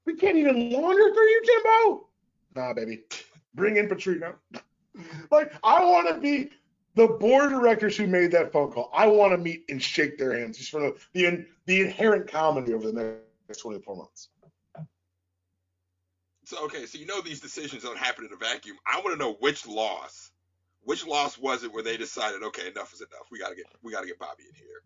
We 0.04 0.16
can't 0.16 0.36
even 0.36 0.70
launder 0.70 1.14
through 1.14 1.28
you, 1.28 1.42
Jimbo. 1.46 2.08
Nah, 2.54 2.74
baby. 2.74 3.04
Bring 3.54 3.76
in 3.76 3.88
Petrino. 3.88 4.34
like, 5.30 5.52
I 5.62 5.84
want 5.84 6.08
to 6.08 6.20
be 6.20 6.50
the 6.94 7.08
board 7.08 7.50
directors 7.50 7.96
who 7.96 8.06
made 8.06 8.32
that 8.32 8.52
phone 8.52 8.70
call. 8.70 8.90
I 8.94 9.06
want 9.06 9.32
to 9.32 9.38
meet 9.38 9.64
and 9.68 9.82
shake 9.82 10.18
their 10.18 10.38
hands 10.38 10.58
just 10.58 10.70
for 10.70 10.80
the 10.80 10.96
the, 11.12 11.46
the 11.66 11.80
inherent 11.82 12.30
comedy 12.30 12.74
over 12.74 12.90
the 12.90 13.18
next 13.48 13.60
24 13.60 13.96
months. 13.96 14.28
So 16.44 16.64
okay, 16.64 16.86
so 16.86 16.98
you 16.98 17.06
know 17.06 17.22
these 17.22 17.40
decisions 17.40 17.82
don't 17.82 17.98
happen 17.98 18.26
in 18.26 18.32
a 18.32 18.36
vacuum. 18.36 18.76
I 18.86 19.00
want 19.00 19.18
to 19.18 19.24
know 19.24 19.34
which 19.40 19.66
loss, 19.66 20.30
which 20.82 21.06
loss 21.06 21.38
was 21.38 21.64
it 21.64 21.72
where 21.72 21.82
they 21.82 21.96
decided, 21.96 22.42
okay, 22.42 22.68
enough 22.68 22.92
is 22.92 23.00
enough. 23.00 23.28
We 23.30 23.38
gotta 23.38 23.54
get 23.54 23.66
we 23.82 23.92
gotta 23.92 24.06
get 24.06 24.18
Bobby 24.18 24.44
in 24.48 24.54
here. 24.54 24.82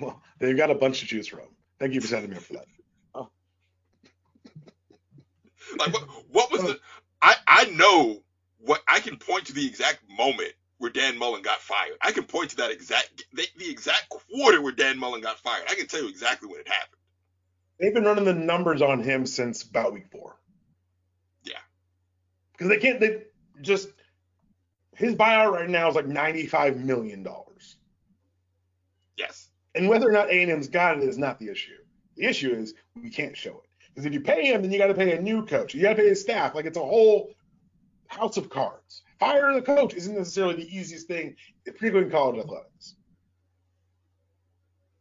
Well, 0.00 0.20
they've 0.38 0.56
got 0.56 0.70
a 0.70 0.74
bunch 0.74 1.00
to 1.00 1.06
choose 1.06 1.28
from. 1.28 1.46
Thank 1.78 1.94
you 1.94 2.00
for 2.00 2.06
setting 2.06 2.30
me 2.30 2.36
up 2.36 2.42
for 2.42 2.54
that. 2.54 2.66
Oh. 3.14 3.28
Like 5.78 5.92
what 5.92 6.02
what 6.30 6.52
was 6.52 6.62
the 6.62 6.78
I 7.22 7.36
I 7.48 7.64
know 7.66 8.22
what 8.58 8.82
I 8.86 9.00
can 9.00 9.16
point 9.16 9.46
to 9.46 9.54
the 9.54 9.66
exact 9.66 10.00
moment 10.08 10.52
where 10.78 10.90
Dan 10.90 11.18
Mullen 11.18 11.42
got 11.42 11.60
fired. 11.60 11.96
I 12.02 12.12
can 12.12 12.24
point 12.24 12.50
to 12.50 12.56
that 12.56 12.70
exact 12.70 13.24
the, 13.32 13.46
the 13.56 13.70
exact 13.70 14.08
quarter 14.10 14.60
where 14.60 14.72
Dan 14.72 14.98
Mullen 14.98 15.22
got 15.22 15.38
fired. 15.38 15.64
I 15.68 15.74
can 15.74 15.86
tell 15.86 16.02
you 16.02 16.08
exactly 16.08 16.48
when 16.48 16.60
it 16.60 16.68
happened. 16.68 17.00
They've 17.80 17.94
been 17.94 18.04
running 18.04 18.24
the 18.24 18.34
numbers 18.34 18.82
on 18.82 19.02
him 19.02 19.26
since 19.26 19.62
about 19.62 19.92
week 19.92 20.06
four. 20.12 20.36
Yeah. 21.42 21.54
Because 22.52 22.68
they 22.68 22.78
can't. 22.78 23.00
They 23.00 23.22
just 23.62 23.88
his 24.96 25.14
buyout 25.14 25.52
right 25.52 25.68
now 25.68 25.88
is 25.88 25.96
like 25.96 26.06
ninety-five 26.06 26.76
million 26.76 27.22
dollars. 27.22 27.53
And 29.74 29.88
whether 29.88 30.08
or 30.08 30.12
not 30.12 30.30
A 30.30 30.42
and 30.42 30.50
M's 30.50 30.68
got 30.68 30.98
it 30.98 31.04
is 31.04 31.18
not 31.18 31.38
the 31.38 31.48
issue. 31.48 31.76
The 32.16 32.24
issue 32.24 32.52
is 32.52 32.74
we 33.00 33.10
can't 33.10 33.36
show 33.36 33.50
it 33.50 33.70
because 33.88 34.06
if 34.06 34.12
you 34.12 34.20
pay 34.20 34.46
him, 34.46 34.62
then 34.62 34.70
you 34.70 34.78
got 34.78 34.88
to 34.88 34.94
pay 34.94 35.16
a 35.16 35.20
new 35.20 35.44
coach. 35.44 35.74
You 35.74 35.82
got 35.82 35.90
to 35.90 36.02
pay 36.02 36.08
his 36.08 36.20
staff. 36.20 36.54
Like 36.54 36.66
it's 36.66 36.78
a 36.78 36.80
whole 36.80 37.34
house 38.06 38.36
of 38.36 38.50
cards. 38.50 39.02
Firing 39.18 39.56
the 39.56 39.62
coach 39.62 39.94
isn't 39.94 40.16
necessarily 40.16 40.56
the 40.56 40.76
easiest 40.76 41.06
thing, 41.06 41.36
particularly 41.64 42.06
in 42.06 42.10
college 42.10 42.38
athletics. 42.38 42.96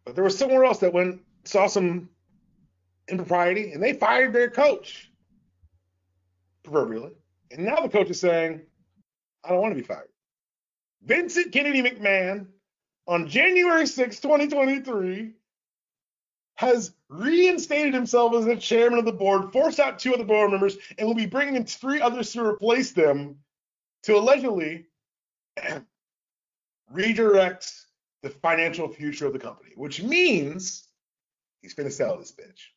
But 0.06 0.16
there 0.16 0.24
was 0.24 0.38
somewhere 0.38 0.64
else 0.64 0.80
that 0.80 0.94
went 0.94 1.22
saw 1.46 1.68
some 1.68 2.10
impropriety, 3.08 3.72
and 3.72 3.82
they 3.82 3.94
fired 3.94 4.34
their 4.34 4.50
coach, 4.50 5.12
proverbially. 6.64 7.14
And 7.52 7.66
now 7.66 7.82
the 7.82 7.90
coach 7.90 8.10
is 8.10 8.20
saying, 8.20 8.62
I 9.44 9.50
don't 9.50 9.62
want 9.62 9.76
to 9.76 9.82
be 9.82 9.86
fired. 9.86 10.10
Vincent 11.04 11.52
Kennedy 11.52 11.82
McMahon, 11.82 12.48
on 13.08 13.28
January 13.28 13.86
6, 13.86 14.20
2023, 14.20 15.34
has 16.56 16.94
reinstated 17.10 17.94
himself 17.94 18.34
as 18.36 18.46
the 18.46 18.56
chairman 18.56 19.00
of 19.00 19.06
the 19.06 19.12
board, 19.12 19.52
forced 19.52 19.80
out 19.80 20.00
two 20.00 20.14
other 20.14 20.24
board 20.24 20.52
members, 20.52 20.78
and 20.98 21.08
will 21.08 21.16
be 21.16 21.26
bringing 21.26 21.56
in 21.56 21.66
three 21.66 22.00
others 22.00 22.32
to 22.32 22.46
replace 22.46 22.92
them 22.92 23.38
to 24.04 24.16
allegedly 24.16 24.86
redirect 26.92 27.72
the 28.22 28.30
financial 28.30 28.88
future 28.88 29.26
of 29.26 29.34
the 29.34 29.40
company, 29.40 29.72
which 29.76 30.02
means 30.02 30.88
he's 31.62 31.74
going 31.74 31.90
to 31.90 31.94
sell 31.94 32.18
this 32.18 32.32
bitch. 32.32 32.68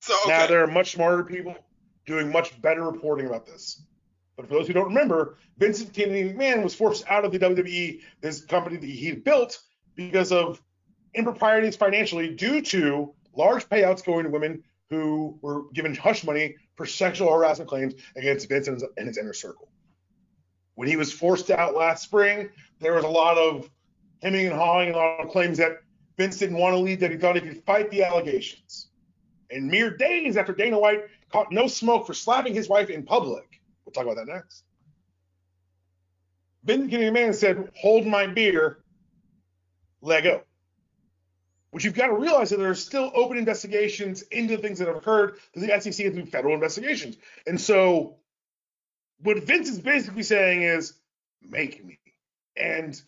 So 0.00 0.14
Now 0.26 0.46
there 0.46 0.62
are 0.62 0.68
much 0.68 0.92
smarter 0.92 1.24
people 1.24 1.56
doing 2.06 2.30
much 2.30 2.60
better 2.60 2.82
reporting 2.82 3.26
about 3.26 3.46
this. 3.46 3.82
But 4.36 4.48
for 4.48 4.54
those 4.54 4.66
who 4.66 4.72
don't 4.72 4.88
remember, 4.88 5.36
Vincent 5.58 5.92
Kennedy 5.92 6.32
McMahon 6.32 6.64
was 6.64 6.74
forced 6.74 7.04
out 7.08 7.24
of 7.24 7.32
the 7.32 7.38
WWE, 7.38 8.00
this 8.20 8.44
company 8.44 8.76
that 8.76 8.86
he 8.86 9.12
built, 9.12 9.60
because 9.94 10.32
of 10.32 10.60
improprieties 11.14 11.76
financially 11.76 12.34
due 12.34 12.60
to 12.60 13.14
large 13.36 13.68
payouts 13.68 14.04
going 14.04 14.24
to 14.24 14.30
women 14.30 14.62
who 14.90 15.38
were 15.40 15.70
given 15.72 15.94
hush 15.94 16.24
money 16.24 16.56
for 16.76 16.86
sexual 16.86 17.32
harassment 17.32 17.68
claims 17.70 17.94
against 18.16 18.48
Vince 18.48 18.68
and 18.68 18.82
his, 19.06 19.18
inner 19.18 19.32
circle. 19.32 19.68
When 20.74 20.88
he 20.88 20.96
was 20.96 21.12
forced 21.12 21.50
out 21.50 21.74
last 21.74 22.02
spring, 22.02 22.50
there 22.80 22.94
was 22.94 23.04
a 23.04 23.08
lot 23.08 23.38
of 23.38 23.70
hemming 24.22 24.46
and 24.46 24.54
hawing, 24.54 24.88
and 24.88 24.96
a 24.96 24.98
lot 24.98 25.20
of 25.20 25.30
claims 25.30 25.58
that 25.58 25.78
Vince 26.16 26.38
didn't 26.38 26.58
want 26.58 26.74
to 26.74 26.78
leave, 26.78 27.00
that 27.00 27.12
he 27.12 27.16
thought 27.16 27.36
he 27.36 27.40
could 27.40 27.62
fight 27.64 27.90
the 27.90 28.02
allegations. 28.02 28.88
And 29.50 29.68
mere 29.68 29.96
days 29.96 30.36
after 30.36 30.52
Dana 30.52 30.78
White 30.78 31.04
caught 31.30 31.52
no 31.52 31.68
smoke 31.68 32.06
for 32.06 32.14
slapping 32.14 32.54
his 32.54 32.68
wife 32.68 32.90
in 32.90 33.04
public, 33.04 33.53
talk 33.94 34.04
about 34.04 34.16
that 34.16 34.32
next. 34.32 34.64
Vince 36.64 36.92
McMahon 36.92 37.34
said, 37.34 37.70
Hold 37.76 38.06
my 38.06 38.26
beer, 38.26 38.78
let 40.00 40.24
go. 40.24 40.42
But 41.72 41.82
you've 41.82 41.94
got 41.94 42.06
to 42.06 42.14
realize 42.14 42.50
that 42.50 42.58
there 42.58 42.70
are 42.70 42.74
still 42.74 43.10
open 43.14 43.36
investigations 43.36 44.22
into 44.22 44.56
things 44.56 44.78
that 44.78 44.86
have 44.86 44.96
occurred 44.96 45.38
to 45.54 45.60
the 45.60 45.80
SEC 45.80 46.06
and 46.06 46.14
through 46.14 46.26
federal 46.26 46.54
investigations. 46.54 47.16
And 47.46 47.60
so 47.60 48.16
what 49.18 49.42
Vince 49.42 49.68
is 49.68 49.80
basically 49.80 50.22
saying 50.22 50.62
is, 50.62 50.94
make 51.42 51.84
me. 51.84 51.98
And 52.56 53.00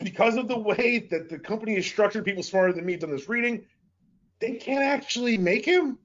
because 0.00 0.36
of 0.36 0.48
the 0.48 0.58
way 0.58 0.98
that 1.10 1.30
the 1.30 1.38
company 1.38 1.76
is 1.76 1.86
structured, 1.86 2.26
people 2.26 2.42
smarter 2.42 2.74
than 2.74 2.84
me 2.84 2.96
done 2.96 3.10
this 3.10 3.28
reading, 3.28 3.64
they 4.40 4.56
can't 4.56 4.82
actually 4.82 5.38
make 5.38 5.64
him. 5.64 5.98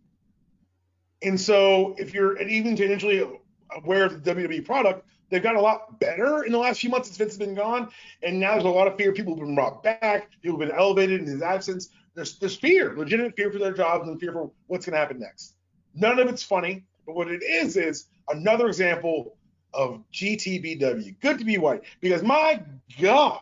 And 1.21 1.39
so 1.39 1.95
if 1.97 2.13
you're 2.13 2.39
even 2.41 2.77
tangentially 2.77 3.39
aware 3.75 4.05
of 4.05 4.23
the 4.23 4.35
WWE 4.35 4.65
product, 4.65 5.05
they've 5.29 5.43
gotten 5.43 5.59
a 5.59 5.63
lot 5.63 5.99
better 5.99 6.43
in 6.43 6.51
the 6.51 6.57
last 6.57 6.79
few 6.79 6.89
months 6.89 7.07
since 7.07 7.17
Vince 7.17 7.31
has 7.31 7.39
been 7.39 7.55
gone. 7.55 7.89
And 8.23 8.39
now 8.39 8.53
there's 8.53 8.65
a 8.65 8.69
lot 8.69 8.87
of 8.87 8.97
fear. 8.97 9.11
People 9.11 9.35
have 9.35 9.45
been 9.45 9.55
brought 9.55 9.83
back. 9.83 10.29
People 10.41 10.59
have 10.59 10.69
been 10.69 10.77
elevated 10.77 11.21
in 11.21 11.27
his 11.27 11.41
absence. 11.41 11.89
There's, 12.15 12.37
there's 12.39 12.55
fear, 12.55 12.95
legitimate 12.97 13.35
fear 13.35 13.51
for 13.51 13.59
their 13.59 13.73
jobs 13.73 14.07
and 14.07 14.19
fear 14.19 14.31
for 14.31 14.51
what's 14.67 14.85
going 14.85 14.93
to 14.93 14.99
happen 14.99 15.19
next. 15.19 15.55
None 15.93 16.19
of 16.19 16.27
it's 16.27 16.43
funny, 16.43 16.85
but 17.05 17.15
what 17.15 17.27
it 17.27 17.43
is 17.43 17.77
is 17.77 18.05
another 18.29 18.67
example 18.67 19.37
of 19.73 20.03
GTBW. 20.13 21.19
Good 21.21 21.39
to 21.39 21.45
be 21.45 21.57
white. 21.57 21.83
Because 22.01 22.23
my 22.23 22.61
God, 22.99 23.39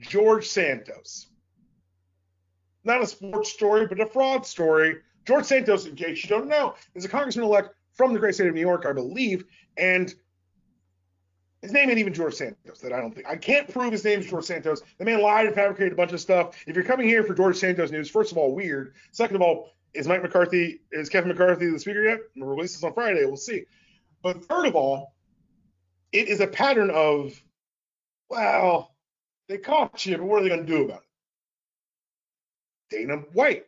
George 0.00 0.46
Santos. 0.46 1.26
Not 2.84 3.02
a 3.02 3.06
sports 3.06 3.50
story, 3.50 3.86
but 3.86 4.00
a 4.00 4.06
fraud 4.06 4.46
story. 4.46 4.98
George 5.26 5.46
Santos, 5.46 5.86
in 5.86 5.96
case 5.96 6.22
you 6.22 6.28
don't 6.28 6.48
know, 6.48 6.74
is 6.94 7.04
a 7.04 7.08
congressman 7.08 7.46
elect 7.46 7.74
from 7.94 8.12
the 8.12 8.18
great 8.18 8.34
state 8.34 8.48
of 8.48 8.54
New 8.54 8.60
York, 8.60 8.86
I 8.86 8.92
believe. 8.92 9.44
And 9.76 10.12
his 11.62 11.72
name 11.72 11.88
ain't 11.88 11.98
even 11.98 12.12
George 12.12 12.34
Santos. 12.34 12.80
That 12.80 12.92
I 12.92 13.00
don't 13.00 13.14
think 13.14 13.26
I 13.26 13.36
can't 13.36 13.68
prove 13.68 13.92
his 13.92 14.04
name 14.04 14.20
is 14.20 14.26
George 14.26 14.44
Santos. 14.44 14.82
The 14.98 15.04
man 15.04 15.22
lied 15.22 15.46
and 15.46 15.54
fabricated 15.54 15.92
a 15.92 15.96
bunch 15.96 16.12
of 16.12 16.20
stuff. 16.20 16.56
If 16.66 16.76
you're 16.76 16.84
coming 16.84 17.08
here 17.08 17.22
for 17.24 17.34
George 17.34 17.56
Santos 17.56 17.90
news, 17.90 18.10
first 18.10 18.32
of 18.32 18.38
all, 18.38 18.54
weird. 18.54 18.94
Second 19.12 19.36
of 19.36 19.42
all, 19.42 19.70
is 19.94 20.08
Mike 20.08 20.22
McCarthy, 20.22 20.80
is 20.92 21.08
Kevin 21.08 21.30
McCarthy 21.30 21.70
the 21.70 21.78
speaker 21.78 22.02
yet? 22.02 22.18
We'll 22.36 22.48
release 22.48 22.74
this 22.74 22.82
on 22.82 22.92
Friday. 22.92 23.24
We'll 23.24 23.36
see. 23.36 23.64
But 24.22 24.44
third 24.44 24.66
of 24.66 24.74
all, 24.74 25.14
it 26.12 26.28
is 26.28 26.40
a 26.40 26.46
pattern 26.46 26.90
of, 26.90 27.40
well, 28.28 28.94
they 29.48 29.58
caught 29.58 30.04
you, 30.04 30.18
but 30.18 30.24
what 30.24 30.40
are 30.40 30.42
they 30.42 30.48
going 30.48 30.66
to 30.66 30.72
do 30.72 30.84
about 30.84 31.02
it? 32.90 32.96
Dana 32.96 33.16
White 33.32 33.64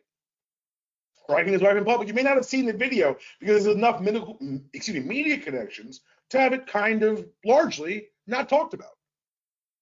striking 1.27 1.51
his 1.51 1.61
wife 1.61 1.75
in 1.75 1.83
public. 1.83 2.07
You 2.07 2.13
may 2.13 2.23
not 2.23 2.35
have 2.35 2.45
seen 2.45 2.65
the 2.65 2.73
video 2.73 3.17
because 3.39 3.65
there's 3.65 3.75
enough 3.75 3.99
medical, 3.99 4.37
excuse 4.73 4.95
me, 4.95 5.03
media 5.03 5.37
connections 5.37 6.01
to 6.29 6.39
have 6.39 6.53
it 6.53 6.67
kind 6.67 7.03
of 7.03 7.25
largely 7.45 8.07
not 8.27 8.47
talked 8.47 8.73
about. 8.73 8.91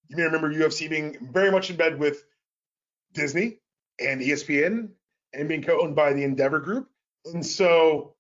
You 0.08 0.18
may 0.18 0.24
remember 0.24 0.52
UFC 0.52 0.90
being 0.90 1.30
very 1.32 1.52
much 1.52 1.70
in 1.70 1.76
bed 1.76 2.00
with 2.00 2.24
Disney 3.14 3.60
and 4.00 4.22
ESPN 4.22 4.90
and 5.34 5.48
being 5.48 5.62
co-owned 5.62 5.96
by 5.96 6.14
the 6.14 6.24
Endeavor 6.24 6.60
Group. 6.60 6.90
And 7.26 7.46
so 7.46 8.16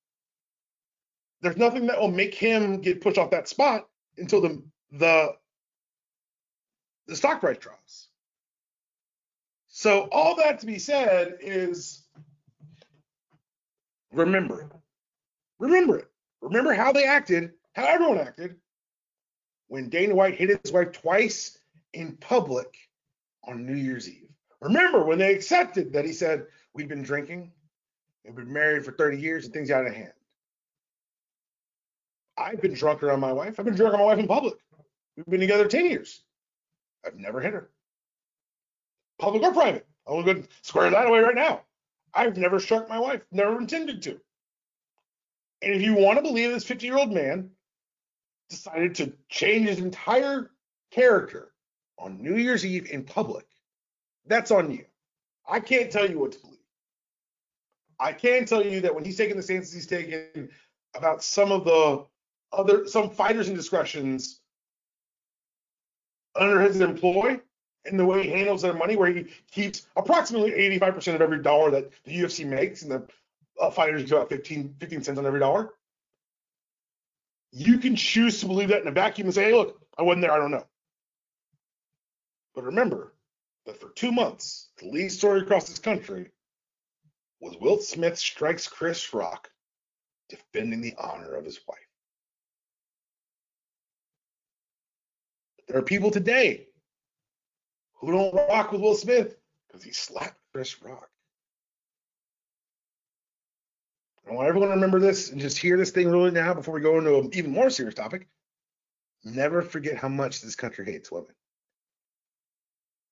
there's 1.42 1.58
nothing 1.58 1.88
that 1.88 2.00
will 2.00 2.12
make 2.12 2.36
him 2.36 2.82
get 2.82 3.02
pushed 3.02 3.18
off 3.18 3.32
that 3.32 3.48
spot 3.48 3.88
until 4.18 4.42
the 4.42 4.64
the 4.92 5.34
the 7.08 7.16
stock 7.16 7.40
price 7.40 7.58
drops. 7.58 8.10
So 9.68 10.08
all 10.12 10.36
that 10.38 10.60
to 10.60 10.66
be 10.66 10.80
said 10.80 11.38
is 11.42 12.05
remember 14.16 14.62
it. 14.62 14.72
Remember 15.60 16.00
it. 16.00 16.08
Remember 16.42 16.74
how 16.74 16.92
they 16.92 17.06
acted 17.06 17.52
how 17.76 17.86
everyone 17.86 18.20
acted 18.20 18.56
when 19.68 19.90
Dana 19.90 20.16
White 20.16 20.36
hit 20.36 20.62
his 20.64 20.72
wife 20.72 20.94
twice 20.94 21.58
in 21.94 22.16
public 22.18 22.74
on 23.44 23.66
New 23.66 23.76
Year's 23.76 24.10
Eve. 24.10 24.30
Remember 24.62 25.04
when 25.04 25.20
they 25.20 25.34
accepted 25.34 25.92
that 25.94 26.06
he 26.06 26.14
said, 26.14 26.46
We've 26.74 26.88
been 26.88 27.04
drinking, 27.04 27.52
we've 28.24 28.36
been 28.36 28.52
married 28.52 28.84
for 28.84 28.92
30 28.92 29.20
years, 29.20 29.46
and 29.46 29.54
things 29.54 29.70
got 29.70 29.82
out 29.82 29.88
of 29.88 29.96
hand. 29.96 30.12
I've 32.38 32.62
been 32.62 32.74
drunk 32.74 33.02
around 33.02 33.22
my 33.22 33.32
wife. 33.32 33.60
I've 33.60 33.66
been 33.66 33.76
drunk 33.76 33.94
on 33.94 34.00
my 34.00 34.06
wife 34.06 34.20
in 34.20 34.28
public. 34.28 34.56
We've 35.16 35.26
been 35.26 35.40
together 35.40 35.68
10 35.68 35.86
years. 35.86 36.22
I've 37.06 37.18
never 37.18 37.40
hit 37.40 37.54
her. 37.54 37.70
Public 39.20 39.44
or 39.44 39.54
private. 39.54 39.88
I'm 40.08 40.26
going 40.26 40.44
to 40.44 40.50
square 40.62 40.90
that 40.90 41.08
away 41.08 41.20
right 41.20 41.36
now. 41.36 41.62
I've 42.16 42.38
never 42.38 42.60
struck 42.60 42.88
my 42.88 42.98
wife, 42.98 43.22
never 43.32 43.60
intended 43.60 44.02
to. 44.04 44.20
And 45.62 45.74
if 45.74 45.82
you 45.82 45.94
want 45.94 46.18
to 46.18 46.24
believe 46.24 46.52
this 46.52 46.64
50 46.64 46.86
year 46.86 46.98
old 46.98 47.12
man 47.12 47.50
decided 48.50 48.96
to 48.96 49.14
change 49.30 49.68
his 49.68 49.80
entire 49.80 50.52
character 50.92 51.52
on 51.98 52.22
New 52.22 52.38
Year's 52.38 52.66
Eve 52.66 52.90
in 52.90 53.04
public, 53.04 53.46
that's 54.26 54.52
on 54.52 54.72
you. 54.72 54.86
I 55.48 55.60
can't 55.60 55.92
tell 55.92 56.10
you 56.10 56.20
what 56.20 56.32
to 56.34 56.40
believe. 56.40 56.56
I 58.00 58.14
can 58.14 58.46
tell 58.46 58.66
you 58.66 58.82
that 58.82 58.94
when 58.94 59.06
he's 59.06 59.18
taking 59.18 59.38
the 59.38 59.44
stances 59.44 59.74
he's 59.74 59.88
taken 59.88 60.50
about 60.96 61.24
some 61.24 61.52
of 61.52 61.66
the 61.66 62.06
other 62.52 62.88
some 62.88 63.10
fighters' 63.10 63.50
indiscretions 63.50 64.40
under 66.36 66.62
his 66.62 66.80
employ 66.82 67.40
and 67.86 68.00
the 68.00 68.06
way 68.06 68.24
he 68.24 68.30
handles 68.30 68.62
their 68.62 68.74
money, 68.74 68.96
where 68.96 69.12
he 69.12 69.28
keeps 69.52 69.88
approximately 69.96 70.52
85% 70.52 71.16
of 71.16 71.22
every 71.22 71.42
dollar 71.42 71.72
that 71.72 71.92
the 72.04 72.20
UFC 72.20 72.46
makes, 72.46 72.82
and 72.82 72.92
the 72.92 73.08
uh, 73.60 73.70
fighters 73.70 74.04
get 74.04 74.14
about 74.14 74.30
15, 74.30 74.76
15 74.80 75.04
cents 75.04 75.20
on 75.20 75.26
every 75.26 75.40
dollar. 75.40 75.74
You 77.52 77.78
can 77.78 77.96
choose 77.96 78.40
to 78.42 78.48
believe 78.48 78.70
that 78.70 78.82
in 78.82 78.88
a 78.88 78.92
vacuum 78.92 79.28
and 79.28 79.36
say, 79.36 79.46
hey, 79.46 79.54
look, 79.54 79.80
I 79.98 80.04
wasn't 80.04 80.24
there, 80.24 80.32
I 80.32 80.38
don't 80.38 80.52
know. 80.52 80.66
But 82.54 82.66
remember 82.66 83.14
that 83.66 83.80
for 83.80 83.90
two 83.90 84.12
months, 84.12 84.70
the 84.78 84.90
lead 84.90 85.12
story 85.12 85.42
across 85.42 85.68
this 85.68 85.80
country 85.80 86.32
was 87.40 87.56
Will 87.60 87.80
Smith 87.80 88.18
strikes 88.18 88.68
Chris 88.68 89.14
Rock 89.14 89.50
defending 90.30 90.82
the 90.82 90.96
honor 90.98 91.36
of 91.36 91.46
his 91.46 91.60
wife. 91.68 91.78
There 95.68 95.78
are 95.78 95.84
people 95.84 96.12
today 96.12 96.68
who 97.96 98.12
don't 98.12 98.34
rock 98.34 98.72
with 98.72 98.82
Will 98.82 98.96
Smith 98.96 99.36
because 99.68 99.84
he 99.84 99.92
slapped 99.92 100.40
Chris 100.54 100.82
Rock. 100.82 101.10
I 104.30 104.34
want 104.34 104.48
everyone 104.48 104.70
to 104.70 104.76
remember 104.76 105.00
this 105.00 105.32
and 105.32 105.40
just 105.40 105.58
hear 105.58 105.78
this 105.78 105.92
thing 105.92 106.10
really 106.10 106.32
now 106.32 106.54
before 106.54 106.74
we 106.74 106.82
go 106.82 106.98
into 106.98 107.18
an 107.20 107.30
even 107.34 107.52
more 107.52 107.70
serious 107.70 107.96
topic. 107.96 108.28
Never 109.24 109.62
forget 109.62 109.98
how 109.98 110.08
much 110.10 110.42
this 110.42 110.56
country 110.56 110.86
hates 110.86 111.12
women. 111.12 111.30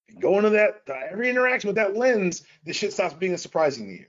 If 0.08 0.16
you 0.16 0.22
go 0.22 0.38
into 0.38 0.52
that, 0.52 0.82
every 1.12 1.30
interaction 1.30 1.68
with 1.68 1.76
that 1.76 1.96
lens, 1.96 2.44
this 2.66 2.78
shit 2.78 2.94
stops 2.94 3.14
being 3.14 3.38
surprising 3.38 3.86
to 3.86 3.92
you. 3.92 4.00
It 4.00 4.08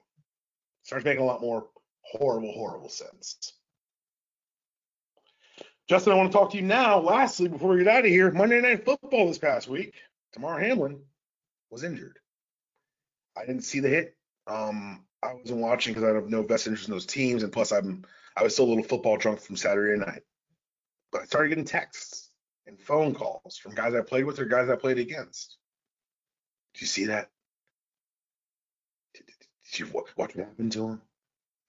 starts 0.82 1.04
making 1.04 1.22
a 1.22 1.26
lot 1.26 1.40
more 1.40 1.66
horrible, 2.02 2.52
horrible 2.52 2.88
sense. 2.88 3.52
Justin, 5.88 6.14
I 6.14 6.16
want 6.16 6.32
to 6.32 6.38
talk 6.38 6.50
to 6.52 6.56
you 6.56 6.62
now. 6.62 6.98
Lastly, 6.98 7.48
before 7.48 7.70
we 7.70 7.78
get 7.78 7.88
out 7.88 8.04
of 8.04 8.10
here, 8.10 8.30
Monday 8.30 8.60
Night 8.60 8.84
Football 8.84 9.28
this 9.28 9.38
past 9.38 9.68
week, 9.68 9.94
Damar 10.34 10.58
Hamlin 10.58 11.00
was 11.70 11.84
injured. 11.84 12.18
I 13.36 13.46
didn't 13.46 13.62
see 13.62 13.80
the 13.80 13.88
hit. 13.88 14.16
Um, 14.46 15.04
I 15.22 15.34
wasn't 15.34 15.60
watching 15.60 15.94
because 15.94 16.08
I 16.08 16.14
have 16.14 16.28
no 16.28 16.42
best 16.42 16.66
interest 16.66 16.88
in 16.88 16.92
those 16.92 17.06
teams, 17.06 17.42
and 17.42 17.52
plus 17.52 17.72
I'm 17.72 18.04
I 18.36 18.42
was 18.42 18.52
still 18.52 18.66
a 18.66 18.68
little 18.70 18.84
football 18.84 19.16
drunk 19.16 19.40
from 19.40 19.56
Saturday 19.56 19.98
night. 19.98 20.22
But 21.12 21.22
I 21.22 21.24
started 21.26 21.50
getting 21.50 21.64
texts 21.64 22.30
and 22.66 22.80
phone 22.80 23.14
calls 23.14 23.56
from 23.56 23.74
guys 23.74 23.94
I 23.94 24.00
played 24.00 24.24
with 24.24 24.38
or 24.40 24.44
guys 24.44 24.68
I 24.68 24.76
played 24.76 24.98
against. 24.98 25.56
Did 26.74 26.80
you 26.82 26.86
see 26.88 27.04
that? 27.06 27.30
Did, 29.14 29.26
did, 29.26 29.34
did 29.70 29.78
you 29.78 29.86
watch 29.92 30.08
what 30.16 30.32
happened 30.32 30.72
to 30.72 30.88
him? 30.88 31.02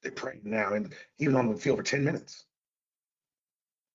They 0.02 0.10
prayed 0.10 0.46
now, 0.46 0.74
and 0.74 0.94
even 1.20 1.36
on 1.36 1.50
the 1.50 1.58
field 1.58 1.78
for 1.78 1.84
10 1.84 2.04
minutes. 2.04 2.46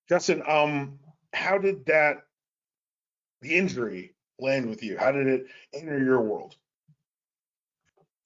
Justin, 0.08 0.42
um, 0.46 0.98
how 1.32 1.58
did 1.58 1.86
that 1.86 2.18
the 3.42 3.56
injury 3.56 4.14
land 4.40 4.68
with 4.68 4.82
you? 4.82 4.98
How 4.98 5.12
did 5.12 5.26
it 5.26 5.46
enter 5.74 5.98
your 5.98 6.20
world? 6.20 6.54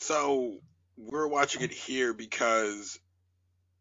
So 0.00 0.58
we're 0.96 1.28
watching 1.28 1.62
it 1.62 1.72
here 1.72 2.12
because 2.12 2.98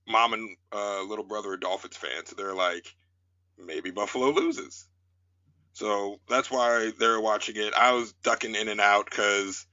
mom 0.08 0.34
and 0.34 0.56
uh, 0.72 1.04
little 1.04 1.26
brother 1.26 1.52
are 1.52 1.58
Dolphins 1.58 1.98
fans. 1.98 2.30
So 2.30 2.36
they're 2.36 2.56
like, 2.56 2.94
maybe 3.58 3.92
Buffalo 3.92 4.32
loses. 4.32 4.88
So 5.74 6.20
that's 6.30 6.52
why 6.52 6.92
they're 7.00 7.20
watching 7.20 7.56
it. 7.58 7.74
I 7.74 7.94
was 7.94 8.14
ducking 8.24 8.56
in 8.56 8.68
and 8.68 8.80
out 8.80 9.06
because 9.10 9.66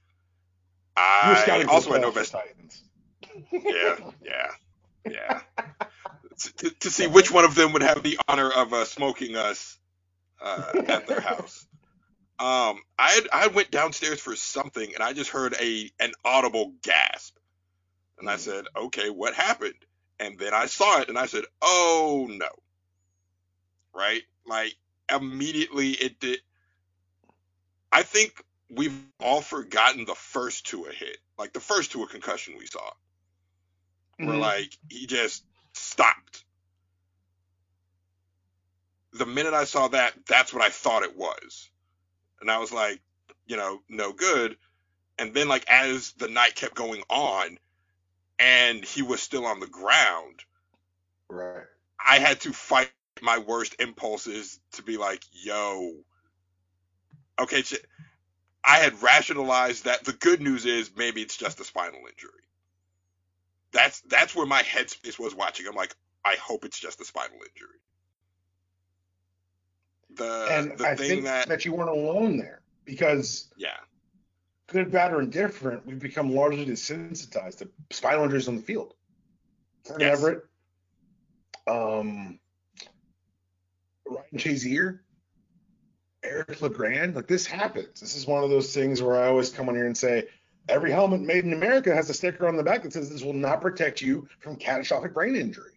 I 0.97 1.65
also 1.69 1.93
had 1.93 2.01
no 2.01 2.11
best. 2.11 2.31
Titans. 2.31 2.83
yeah, 3.51 3.97
yeah, 4.23 4.51
yeah. 5.09 5.41
to, 6.57 6.69
to, 6.71 6.89
see 6.89 7.07
which 7.07 7.31
one 7.31 7.45
of 7.45 7.55
them 7.55 7.73
would 7.73 7.83
have 7.83 8.03
the 8.03 8.19
honor 8.27 8.51
of 8.51 8.73
uh, 8.73 8.85
smoking 8.85 9.35
us 9.35 9.77
uh, 10.41 10.71
at 10.87 11.07
their 11.07 11.21
house. 11.21 11.60
Um, 12.41 12.81
I 12.97 13.11
had, 13.11 13.27
I 13.31 13.47
went 13.49 13.69
downstairs 13.69 14.19
for 14.19 14.35
something 14.35 14.95
and 14.95 15.03
I 15.03 15.13
just 15.13 15.29
heard 15.29 15.53
a 15.61 15.91
an 15.99 16.11
audible 16.25 16.73
gasp, 16.81 17.37
and 18.17 18.27
I 18.27 18.37
said, 18.37 18.65
"Okay, 18.75 19.11
what 19.11 19.35
happened?" 19.35 19.75
And 20.19 20.39
then 20.39 20.51
I 20.51 20.65
saw 20.65 21.01
it 21.01 21.09
and 21.09 21.19
I 21.19 21.27
said, 21.27 21.43
"Oh 21.61 22.25
no!" 22.27 22.49
Right? 23.93 24.23
Like 24.43 24.73
immediately 25.13 25.91
it 25.91 26.19
did. 26.19 26.39
I 27.91 28.01
think 28.01 28.43
we've 28.71 28.99
all 29.19 29.41
forgotten 29.41 30.05
the 30.05 30.15
first 30.15 30.65
two 30.65 30.85
a 30.85 30.91
hit, 30.91 31.19
like 31.37 31.53
the 31.53 31.59
first 31.59 31.91
two 31.91 32.01
a 32.01 32.07
concussion 32.07 32.55
we 32.57 32.65
saw, 32.65 32.79
mm-hmm. 32.79 34.25
where 34.25 34.37
like 34.37 34.75
he 34.89 35.05
just 35.05 35.45
stopped. 35.73 36.43
The 39.13 39.27
minute 39.27 39.53
I 39.53 39.65
saw 39.65 39.89
that, 39.89 40.13
that's 40.25 40.51
what 40.51 40.63
I 40.63 40.69
thought 40.69 41.03
it 41.03 41.15
was. 41.15 41.69
And 42.41 42.51
I 42.51 42.57
was 42.57 42.71
like, 42.71 43.01
you 43.45 43.57
know, 43.57 43.79
no 43.89 44.13
good. 44.13 44.57
And 45.17 45.33
then 45.33 45.47
like 45.47 45.65
as 45.69 46.13
the 46.13 46.27
night 46.27 46.55
kept 46.55 46.75
going 46.75 47.03
on 47.09 47.57
and 48.39 48.83
he 48.83 49.03
was 49.03 49.21
still 49.21 49.45
on 49.45 49.59
the 49.59 49.67
ground, 49.67 50.41
right. 51.29 51.65
I 52.05 52.19
had 52.19 52.41
to 52.41 52.53
fight 52.53 52.91
my 53.21 53.37
worst 53.37 53.75
impulses 53.79 54.59
to 54.73 54.83
be 54.83 54.97
like, 54.97 55.23
yo, 55.31 55.93
okay, 57.39 57.63
I 58.63 58.77
had 58.77 59.01
rationalized 59.01 59.85
that 59.85 60.03
the 60.05 60.13
good 60.13 60.41
news 60.41 60.65
is 60.65 60.91
maybe 60.95 61.21
it's 61.21 61.37
just 61.37 61.59
a 61.59 61.63
spinal 61.63 61.99
injury. 61.99 62.31
That's 63.71 64.01
that's 64.01 64.35
where 64.35 64.45
my 64.45 64.63
headspace 64.63 65.19
was 65.19 65.35
watching. 65.35 65.67
I'm 65.67 65.75
like, 65.75 65.95
I 66.25 66.35
hope 66.35 66.65
it's 66.65 66.79
just 66.79 67.01
a 67.01 67.05
spinal 67.05 67.37
injury. 67.37 67.79
The 70.17 70.47
and 70.51 70.77
the 70.77 70.87
I 70.87 70.95
thing 70.95 71.09
think 71.09 71.23
that, 71.25 71.47
that 71.47 71.65
you 71.65 71.73
weren't 71.73 71.89
alone 71.89 72.37
there 72.37 72.61
because 72.85 73.49
yeah, 73.57 73.77
good, 74.67 74.91
bad, 74.91 75.13
or 75.13 75.21
indifferent, 75.21 75.85
we've 75.85 75.99
become 75.99 76.33
largely 76.33 76.65
desensitized 76.65 77.59
to 77.59 77.69
spinal 77.91 78.23
injuries 78.23 78.47
on 78.47 78.55
the 78.57 78.61
field. 78.61 78.93
Yes. 79.99 80.19
Everett, 80.19 80.45
um, 81.67 82.39
Ryan 84.05 84.23
Shazier, 84.35 84.99
Eric 86.23 86.61
LeGrand. 86.61 87.15
Like 87.15 87.27
this 87.27 87.45
happens. 87.45 87.99
This 87.99 88.15
is 88.15 88.27
one 88.27 88.43
of 88.43 88.49
those 88.49 88.73
things 88.73 89.01
where 89.01 89.21
I 89.21 89.27
always 89.27 89.49
come 89.49 89.69
on 89.69 89.75
here 89.75 89.85
and 89.85 89.97
say, 89.97 90.27
every 90.69 90.91
helmet 90.91 91.21
made 91.21 91.45
in 91.45 91.53
America 91.53 91.93
has 91.93 92.09
a 92.09 92.13
sticker 92.13 92.47
on 92.47 92.55
the 92.55 92.63
back 92.63 92.83
that 92.83 92.93
says 92.93 93.09
this 93.09 93.23
will 93.23 93.33
not 93.33 93.61
protect 93.61 94.01
you 94.01 94.27
from 94.39 94.55
catastrophic 94.55 95.13
brain 95.13 95.35
injury. 95.35 95.73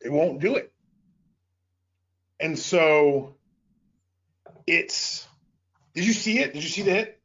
It 0.00 0.10
won't 0.10 0.40
do 0.40 0.56
it. 0.56 0.72
And 2.40 2.58
so 2.58 3.33
it's 4.66 5.26
did 5.94 6.04
you 6.06 6.12
see 6.12 6.40
it? 6.40 6.52
Did 6.54 6.62
you 6.62 6.68
see 6.68 6.82
the 6.82 6.92
hit? 6.92 7.20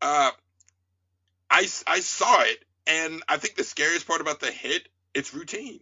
Uh 0.00 0.30
I 1.50 1.68
I 1.86 2.00
saw 2.00 2.42
it 2.42 2.64
and 2.86 3.22
I 3.28 3.36
think 3.36 3.56
the 3.56 3.64
scariest 3.64 4.06
part 4.06 4.20
about 4.20 4.40
the 4.40 4.50
hit, 4.50 4.88
it's 5.14 5.34
routine. 5.34 5.80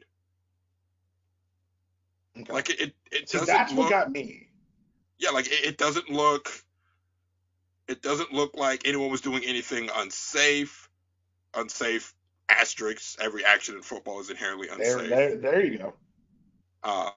Okay. 2.39 2.53
Like 2.53 2.71
it, 2.71 2.81
it, 2.81 2.95
it 3.11 3.29
so 3.29 3.45
that's 3.45 3.73
look, 3.73 3.85
what 3.85 3.91
got 3.91 4.13
me. 4.13 4.49
Yeah, 5.19 5.31
like 5.31 5.47
it, 5.47 5.65
it 5.65 5.79
doesn't 5.79 6.11
look. 6.11 6.51
It 7.89 8.03
doesn't 8.03 8.33
look 8.33 8.57
like 8.57 8.87
anyone 8.87 9.11
was 9.11 9.21
doing 9.21 9.43
anything 9.45 9.91
unsafe. 9.95 10.89
Unsafe 11.55 12.15
asterisks. 12.49 13.17
Every 13.21 13.45
action 13.45 13.75
in 13.75 13.83
football 13.83 14.21
is 14.21 14.31
inherently 14.31 14.69
unsafe. 14.69 15.09
There, 15.09 15.09
there, 15.09 15.37
there 15.37 15.65
you 15.65 15.79
go. 15.79 15.95
Um, 16.85 17.13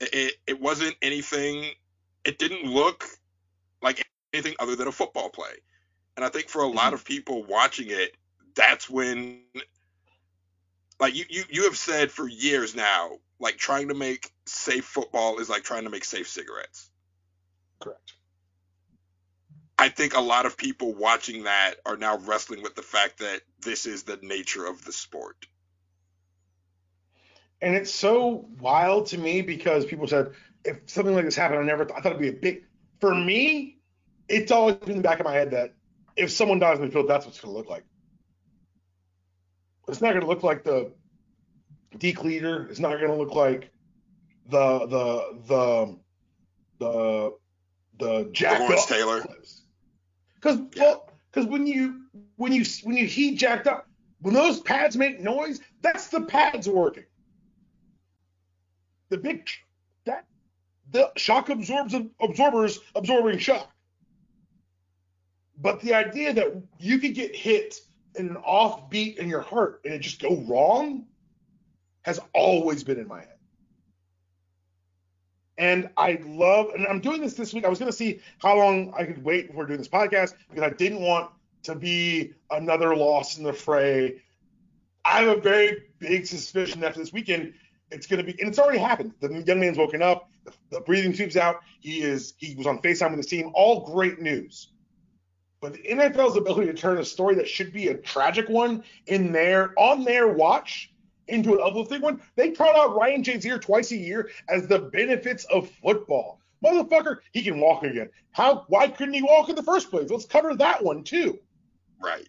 it, 0.00 0.34
it 0.46 0.60
wasn't 0.60 0.96
anything. 1.02 1.72
It 2.26 2.38
didn't 2.38 2.64
look 2.64 3.04
like 3.80 4.06
anything 4.34 4.54
other 4.58 4.76
than 4.76 4.88
a 4.88 4.92
football 4.92 5.30
play. 5.30 5.52
And 6.16 6.24
I 6.24 6.28
think 6.28 6.48
for 6.48 6.62
a 6.62 6.66
lot 6.66 6.86
mm-hmm. 6.86 6.94
of 6.94 7.04
people 7.04 7.44
watching 7.44 7.86
it, 7.88 8.16
that's 8.54 8.90
when 8.90 9.42
like 10.98 11.14
you, 11.14 11.24
you 11.28 11.44
you 11.50 11.64
have 11.64 11.76
said 11.76 12.10
for 12.10 12.26
years 12.26 12.74
now 12.74 13.12
like 13.38 13.56
trying 13.56 13.88
to 13.88 13.94
make 13.94 14.32
safe 14.46 14.84
football 14.84 15.38
is 15.38 15.48
like 15.48 15.62
trying 15.62 15.84
to 15.84 15.90
make 15.90 16.04
safe 16.04 16.28
cigarettes. 16.28 16.90
Correct. 17.80 18.14
I 19.78 19.90
think 19.90 20.14
a 20.16 20.20
lot 20.20 20.46
of 20.46 20.56
people 20.56 20.94
watching 20.94 21.44
that 21.44 21.74
are 21.84 21.98
now 21.98 22.16
wrestling 22.18 22.62
with 22.62 22.74
the 22.74 22.82
fact 22.82 23.18
that 23.18 23.42
this 23.60 23.84
is 23.84 24.04
the 24.04 24.18
nature 24.22 24.64
of 24.64 24.82
the 24.84 24.92
sport. 24.92 25.46
And 27.60 27.74
it's 27.74 27.92
so 27.92 28.46
wild 28.58 29.06
to 29.08 29.18
me 29.18 29.42
because 29.42 29.84
people 29.84 30.06
said 30.06 30.32
if 30.66 30.78
something 30.86 31.14
like 31.14 31.24
this 31.24 31.36
happened, 31.36 31.60
I 31.60 31.62
never 31.62 31.84
I 31.94 32.00
thought 32.00 32.12
it'd 32.12 32.20
be 32.20 32.28
a 32.28 32.32
big. 32.32 32.64
For 33.00 33.14
me, 33.14 33.78
it's 34.28 34.50
always 34.50 34.76
been 34.76 34.90
in 34.90 34.96
the 34.98 35.02
back 35.02 35.20
of 35.20 35.24
my 35.24 35.32
head 35.32 35.50
that 35.52 35.74
if 36.16 36.30
someone 36.30 36.58
dies 36.58 36.78
in 36.78 36.86
the 36.86 36.90
field, 36.90 37.08
that's 37.08 37.24
what 37.24 37.34
it's 37.34 37.40
going 37.40 37.52
to 37.52 37.58
look 37.58 37.68
like. 37.68 37.84
It's 39.88 40.00
not 40.00 40.10
going 40.10 40.22
to 40.22 40.26
look 40.26 40.42
like 40.42 40.64
the 40.64 40.92
Deke 41.98 42.24
Leader. 42.24 42.66
It's 42.68 42.80
not 42.80 42.98
going 42.98 43.10
to 43.10 43.14
look 43.14 43.34
like 43.34 43.70
the 44.48 44.86
the 44.86 45.40
the 45.46 45.98
the 46.78 47.36
the 47.98 48.30
Jack 48.32 48.60
Lawrence 48.60 48.86
Taylor. 48.86 49.24
Because 50.34 50.58
yeah. 50.74 50.82
well, 50.82 51.10
because 51.30 51.46
when 51.46 51.66
you 51.66 52.02
when 52.36 52.52
you 52.52 52.64
when 52.82 52.96
you 52.96 53.06
heat 53.06 53.38
jacked 53.38 53.66
up, 53.66 53.86
when 54.20 54.34
those 54.34 54.60
pads 54.60 54.96
make 54.96 55.20
noise, 55.20 55.60
that's 55.82 56.08
the 56.08 56.22
pads 56.22 56.68
working. 56.68 57.04
The 59.08 59.18
big 59.18 59.48
the 60.96 61.12
shock 61.16 61.50
absorbs 61.50 61.94
absorbers 62.20 62.80
absorbing 62.94 63.38
shock. 63.38 63.70
But 65.58 65.80
the 65.80 65.94
idea 65.94 66.32
that 66.32 66.54
you 66.78 66.98
could 66.98 67.14
get 67.14 67.36
hit 67.36 67.80
in 68.14 68.28
an 68.28 68.36
off 68.38 68.88
beat 68.88 69.18
in 69.18 69.28
your 69.28 69.42
heart 69.42 69.82
and 69.84 69.92
it 69.92 70.00
just 70.00 70.20
go 70.20 70.36
wrong 70.48 71.04
has 72.02 72.18
always 72.32 72.82
been 72.82 72.98
in 72.98 73.08
my 73.08 73.20
head. 73.20 73.28
And 75.58 75.90
I 75.96 76.18
love, 76.24 76.70
and 76.74 76.86
I'm 76.86 77.00
doing 77.00 77.20
this 77.20 77.34
this 77.34 77.52
week. 77.52 77.64
I 77.64 77.68
was 77.68 77.78
going 77.78 77.90
to 77.90 77.96
see 77.96 78.20
how 78.38 78.56
long 78.56 78.92
I 78.96 79.04
could 79.04 79.22
wait 79.24 79.48
before 79.48 79.66
doing 79.66 79.78
this 79.78 79.88
podcast 79.88 80.34
because 80.48 80.62
I 80.62 80.70
didn't 80.70 81.00
want 81.00 81.30
to 81.64 81.74
be 81.74 82.32
another 82.50 82.94
loss 82.94 83.38
in 83.38 83.44
the 83.44 83.52
fray. 83.52 84.22
I 85.04 85.22
have 85.22 85.38
a 85.38 85.40
very 85.40 85.84
big 85.98 86.26
suspicion 86.26 86.84
after 86.84 87.00
this 87.00 87.12
weekend 87.12 87.54
it's 87.90 88.06
going 88.06 88.24
to 88.24 88.32
be, 88.32 88.38
and 88.40 88.48
it's 88.48 88.58
already 88.58 88.78
happened. 88.78 89.12
The 89.20 89.42
young 89.46 89.60
man's 89.60 89.78
woken 89.78 90.02
up, 90.02 90.30
the, 90.44 90.52
the 90.70 90.80
breathing 90.80 91.12
tube's 91.12 91.36
out. 91.36 91.60
He 91.80 92.02
is, 92.02 92.34
he 92.38 92.54
was 92.54 92.66
on 92.66 92.78
FaceTime 92.80 93.10
with 93.10 93.18
his 93.18 93.26
team. 93.26 93.50
All 93.54 93.86
great 93.92 94.20
news. 94.20 94.72
But 95.60 95.74
the 95.74 95.82
NFL's 95.82 96.36
ability 96.36 96.66
to 96.66 96.74
turn 96.74 96.98
a 96.98 97.04
story 97.04 97.34
that 97.36 97.48
should 97.48 97.72
be 97.72 97.88
a 97.88 97.94
tragic 97.94 98.48
one 98.48 98.84
in 99.06 99.32
their 99.32 99.72
on 99.78 100.04
their 100.04 100.28
watch 100.28 100.92
into 101.28 101.54
an 101.54 101.60
uplifting 101.62 102.02
one. 102.02 102.20
They 102.36 102.50
trot 102.50 102.76
out 102.76 102.94
Ryan 102.94 103.22
Shazier 103.22 103.60
twice 103.60 103.90
a 103.90 103.96
year 103.96 104.30
as 104.48 104.68
the 104.68 104.78
benefits 104.78 105.44
of 105.46 105.70
football. 105.82 106.40
Motherfucker, 106.64 107.18
he 107.32 107.42
can 107.42 107.58
walk 107.58 107.84
again. 107.84 108.10
How? 108.32 108.64
Why 108.68 108.88
couldn't 108.88 109.14
he 109.14 109.22
walk 109.22 109.48
in 109.48 109.56
the 109.56 109.62
first 109.62 109.90
place? 109.90 110.10
Let's 110.10 110.26
cover 110.26 110.54
that 110.56 110.84
one 110.84 111.04
too. 111.04 111.38
Right. 112.02 112.28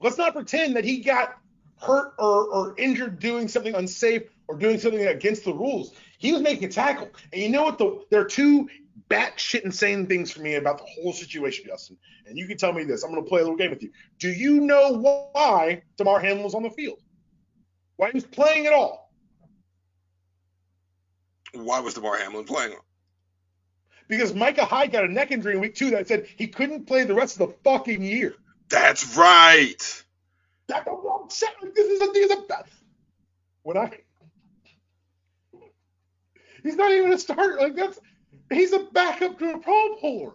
Let's 0.00 0.18
not 0.18 0.34
pretend 0.34 0.76
that 0.76 0.84
he 0.84 1.00
got 1.00 1.38
hurt 1.80 2.14
or, 2.18 2.46
or 2.48 2.74
injured 2.78 3.18
doing 3.18 3.48
something 3.48 3.74
unsafe 3.74 4.22
or 4.48 4.56
doing 4.56 4.78
something 4.78 5.06
against 5.06 5.44
the 5.44 5.52
rules. 5.52 5.92
He 6.18 6.32
was 6.32 6.42
making 6.42 6.64
a 6.64 6.68
tackle. 6.68 7.10
And 7.32 7.42
you 7.42 7.48
know 7.48 7.64
what? 7.64 7.78
The, 7.78 8.04
there 8.10 8.20
are 8.20 8.26
two 8.26 8.68
batshit 9.10 9.62
insane 9.62 10.06
things 10.06 10.30
for 10.30 10.40
me 10.40 10.54
about 10.54 10.78
the 10.78 10.84
whole 10.84 11.12
situation, 11.12 11.66
Justin. 11.66 11.96
And 12.26 12.36
you 12.36 12.46
can 12.46 12.56
tell 12.56 12.72
me 12.72 12.84
this. 12.84 13.04
I'm 13.04 13.10
going 13.12 13.22
to 13.22 13.28
play 13.28 13.40
a 13.40 13.44
little 13.44 13.58
game 13.58 13.70
with 13.70 13.82
you. 13.82 13.90
Do 14.18 14.28
you 14.28 14.60
know 14.60 14.98
why 15.32 15.82
Damar 15.96 16.20
Hamlin 16.20 16.44
was 16.44 16.54
on 16.54 16.62
the 16.62 16.70
field? 16.70 16.98
Why 17.96 18.08
he 18.08 18.14
was 18.14 18.24
playing 18.24 18.66
at 18.66 18.72
all? 18.72 19.10
Why 21.52 21.80
was 21.80 21.94
Damar 21.94 22.18
Hamlin 22.18 22.44
playing? 22.44 22.74
Because 24.08 24.34
Micah 24.34 24.64
Hyde 24.64 24.92
got 24.92 25.04
a 25.04 25.08
neck 25.08 25.32
injury 25.32 25.54
in 25.54 25.60
week 25.60 25.74
two 25.74 25.90
that 25.90 26.06
said 26.06 26.26
he 26.36 26.46
couldn't 26.46 26.86
play 26.86 27.04
the 27.04 27.14
rest 27.14 27.40
of 27.40 27.48
the 27.48 27.54
fucking 27.64 28.02
year. 28.02 28.34
That's 28.68 29.16
right. 29.16 30.04
That's 30.68 30.86
what 30.86 31.22
I'm 31.22 31.30
saying. 31.30 31.72
This 31.74 31.86
is 31.86 32.02
a, 32.02 32.06
this 32.12 32.30
is 32.30 32.38
a 32.38 32.64
when 33.62 33.76
I 33.76 33.90
he's 36.62 36.76
not 36.76 36.90
even 36.92 37.12
a 37.12 37.18
starter. 37.18 37.58
Like 37.60 37.76
that's 37.76 38.00
He's 38.50 38.72
a 38.72 38.80
backup 38.92 39.38
to 39.38 39.54
a 39.54 39.58
Pro 39.58 39.96
Bowler. 40.00 40.34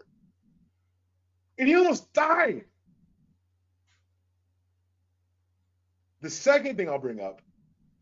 And 1.57 1.67
he 1.67 1.75
almost 1.75 2.11
died. 2.13 2.65
The 6.21 6.29
second 6.29 6.77
thing 6.77 6.89
I'll 6.89 6.99
bring 6.99 7.19
up, 7.19 7.41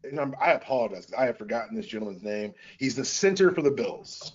and 0.04 0.20
I'm, 0.20 0.36
i 0.42 0.52
apologize 0.52 1.08
I 1.18 1.26
have 1.26 1.38
forgotten 1.38 1.76
this 1.76 1.86
gentleman's 1.86 2.24
name. 2.24 2.54
He's 2.78 2.96
the 2.96 3.06
center 3.06 3.54
for 3.54 3.62
the 3.62 3.72
Bills. 3.72 4.34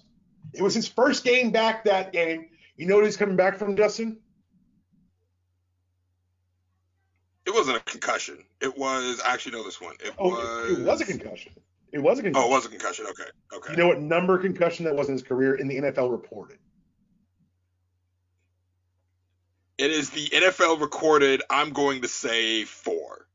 It 0.52 0.62
was 0.62 0.74
his 0.74 0.88
first 0.88 1.24
game 1.24 1.50
back 1.50 1.84
that 1.84 2.12
game. 2.12 2.48
You 2.76 2.86
know 2.86 2.96
what 2.96 3.04
he's 3.04 3.16
coming 3.16 3.36
back 3.36 3.58
from, 3.58 3.76
Justin? 3.76 4.18
It 7.46 7.53
wasn't 7.66 7.82
a 7.88 7.90
concussion. 7.90 8.44
It 8.60 8.76
was 8.76 9.20
I 9.24 9.32
actually 9.32 9.52
know 9.52 9.64
this 9.64 9.80
one. 9.80 9.94
It 10.04 10.12
Oh, 10.18 10.28
was. 10.28 10.70
it, 10.70 10.84
was 10.84 11.00
a 11.00 11.04
concussion. 11.04 11.52
It 11.92 11.98
was 11.98 12.18
a 12.18 12.22
concussion. 12.22 12.48
Oh, 12.48 12.52
it 12.52 12.56
was 12.56 12.66
a 12.66 12.68
concussion. 12.68 13.06
Okay. 13.10 13.30
Okay. 13.54 13.70
You 13.72 13.76
know 13.78 13.86
what 13.88 14.00
number 14.00 14.36
concussion 14.38 14.84
that 14.84 14.94
was 14.94 15.08
in 15.08 15.14
his 15.14 15.22
career 15.22 15.54
in 15.54 15.68
the 15.68 15.76
NFL 15.76 16.10
reported? 16.10 16.58
it 19.76 19.90
is 19.90 20.10
the 20.10 20.28
NFL 20.28 20.80
recorded. 20.80 21.42
I'm 21.50 21.70
going 21.70 22.02
to 22.02 22.08
say 22.08 22.64
four. 22.64 23.26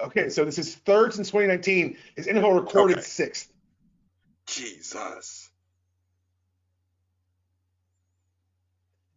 Okay, 0.00 0.30
so 0.30 0.44
this 0.44 0.58
is 0.58 0.74
third 0.74 1.14
since 1.14 1.28
2019. 1.28 1.96
His 2.16 2.26
NFL 2.26 2.60
recorded 2.60 2.98
Okay. 2.98 3.06
sixth. 3.06 3.48
Jesus. 4.46 5.48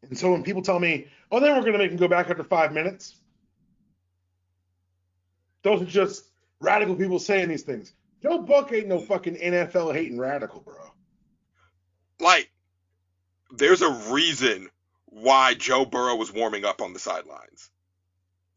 And 0.03 0.15
so 0.17 0.31
when 0.31 0.43
people 0.43 0.61
tell 0.61 0.79
me, 0.79 1.07
oh, 1.31 1.39
then 1.39 1.55
we're 1.55 1.61
going 1.61 1.73
to 1.73 1.79
make 1.79 1.89
him 1.91 1.97
go 1.97 2.07
back 2.07 2.29
after 2.29 2.43
five 2.43 2.71
minutes, 2.71 3.15
those 5.63 5.81
are 5.81 5.85
just 5.85 6.25
radical 6.59 6.95
people 6.95 7.19
saying 7.19 7.49
these 7.49 7.63
things. 7.63 7.93
Joe 8.21 8.39
Buck 8.39 8.71
ain't 8.71 8.87
no 8.87 8.99
fucking 8.99 9.35
NFL 9.35 9.93
hating 9.93 10.19
radical, 10.19 10.61
bro. 10.61 10.75
Like, 12.19 12.51
there's 13.51 13.81
a 13.81 13.91
reason 14.11 14.69
why 15.05 15.55
Joe 15.55 15.85
Burrow 15.85 16.15
was 16.15 16.31
warming 16.31 16.65
up 16.65 16.81
on 16.81 16.93
the 16.93 16.99
sidelines. 16.99 17.69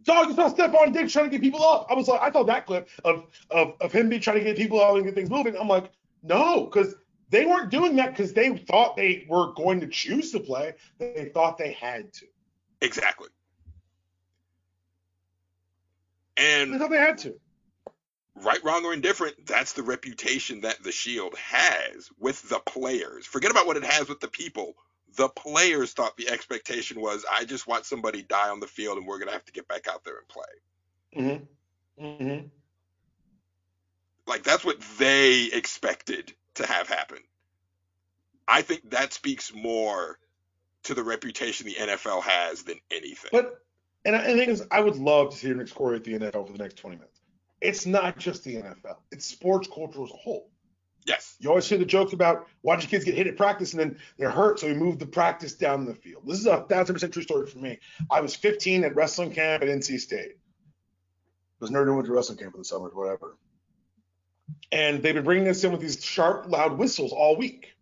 Dog, 0.03 0.29
you 0.29 0.35
saw 0.35 0.53
Stefon 0.53 0.93
Diggs 0.93 1.13
trying 1.13 1.27
to 1.27 1.31
get 1.31 1.41
people 1.41 1.65
up. 1.65 1.87
I 1.91 1.95
was 1.95 2.09
like, 2.09 2.21
I 2.21 2.31
saw 2.31 2.43
that 2.45 2.67
clip 2.67 2.89
of 3.05 3.25
of, 3.51 3.75
of 3.81 3.91
him 3.91 4.11
be 4.11 4.19
trying 4.19 4.39
to 4.39 4.45
get 4.45 4.57
people 4.57 4.81
up 4.81 4.95
and 4.97 5.05
get 5.05 5.15
things 5.15 5.31
moving. 5.31 5.57
I'm 5.57 5.69
like, 5.69 5.91
no, 6.23 6.65
because 6.65 6.95
they 7.31 7.47
weren't 7.47 7.71
doing 7.71 7.97
that 7.97 8.11
because 8.11 8.35
they 8.35 8.57
thought 8.57 8.97
they 8.97 9.27
were 9.29 9.55
going 9.55 9.81
to 9.81 9.87
choose 9.87 10.31
to 10.33 10.41
play. 10.41 10.75
They 10.99 11.31
thought 11.33 11.57
they 11.57 11.73
had 11.73 12.13
to. 12.15 12.27
Exactly. 12.83 13.29
And 16.37 16.79
thought 16.79 16.91
they 16.91 16.97
had 16.97 17.19
to. 17.19 17.35
right, 18.37 18.63
wrong, 18.65 18.85
or 18.85 18.93
indifferent, 18.93 19.47
that's 19.47 19.73
the 19.75 19.83
reputation 19.83 20.63
that 20.63 20.83
the 20.83 20.93
Shield 20.93 21.37
has 21.39 22.11
with 22.19 22.49
the 22.49 22.59
players. 22.61 23.27
Forget 23.27 23.51
about 23.51 23.67
what 23.67 23.77
it 23.77 23.85
has 23.85 24.09
with 24.09 24.21
the 24.21 24.29
people. 24.29 24.75
The 25.17 25.29
players 25.29 25.93
thought 25.93 26.17
the 26.17 26.29
expectation 26.29 27.01
was, 27.01 27.25
I 27.31 27.45
just 27.45 27.69
want 27.69 27.87
somebody 27.87 28.23
die 28.23 28.49
on 28.49 28.61
the 28.61 28.67
field 28.67 28.99
and 28.99 29.07
we're 29.07 29.19
going 29.19 29.29
to 29.29 29.35
have 29.35 29.45
to 29.45 29.53
get 29.53 29.69
back 29.69 29.87
out 29.87 30.05
there 30.05 30.19
and 30.19 30.29
play. 30.29 30.45
Mm-hmm. 31.17 32.05
Mm-hmm. 32.05 32.47
Like, 34.27 34.43
that's 34.43 34.65
what 34.65 34.81
they 34.99 35.45
expected 35.45 36.33
to 36.55 36.67
have 36.67 36.89
happen. 36.89 37.19
I 38.49 38.63
think 38.63 38.91
that 38.91 39.13
speaks 39.13 39.55
more 39.55 40.19
to 40.85 40.95
the 40.95 41.05
reputation 41.05 41.67
the 41.67 41.75
NFL 41.75 42.23
has 42.23 42.63
than 42.65 42.79
anything. 42.91 43.31
But 43.33 43.64
and 44.05 44.17
I, 44.17 44.33
the 44.33 44.49
is, 44.49 44.67
I 44.71 44.81
would 44.81 44.97
love 44.97 45.31
to 45.31 45.37
see 45.37 45.53
Nick 45.53 45.73
Corey 45.75 45.97
at 45.97 46.05
the 46.05 46.19
NFL 46.19 46.47
for 46.47 46.53
the 46.53 46.59
next 46.59 46.77
20 46.77 46.97
minutes. 46.97 47.21
It's 47.61 47.87
not 47.87 48.19
just 48.19 48.45
the 48.45 48.57
NFL; 48.57 48.97
it's 49.11 49.25
sports 49.27 49.69
culture 49.73 50.03
as 50.03 50.11
a 50.11 50.17
whole. 50.17 50.51
yes. 51.07 51.37
You 51.39 51.49
always 51.49 51.69
hear 51.69 51.79
the 51.79 51.87
jokes 51.87 52.13
about 52.13 52.47
watching 52.63 52.91
kids 52.91 53.05
get 53.05 53.15
hit 53.15 53.27
at 53.27 53.37
practice 53.37 53.73
and 53.73 53.81
then 53.81 53.99
they're 54.19 54.31
hurt, 54.31 54.61
so 54.61 54.67
we 54.67 54.75
move 54.75 54.99
the 54.99 55.07
practice 55.07 55.55
down 55.55 55.87
the 55.87 55.95
field. 55.95 56.25
This 56.27 56.39
is 56.39 56.47
a 56.47 56.63
thousand 56.63 56.95
percent 56.95 57.13
true 57.13 57.23
story 57.23 57.47
for 57.47 57.59
me. 57.59 57.79
I 58.11 58.21
was 58.21 58.35
15 58.35 58.85
at 58.85 58.95
wrestling 58.95 59.33
camp 59.33 59.63
at 59.63 59.69
NC 59.69 59.99
State. 60.01 60.37
was 61.61 61.71
nerd 61.71 61.95
went 61.95 62.07
to 62.07 62.13
wrestling 62.13 62.39
camp 62.39 62.53
for 62.53 62.59
the 62.59 62.65
summer, 62.65 62.91
whatever. 62.91 63.39
And 64.71 65.03
they've 65.03 65.15
been 65.15 65.25
bringing 65.25 65.49
us 65.49 65.65
in 65.65 65.73
with 65.73 65.81
these 65.81 66.05
sharp, 66.05 66.51
loud 66.51 66.77
whistles 66.77 67.13
all 67.13 67.37
week. 67.37 67.73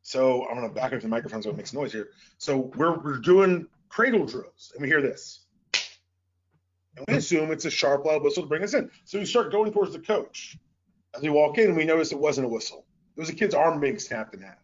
So 0.00 0.46
I'm 0.48 0.54
gonna 0.54 0.70
back 0.72 0.92
up 0.92 1.00
the 1.00 1.08
microphone 1.08 1.42
so 1.42 1.50
it 1.50 1.56
makes 1.56 1.72
noise 1.74 1.92
here. 1.92 2.08
So 2.38 2.72
we're 2.76 2.98
we're 2.98 3.18
doing 3.18 3.66
cradle 3.94 4.26
drills, 4.26 4.72
and 4.74 4.82
we 4.82 4.88
hear 4.88 5.00
this. 5.00 5.44
And 6.96 7.06
we 7.06 7.14
assume 7.14 7.52
it's 7.52 7.64
a 7.64 7.70
sharp, 7.70 8.04
loud 8.04 8.24
whistle 8.24 8.42
to 8.42 8.48
bring 8.48 8.64
us 8.64 8.74
in. 8.74 8.90
So 9.04 9.20
we 9.20 9.24
start 9.24 9.52
going 9.52 9.72
towards 9.72 9.92
the 9.92 10.00
coach. 10.00 10.58
As 11.14 11.22
we 11.22 11.30
walk 11.30 11.58
in, 11.58 11.76
we 11.76 11.84
notice 11.84 12.10
it 12.10 12.18
wasn't 12.18 12.46
a 12.46 12.48
whistle. 12.48 12.86
It 13.16 13.20
was 13.20 13.28
a 13.28 13.34
kid's 13.34 13.54
arm 13.54 13.78
being 13.78 14.00
snapped 14.00 14.34
in 14.34 14.42
half. 14.42 14.58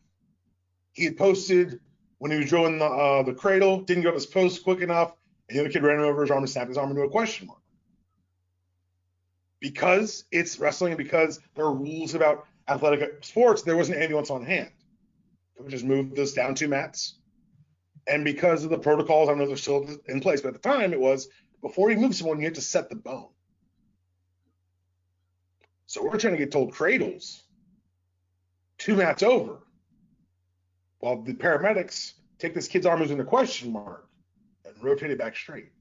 He 0.92 1.04
had 1.04 1.16
posted 1.16 1.78
when 2.18 2.32
he 2.32 2.38
was 2.38 2.48
drilling 2.48 2.78
the 2.78 2.86
uh, 2.86 3.22
the 3.22 3.32
cradle, 3.32 3.80
didn't 3.82 4.02
get 4.02 4.14
his 4.14 4.26
post 4.26 4.64
quick 4.64 4.80
enough, 4.80 5.14
and 5.48 5.56
the 5.56 5.60
other 5.60 5.70
kid 5.70 5.84
ran 5.84 6.00
him 6.00 6.06
over 6.06 6.22
his 6.22 6.30
arm 6.32 6.42
and 6.42 6.50
snapped 6.50 6.68
his 6.68 6.76
arm 6.76 6.90
into 6.90 7.02
a 7.02 7.08
question 7.08 7.46
mark. 7.46 7.60
Because 9.60 10.24
it's 10.32 10.58
wrestling 10.58 10.92
and 10.92 10.98
because 10.98 11.38
there 11.54 11.66
are 11.66 11.72
rules 11.72 12.14
about 12.14 12.46
athletic 12.66 13.24
sports, 13.24 13.62
there 13.62 13.76
was 13.76 13.90
an 13.90 13.94
ambulance 13.94 14.30
on 14.30 14.44
hand. 14.44 14.70
We 15.56 15.70
just 15.70 15.84
moved 15.84 16.16
this 16.16 16.32
down 16.32 16.56
two 16.56 16.68
mats. 16.68 17.19
And 18.06 18.24
because 18.24 18.64
of 18.64 18.70
the 18.70 18.78
protocols, 18.78 19.28
I 19.28 19.34
know 19.34 19.46
they're 19.46 19.56
still 19.56 19.88
in 20.06 20.20
place, 20.20 20.40
but 20.40 20.54
at 20.54 20.62
the 20.62 20.68
time 20.68 20.92
it 20.92 21.00
was 21.00 21.28
before 21.60 21.90
you 21.90 21.98
move 21.98 22.14
someone, 22.14 22.38
you 22.38 22.46
have 22.46 22.54
to 22.54 22.60
set 22.60 22.88
the 22.88 22.96
bone. 22.96 23.28
So 25.86 26.02
we're 26.02 26.18
trying 26.18 26.34
to 26.34 26.38
get 26.38 26.52
told 26.52 26.72
cradles 26.72 27.42
two 28.78 28.94
mats 28.94 29.22
over 29.22 29.58
while 31.00 31.22
the 31.22 31.34
paramedics 31.34 32.12
take 32.38 32.54
this 32.54 32.68
kid's 32.68 32.86
arm 32.86 33.00
who's 33.00 33.10
in 33.10 33.20
a 33.20 33.24
question 33.24 33.72
mark 33.72 34.08
and 34.64 34.74
rotate 34.82 35.10
it 35.10 35.18
back 35.18 35.36
straight. 35.36 35.72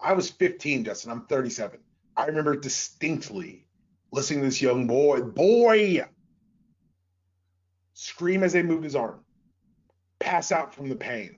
I 0.00 0.14
was 0.14 0.30
15, 0.30 0.84
Justin. 0.84 1.12
I'm 1.12 1.26
37. 1.26 1.78
I 2.16 2.26
remember 2.26 2.56
distinctly 2.56 3.66
listening 4.10 4.40
to 4.40 4.46
this 4.46 4.60
young 4.60 4.86
boy, 4.86 5.22
boy, 5.22 6.04
scream 7.94 8.42
as 8.42 8.52
they 8.52 8.62
moved 8.62 8.84
his 8.84 8.96
arm, 8.96 9.20
pass 10.32 10.50
out 10.50 10.74
from 10.74 10.88
the 10.88 10.96
pain, 10.96 11.36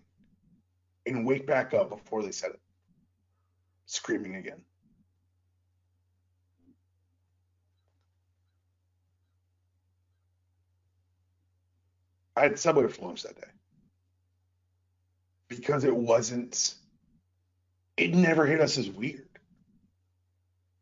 and 1.04 1.26
wake 1.26 1.48
back 1.48 1.74
up 1.74 1.90
before 1.90 2.22
they 2.22 2.30
said 2.30 2.50
it, 2.50 2.60
screaming 3.86 4.36
again. 4.36 4.62
I 12.36 12.42
had 12.42 12.56
Subway 12.56 12.86
for 12.86 13.06
lunch 13.06 13.24
that 13.24 13.34
day 13.34 13.48
because 15.48 15.82
it 15.82 15.96
wasn't, 15.96 16.76
it 17.96 18.14
never 18.14 18.46
hit 18.46 18.60
us 18.60 18.78
as 18.78 18.88
weird. 18.88 19.26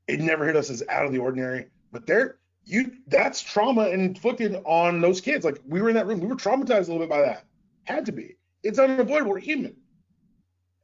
It 0.07 0.21
never 0.21 0.45
hit 0.45 0.57
us 0.57 0.69
as 0.69 0.83
out 0.87 1.07
of 1.07 1.13
the 1.13 1.19
ordinary. 1.19 1.69
But 1.91 2.07
there, 2.07 2.37
you, 2.67 2.93
that's 3.07 3.41
trauma 3.41 3.89
inflicted 3.89 4.57
on 4.67 5.01
those 5.01 5.23
kids. 5.23 5.47
Like 5.47 5.63
we 5.67 5.81
were 5.81 5.89
in 5.89 5.95
that 5.95 6.07
room, 6.07 6.21
we 6.21 6.27
were 6.27 6.37
traumatized 6.37 6.89
a 6.89 6.93
little 6.93 6.99
bit 6.99 7.09
by 7.09 7.23
that. 7.23 7.47
Had 7.85 8.07
to 8.07 8.13
be. 8.13 8.37
It's 8.63 8.79
unavoidable. 8.79 9.33
We're 9.33 9.41
human. 9.41 9.77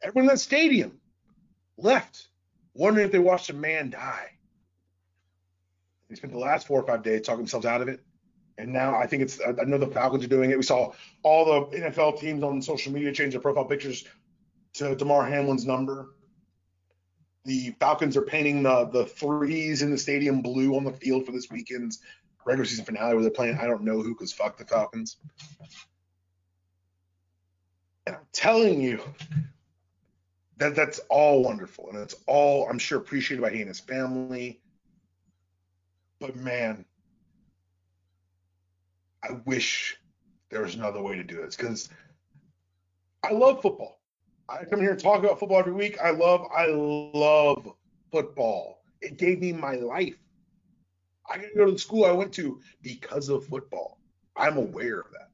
Everyone 0.03 0.25
in 0.25 0.35
that 0.35 0.39
stadium 0.39 1.01
left 1.77 2.29
wondering 2.75 3.07
if 3.07 3.13
they 3.13 3.19
watched 3.19 3.51
a 3.51 3.55
man 3.55 3.91
die. 3.91 4.31
They 6.09 6.15
spent 6.15 6.33
the 6.33 6.39
last 6.39 6.67
four 6.67 6.81
or 6.81 6.87
five 6.87 7.03
days 7.03 7.23
talking 7.23 7.41
themselves 7.41 7.67
out 7.67 7.83
of 7.83 7.89
it. 7.89 8.01
And 8.57 8.73
now 8.73 8.97
I 8.97 9.07
think 9.07 9.23
it's, 9.23 9.41
I 9.41 9.65
know 9.65 9.79
the 9.79 9.87
Falcons 9.87 10.25
are 10.25 10.29
doing 10.29 10.51
it. 10.51 10.57
We 10.57 10.65
saw 10.65 10.93
all 11.23 11.45
the 11.45 11.79
NFL 11.79 12.19
teams 12.19 12.43
on 12.43 12.61
social 12.63 12.93
media 12.93 13.13
change 13.13 13.33
their 13.33 13.41
profile 13.41 13.65
pictures 13.65 14.05
to 14.75 14.97
Damar 14.97 15.29
Hamlin's 15.29 15.67
number. 15.67 16.15
The 17.45 17.75
Falcons 17.79 18.17
are 18.17 18.23
painting 18.23 18.63
the 18.63 18.87
the 18.87 19.07
threes 19.07 19.83
in 19.83 19.91
the 19.91 19.99
stadium 19.99 20.43
blue 20.43 20.77
on 20.77 20.85
the 20.85 20.93
field 20.93 21.25
for 21.25 21.33
this 21.33 21.49
weekend's 21.51 22.01
regular 22.45 22.65
season 22.65 22.85
finale 22.85 23.15
where 23.15 23.23
they're 23.23 23.31
playing. 23.31 23.59
I 23.59 23.67
don't 23.67 23.85
know 23.85 24.03
who 24.03 24.15
because 24.15 24.33
fuck 24.33 24.59
the 24.59 24.65
Falcons. 24.65 25.17
And 28.09 28.17
I'm 28.21 28.27
telling 28.33 28.81
you 28.81 29.01
that 30.57 30.75
that's 30.75 30.99
all 31.11 31.45
wonderful 31.45 31.91
and 31.91 31.99
it's 31.99 32.17
all 32.27 32.69
I'm 32.69 32.79
sure 32.79 32.99
appreciated 32.99 33.43
by 33.43 33.51
he 33.51 33.61
and 33.61 33.69
his 33.69 33.81
family. 33.81 34.61
But 36.19 36.35
man, 36.35 36.85
I 39.23 39.33
wish 39.45 39.97
there 40.51 40.63
was 40.63 40.75
another 40.75 41.03
way 41.03 41.17
to 41.17 41.23
do 41.23 41.37
this 41.37 41.55
because 41.55 41.91
I 43.23 43.33
love 43.33 43.63
football. 43.63 44.01
I 44.49 44.65
come 44.65 44.81
here 44.81 44.93
and 44.93 45.01
talk 45.01 45.23
about 45.23 45.39
football 45.39 45.59
every 45.59 45.73
week. 45.73 45.99
I 46.03 46.11
love, 46.11 46.47
I 46.57 46.67
love 46.67 47.71
football. 48.11 48.83
It 49.03 49.19
gave 49.19 49.41
me 49.41 49.53
my 49.53 49.75
life. 49.75 50.17
I 51.31 51.37
to 51.37 51.49
go 51.55 51.67
to 51.67 51.73
the 51.73 51.79
school 51.79 52.07
I 52.07 52.13
went 52.13 52.33
to 52.35 52.61
because 52.83 53.29
of 53.29 53.47
football. 53.47 53.99
I'm 54.35 54.57
aware 54.57 55.01
of 55.01 55.11
that. 55.13 55.28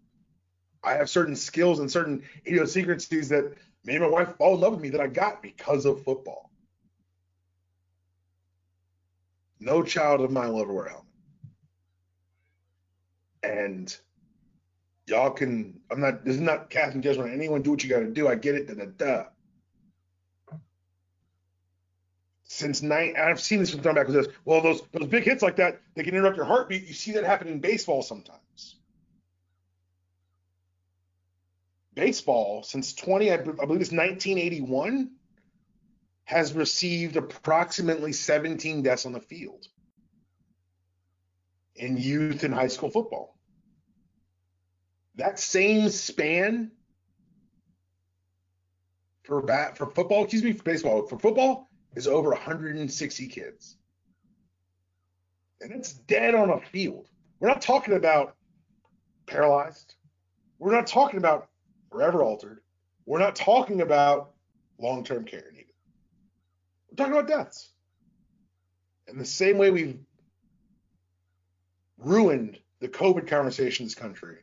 I 0.85 0.95
have 0.95 1.09
certain 1.09 1.37
skills 1.37 1.79
and 1.81 1.91
certain 1.91 2.23
idiosyncrasies 2.47 3.29
that 3.31 3.55
made 3.85 4.01
my 4.01 4.09
wife 4.09 4.37
fall 4.37 4.55
in 4.55 4.61
love 4.61 4.73
with 4.73 4.83
me 4.83 4.91
that 4.91 5.01
I 5.01 5.07
got 5.07 5.43
because 5.43 5.85
of 5.85 6.03
football. 6.03 6.51
No 9.61 9.83
child 9.83 10.21
of 10.21 10.31
mine 10.31 10.53
will 10.53 10.63
ever 10.63 10.73
wear 10.73 10.87
a 10.87 10.91
helmet. 10.91 11.07
And 13.43 13.97
y'all 15.07 15.31
can 15.31 15.81
i'm 15.91 16.01
not 16.01 16.25
this 16.25 16.35
is 16.35 16.41
not 16.41 16.71
casting 16.71 17.03
judgment 17.03 17.29
on 17.29 17.35
anyone 17.35 17.63
do 17.63 17.71
what 17.71 17.83
you 17.83 17.91
got 17.91 18.01
to 18.01 18.07
do 18.07 18.29
i 18.29 18.35
get 18.35 18.55
it 18.55 18.67
da, 18.67 18.75
da, 18.75 18.87
da. 18.97 20.57
since 22.45 22.83
nine 22.83 23.15
i've 23.19 23.41
seen 23.41 23.59
this 23.59 23.75
from 23.75 23.83
this 23.83 24.29
well 24.45 24.63
those 24.63 24.83
those 24.93 25.09
big 25.09 25.25
hits 25.25 25.43
like 25.43 25.57
that 25.57 25.81
they 25.95 26.03
can 26.03 26.15
interrupt 26.15 26.37
your 26.37 26.47
heartbeat 26.47 26.87
you 26.87 26.95
see 26.95 27.13
that 27.13 27.25
happen 27.25 27.49
in 27.49 27.61
baseball 27.61 28.03
sometimes 28.03 28.77
baseball 31.95 32.63
since 32.63 32.95
20 32.95 33.31
i, 33.31 33.35
I 33.35 33.37
believe 33.39 33.81
it's 33.81 33.93
1981 33.93 35.11
has 36.25 36.55
received 36.55 37.17
approximately 37.17 38.13
17 38.13 38.83
deaths 38.83 39.07
on 39.07 39.13
the 39.13 39.21
field 39.21 39.67
in 41.77 41.97
youth 41.97 42.45
and 42.45 42.55
high 42.55 42.69
school 42.69 42.91
football. 42.91 43.37
That 45.17 45.39
same 45.39 45.91
span 45.91 46.73
for 49.25 49.43
bat 49.43 49.77
for 49.77 49.87
football, 49.87 50.25
excuse 50.25 50.43
me, 50.43 50.53
for 50.53 50.63
baseball, 50.63 51.07
for 51.07 51.19
football 51.19 51.69
is 51.95 52.07
over 52.07 52.31
160 52.31 53.29
kids. 53.29 53.77
And 55.61 55.73
it's 55.73 55.93
dead 55.93 56.35
on 56.35 56.51
a 56.51 56.61
field. 56.61 57.09
We're 57.39 57.49
not 57.49 57.63
talking 57.63 57.95
about 57.95 58.37
paralyzed. 59.27 59.95
We're 60.59 60.75
not 60.75 60.87
talking 60.87 61.19
about 61.19 61.49
forever 61.95 62.25
altered. 62.25 62.61
We're 63.07 63.21
not 63.21 63.37
talking 63.37 63.81
about 63.81 64.33
long-term 64.79 65.27
care 65.27 65.49
needed. 65.53 65.73
We're 66.91 66.97
talking 66.97 67.13
about 67.13 67.29
deaths. 67.29 67.71
And 69.07 69.21
the 69.21 69.25
same 69.25 69.59
way 69.59 69.71
we've 69.71 70.01
ruined 71.99 72.59
the 72.81 72.89
COVID 72.89 73.29
conversation 73.29 73.85
in 73.85 73.87
this 73.87 73.95
country, 73.95 74.39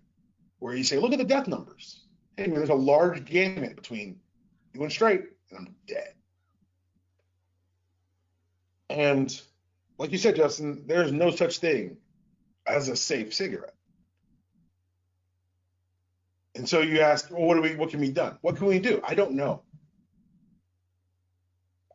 where 0.60 0.74
you 0.74 0.86
say, 0.86 0.98
look 0.98 1.12
at 1.12 1.18
the 1.18 1.26
death 1.26 1.48
numbers. 1.48 2.06
Hey, 2.38 2.48
there's 2.48 2.70
a 2.70 2.74
large 2.74 3.26
gamut 3.26 3.76
between 3.76 4.22
you 4.74 4.80
went 4.80 4.94
straight 4.94 5.24
and 5.50 5.60
I'm 5.60 5.76
dead. 5.88 6.14
And 8.90 9.42
like 9.98 10.14
you 10.14 10.18
said, 10.18 10.38
Justin, 10.38 10.86
there's 10.88 11.12
no 11.12 11.32
such 11.32 11.58
thing 11.58 11.98
as 12.66 12.88
a 12.88 12.96
safe 12.96 13.34
cigarette. 13.34 13.76
And 16.62 16.70
so 16.70 16.82
you 16.82 17.00
ask, 17.00 17.32
well, 17.32 17.42
what 17.42 17.56
do 17.56 17.62
we 17.64 17.74
what 17.74 17.90
can 17.90 18.00
be 18.00 18.12
done? 18.12 18.38
What 18.42 18.56
can 18.56 18.68
we 18.68 18.78
do? 18.78 19.02
I 19.04 19.16
don't 19.16 19.32
know. 19.32 19.64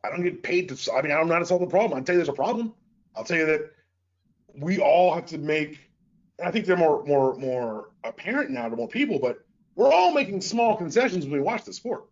I 0.03 0.09
don't 0.09 0.23
get 0.23 0.43
paid 0.43 0.67
to 0.67 0.93
I 0.93 1.01
mean, 1.01 1.13
I'm 1.13 1.29
not 1.29 1.39
to 1.39 1.45
solve 1.45 1.61
the 1.61 1.67
problem. 1.67 1.97
I'll 1.97 2.03
tell 2.03 2.15
you 2.15 2.17
there's 2.17 2.27
a 2.27 2.33
problem. 2.33 2.73
I'll 3.15 3.23
tell 3.23 3.37
you 3.37 3.45
that 3.45 3.71
we 4.53 4.79
all 4.79 5.15
have 5.15 5.27
to 5.27 5.37
make 5.37 5.79
I 6.43 6.51
think 6.51 6.65
they're 6.65 6.75
more 6.75 7.01
more 7.05 7.35
more 7.35 7.91
apparent 8.03 8.49
now 8.49 8.67
to 8.67 8.75
more 8.75 8.89
people, 8.89 9.19
but 9.19 9.39
we're 9.75 9.89
all 9.89 10.11
making 10.11 10.41
small 10.41 10.75
concessions 10.75 11.23
when 11.23 11.31
we 11.31 11.39
watch 11.39 11.63
the 11.63 11.71
sport. 11.71 12.03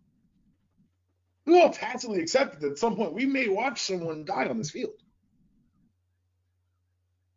We 1.44 1.60
all 1.60 1.68
tacitly 1.68 2.22
accepted 2.22 2.62
that 2.62 2.72
at 2.72 2.78
some 2.78 2.96
point 2.96 3.12
we 3.12 3.26
may 3.26 3.48
watch 3.48 3.82
someone 3.82 4.24
die 4.24 4.48
on 4.48 4.56
this 4.56 4.70
field. 4.70 4.94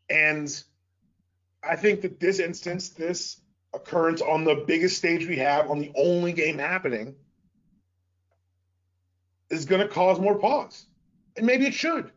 And 0.10 0.48
I 1.62 1.76
think 1.76 2.04
that 2.04 2.22
this 2.22 2.40
instance, 2.40 2.88
this 2.92 3.42
occurrence 3.74 4.22
on 4.22 4.44
the 4.44 4.64
biggest 4.68 4.98
stage 4.98 5.28
we 5.28 5.38
have, 5.38 5.70
on 5.70 5.80
the 5.80 5.92
only 5.96 6.34
game 6.34 6.58
happening, 6.58 7.16
is 9.50 9.66
going 9.66 9.82
to 9.82 9.88
cause 9.88 10.20
more 10.20 10.38
pause. 10.38 10.86
And 11.38 11.46
maybe 11.46 11.66
it 11.66 11.74
should. 11.74 12.12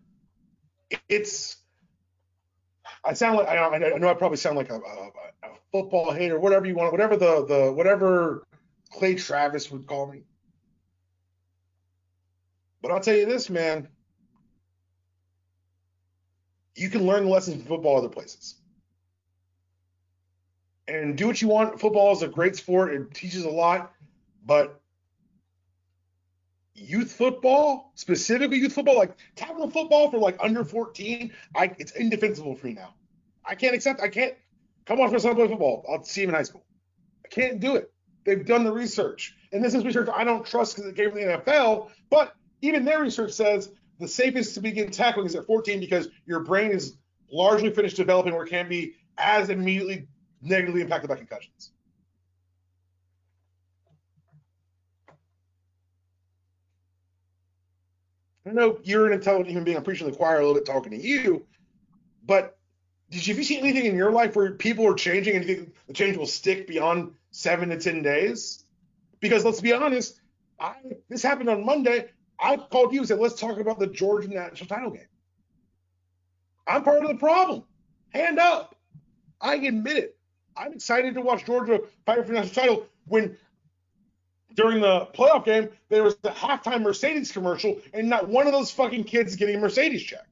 It's, 1.08 1.56
I 3.04 3.14
sound 3.14 3.38
like, 3.38 3.48
I 3.48 3.98
know 3.98 4.08
I 4.08 4.14
probably 4.14 4.36
sound 4.36 4.56
like 4.56 4.70
a, 4.70 4.76
a, 4.76 5.10
a 5.44 5.48
football 5.72 6.12
hater, 6.12 6.38
whatever 6.38 6.66
you 6.66 6.74
want, 6.74 6.92
whatever 6.92 7.16
the, 7.16 7.46
the, 7.46 7.72
whatever 7.72 8.46
Clay 8.90 9.14
Travis 9.14 9.70
would 9.70 9.86
call 9.86 10.06
me. 10.06 10.22
But 12.82 12.90
I'll 12.90 13.00
tell 13.00 13.16
you 13.16 13.26
this, 13.26 13.48
man. 13.48 13.88
You 16.74 16.88
can 16.90 17.06
learn 17.06 17.28
lessons 17.28 17.56
from 17.56 17.66
football 17.66 17.98
other 17.98 18.08
places 18.08 18.56
and 20.88 21.16
do 21.16 21.26
what 21.26 21.40
you 21.40 21.48
want. 21.48 21.80
Football 21.80 22.12
is 22.12 22.22
a 22.22 22.28
great 22.28 22.56
sport. 22.56 22.92
It 22.92 23.14
teaches 23.14 23.44
a 23.44 23.50
lot, 23.50 23.92
but 24.44 24.80
youth 26.74 27.12
football, 27.12 27.92
specifically 27.94 28.58
youth 28.58 28.72
football, 28.72 28.96
like 28.96 29.16
tackle 29.36 29.70
football 29.70 30.10
for 30.10 30.18
like 30.18 30.36
under 30.40 30.64
14, 30.64 31.32
I 31.54 31.74
it's 31.78 31.92
indefensible 31.92 32.54
for 32.56 32.66
me 32.66 32.74
now. 32.74 32.94
I 33.44 33.54
can't 33.54 33.74
accept. 33.74 34.00
I 34.00 34.08
can't 34.08 34.34
come 34.86 35.00
on 35.00 35.10
for 35.10 35.18
son 35.18 35.34
play 35.34 35.48
football. 35.48 35.84
I'll 35.90 36.04
see 36.04 36.22
him 36.22 36.30
in 36.30 36.34
high 36.34 36.42
school. 36.42 36.64
I 37.24 37.28
can't 37.28 37.60
do 37.60 37.76
it. 37.76 37.92
They've 38.24 38.44
done 38.44 38.64
the 38.64 38.72
research, 38.72 39.34
and 39.52 39.64
this 39.64 39.74
is 39.74 39.84
research 39.84 40.08
I 40.14 40.24
don't 40.24 40.46
trust 40.46 40.76
because 40.76 40.90
it 40.90 40.96
came 40.96 41.10
from 41.10 41.20
the 41.20 41.38
NFL. 41.38 41.90
But 42.10 42.34
even 42.60 42.84
their 42.84 43.00
research 43.00 43.32
says 43.32 43.70
the 43.98 44.08
safest 44.08 44.54
to 44.54 44.60
begin 44.60 44.90
tackling 44.90 45.26
is 45.26 45.34
at 45.34 45.46
14 45.46 45.80
because 45.80 46.08
your 46.26 46.40
brain 46.40 46.70
is 46.70 46.96
largely 47.32 47.70
finished 47.70 47.96
developing 47.96 48.34
where 48.34 48.44
it 48.44 48.50
can 48.50 48.68
be 48.68 48.94
as 49.18 49.50
immediately 49.50 50.06
negatively 50.42 50.80
impacted 50.80 51.08
by 51.08 51.16
concussions. 51.16 51.72
I 58.44 58.50
know 58.50 58.78
you're 58.82 59.06
an 59.06 59.12
intelligent 59.12 59.48
human 59.48 59.64
being. 59.64 59.76
I'm 59.76 59.84
preaching 59.84 60.10
the 60.10 60.16
choir 60.16 60.36
a 60.36 60.40
little 60.40 60.54
bit 60.54 60.66
talking 60.66 60.90
to 60.90 61.00
you, 61.00 61.46
but 62.26 62.58
did 63.10 63.26
you, 63.26 63.34
have 63.34 63.38
you 63.38 63.44
seen 63.44 63.60
anything 63.60 63.84
in 63.84 63.96
your 63.96 64.10
life 64.10 64.34
where 64.34 64.52
people 64.52 64.86
are 64.86 64.94
changing 64.94 65.36
and 65.36 65.46
you 65.46 65.54
think 65.54 65.74
the 65.86 65.92
change 65.92 66.16
will 66.16 66.26
stick 66.26 66.66
beyond 66.66 67.12
seven 67.30 67.68
to 67.68 67.78
ten 67.78 68.02
days? 68.02 68.64
Because 69.20 69.44
let's 69.44 69.60
be 69.60 69.72
honest, 69.72 70.20
I 70.58 70.74
this 71.08 71.22
happened 71.22 71.50
on 71.50 71.64
Monday. 71.64 72.08
I 72.40 72.56
called 72.56 72.92
you 72.92 73.00
and 73.00 73.08
said, 73.08 73.20
let's 73.20 73.38
talk 73.38 73.58
about 73.58 73.78
the 73.78 73.86
Georgia 73.86 74.28
national 74.28 74.66
title 74.66 74.90
game. 74.90 75.06
I'm 76.66 76.82
part 76.82 77.02
of 77.04 77.08
the 77.08 77.16
problem. 77.16 77.64
Hand 78.10 78.38
up. 78.38 78.74
I 79.40 79.56
admit 79.56 79.96
it. 79.96 80.16
I'm 80.56 80.72
excited 80.72 81.14
to 81.14 81.20
watch 81.20 81.44
Georgia 81.44 81.80
fight 82.04 82.18
for 82.18 82.32
the 82.32 82.32
national 82.32 82.54
title 82.54 82.86
when 83.06 83.36
during 84.54 84.80
the 84.80 85.06
playoff 85.14 85.44
game 85.44 85.70
there 85.88 86.02
was 86.02 86.16
the 86.16 86.30
halftime 86.30 86.82
Mercedes 86.82 87.32
commercial 87.32 87.78
and 87.94 88.08
not 88.08 88.28
one 88.28 88.46
of 88.46 88.52
those 88.52 88.70
fucking 88.70 89.04
kids 89.04 89.36
getting 89.36 89.56
a 89.56 89.58
Mercedes 89.58 90.02
check. 90.02 90.26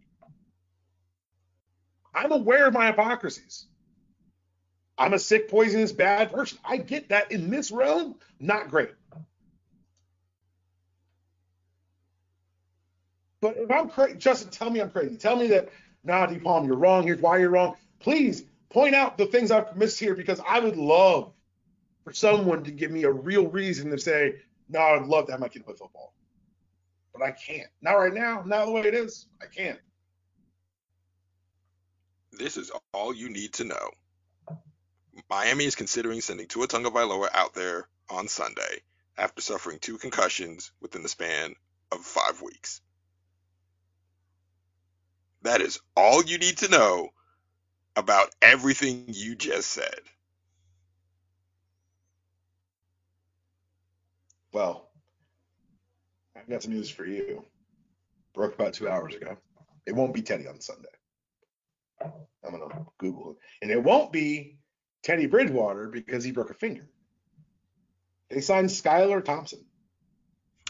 I'm 2.14 2.32
aware 2.32 2.66
of 2.66 2.74
my 2.74 2.86
hypocrisies. 2.86 3.66
I'm 4.98 5.14
a 5.14 5.18
sick, 5.18 5.48
poisonous, 5.48 5.92
bad 5.92 6.30
person. 6.30 6.58
I 6.64 6.76
get 6.76 7.08
that 7.08 7.32
in 7.32 7.48
this 7.48 7.70
realm, 7.70 8.16
not 8.38 8.68
great. 8.68 8.90
But 13.40 13.56
if 13.56 13.70
I'm 13.70 13.88
crazy, 13.88 14.18
Justin, 14.18 14.50
tell 14.50 14.68
me 14.68 14.80
I'm 14.80 14.90
crazy. 14.90 15.16
Tell 15.16 15.36
me 15.36 15.46
that, 15.48 15.70
nah, 16.04 16.26
DePalm, 16.26 16.66
you're 16.66 16.76
wrong. 16.76 17.04
Here's 17.04 17.20
why 17.20 17.38
you're 17.38 17.48
wrong. 17.48 17.76
Please 17.98 18.44
point 18.70 18.94
out 18.94 19.18
the 19.18 19.26
things 19.26 19.50
I've 19.50 19.76
missed 19.76 20.00
here 20.00 20.14
because 20.14 20.40
I 20.46 20.60
would 20.60 20.76
love 20.76 21.32
for 22.04 22.12
someone 22.12 22.64
to 22.64 22.70
give 22.70 22.90
me 22.90 23.04
a 23.04 23.10
real 23.10 23.46
reason 23.46 23.90
to 23.90 23.98
say, 23.98 24.36
no, 24.68 24.80
I'd 24.80 25.06
love 25.06 25.26
to 25.26 25.32
have 25.32 25.40
my 25.40 25.48
kid 25.48 25.64
play 25.64 25.74
football. 25.74 26.14
But 27.12 27.22
I 27.22 27.32
can't. 27.32 27.68
Not 27.82 27.94
right 27.94 28.14
now. 28.14 28.42
Not 28.46 28.66
the 28.66 28.72
way 28.72 28.82
it 28.82 28.94
is. 28.94 29.26
I 29.42 29.46
can't. 29.46 29.78
This 32.32 32.56
is 32.56 32.70
all 32.94 33.14
you 33.14 33.28
need 33.28 33.52
to 33.54 33.64
know. 33.64 33.90
Miami 35.28 35.64
is 35.64 35.74
considering 35.74 36.20
sending 36.20 36.46
Tua 36.46 36.68
Tagovailoa 36.68 37.28
out 37.34 37.54
there 37.54 37.88
on 38.08 38.28
Sunday 38.28 38.82
after 39.18 39.42
suffering 39.42 39.78
two 39.80 39.98
concussions 39.98 40.72
within 40.80 41.02
the 41.02 41.08
span 41.08 41.54
of 41.92 42.00
five 42.00 42.40
weeks. 42.40 42.80
That 45.42 45.60
is 45.60 45.80
all 45.96 46.22
you 46.24 46.38
need 46.38 46.58
to 46.58 46.68
know 46.68 47.10
about 47.96 48.30
everything 48.40 49.04
you 49.08 49.34
just 49.34 49.70
said. 49.70 50.00
Well, 54.52 54.90
I've 56.36 56.48
got 56.48 56.62
some 56.62 56.72
news 56.72 56.90
for 56.90 57.04
you. 57.04 57.44
Broke 58.34 58.54
about 58.54 58.74
two 58.74 58.88
hours 58.88 59.14
ago. 59.14 59.36
It 59.86 59.94
won't 59.94 60.14
be 60.14 60.22
Teddy 60.22 60.46
on 60.46 60.60
Sunday. 60.60 60.88
I'm 62.02 62.52
gonna 62.52 62.86
Google 62.98 63.32
it, 63.32 63.36
and 63.62 63.70
it 63.70 63.82
won't 63.82 64.12
be 64.12 64.58
Teddy 65.02 65.26
Bridgewater 65.26 65.88
because 65.88 66.24
he 66.24 66.32
broke 66.32 66.50
a 66.50 66.54
finger. 66.54 66.88
They 68.30 68.40
signed 68.40 68.68
Skylar 68.68 69.24
Thompson. 69.24 69.64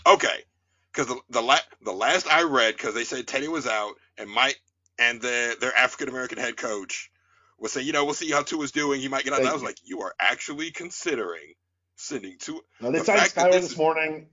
Okay, 0.06 0.44
because 0.92 1.06
the 1.06 1.20
the, 1.30 1.42
la- 1.42 1.58
the 1.82 1.92
last 1.92 2.26
I 2.26 2.42
read, 2.42 2.76
because 2.76 2.94
they 2.94 3.04
said 3.04 3.26
Teddy 3.26 3.48
was 3.48 3.66
out, 3.66 3.94
and 4.18 4.28
Mike 4.28 4.60
and 5.00 5.20
the, 5.20 5.56
their 5.60 5.76
African 5.76 6.08
American 6.08 6.38
head 6.38 6.56
coach 6.56 7.10
was 7.58 7.72
saying, 7.72 7.86
you 7.86 7.92
know, 7.92 8.04
we'll 8.04 8.14
see 8.14 8.30
how 8.30 8.42
Tua 8.42 8.62
is 8.62 8.70
doing. 8.70 9.00
He 9.00 9.08
might 9.08 9.24
get 9.24 9.32
out. 9.32 9.44
I 9.44 9.52
was 9.52 9.62
like, 9.62 9.78
you 9.84 10.02
are 10.02 10.14
actually 10.20 10.70
considering 10.70 11.54
sending 11.96 12.36
Tua. 12.38 12.60
No, 12.80 12.92
they 12.92 12.98
the 12.98 13.04
signed 13.04 13.20
Skylar 13.22 13.52
this, 13.52 13.68
this 13.70 13.78
morning. 13.78 14.28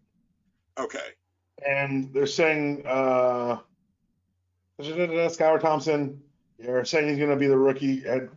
Okay. 0.77 0.99
And 1.65 2.13
they're 2.13 2.27
saying 2.27 2.83
uh, 2.85 3.59
Skylar 4.79 5.59
Thompson. 5.59 6.21
They're 6.59 6.85
saying 6.85 7.09
he's 7.09 7.17
going 7.17 7.29
to 7.29 7.35
be 7.35 7.47
the 7.47 7.57
rookie 7.57 8.01
head 8.01 8.29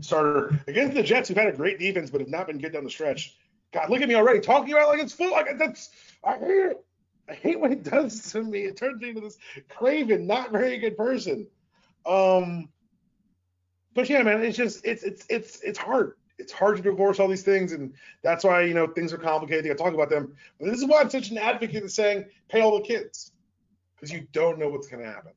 starter 0.00 0.58
against 0.66 0.94
the 0.94 1.02
Jets, 1.02 1.28
who've 1.28 1.36
had 1.36 1.48
a 1.48 1.56
great 1.56 1.78
defense 1.78 2.10
but 2.10 2.20
have 2.20 2.28
not 2.28 2.46
been 2.46 2.58
good 2.58 2.72
down 2.72 2.84
the 2.84 2.90
stretch. 2.90 3.36
God, 3.72 3.90
look 3.90 4.00
at 4.00 4.08
me 4.08 4.14
already 4.14 4.40
talking 4.40 4.72
about 4.72 4.88
like 4.88 5.00
it's 5.00 5.12
full. 5.12 5.30
Like 5.30 5.58
that's 5.58 5.90
I 6.24 6.38
hate 6.38 6.48
it. 6.48 6.84
I 7.28 7.34
hate 7.34 7.58
what 7.58 7.72
it 7.72 7.82
does 7.82 8.32
to 8.32 8.42
me. 8.42 8.60
It 8.60 8.76
turns 8.76 9.00
me 9.00 9.08
into 9.08 9.20
this 9.20 9.36
craven, 9.68 10.26
not 10.26 10.52
very 10.52 10.78
good 10.78 10.96
person. 10.96 11.48
Um, 12.06 12.68
but 13.94 14.08
yeah, 14.08 14.22
man, 14.22 14.42
it's 14.42 14.56
just 14.56 14.84
it's 14.86 15.02
it's 15.02 15.26
it's 15.30 15.60
it's 15.62 15.78
hard. 15.78 16.16
It's 16.38 16.52
hard 16.52 16.76
to 16.76 16.82
divorce 16.82 17.18
all 17.20 17.28
these 17.28 17.42
things, 17.44 17.72
and 17.72 17.94
that's 18.22 18.44
why 18.44 18.62
you 18.62 18.74
know 18.74 18.86
things 18.86 19.12
are 19.12 19.18
complicated. 19.18 19.70
I 19.70 19.74
talk 19.74 19.94
about 19.94 20.10
them, 20.10 20.34
but 20.60 20.70
this 20.70 20.78
is 20.78 20.86
why 20.86 21.00
I'm 21.00 21.10
such 21.10 21.30
an 21.30 21.38
advocate 21.38 21.84
of 21.84 21.90
saying 21.90 22.26
pay 22.48 22.60
all 22.60 22.78
the 22.78 22.84
kids. 22.84 23.32
because 23.96 24.12
you 24.12 24.26
don't 24.32 24.58
know 24.58 24.68
what's 24.68 24.88
going 24.88 25.02
to 25.04 25.10
happen. 25.10 25.32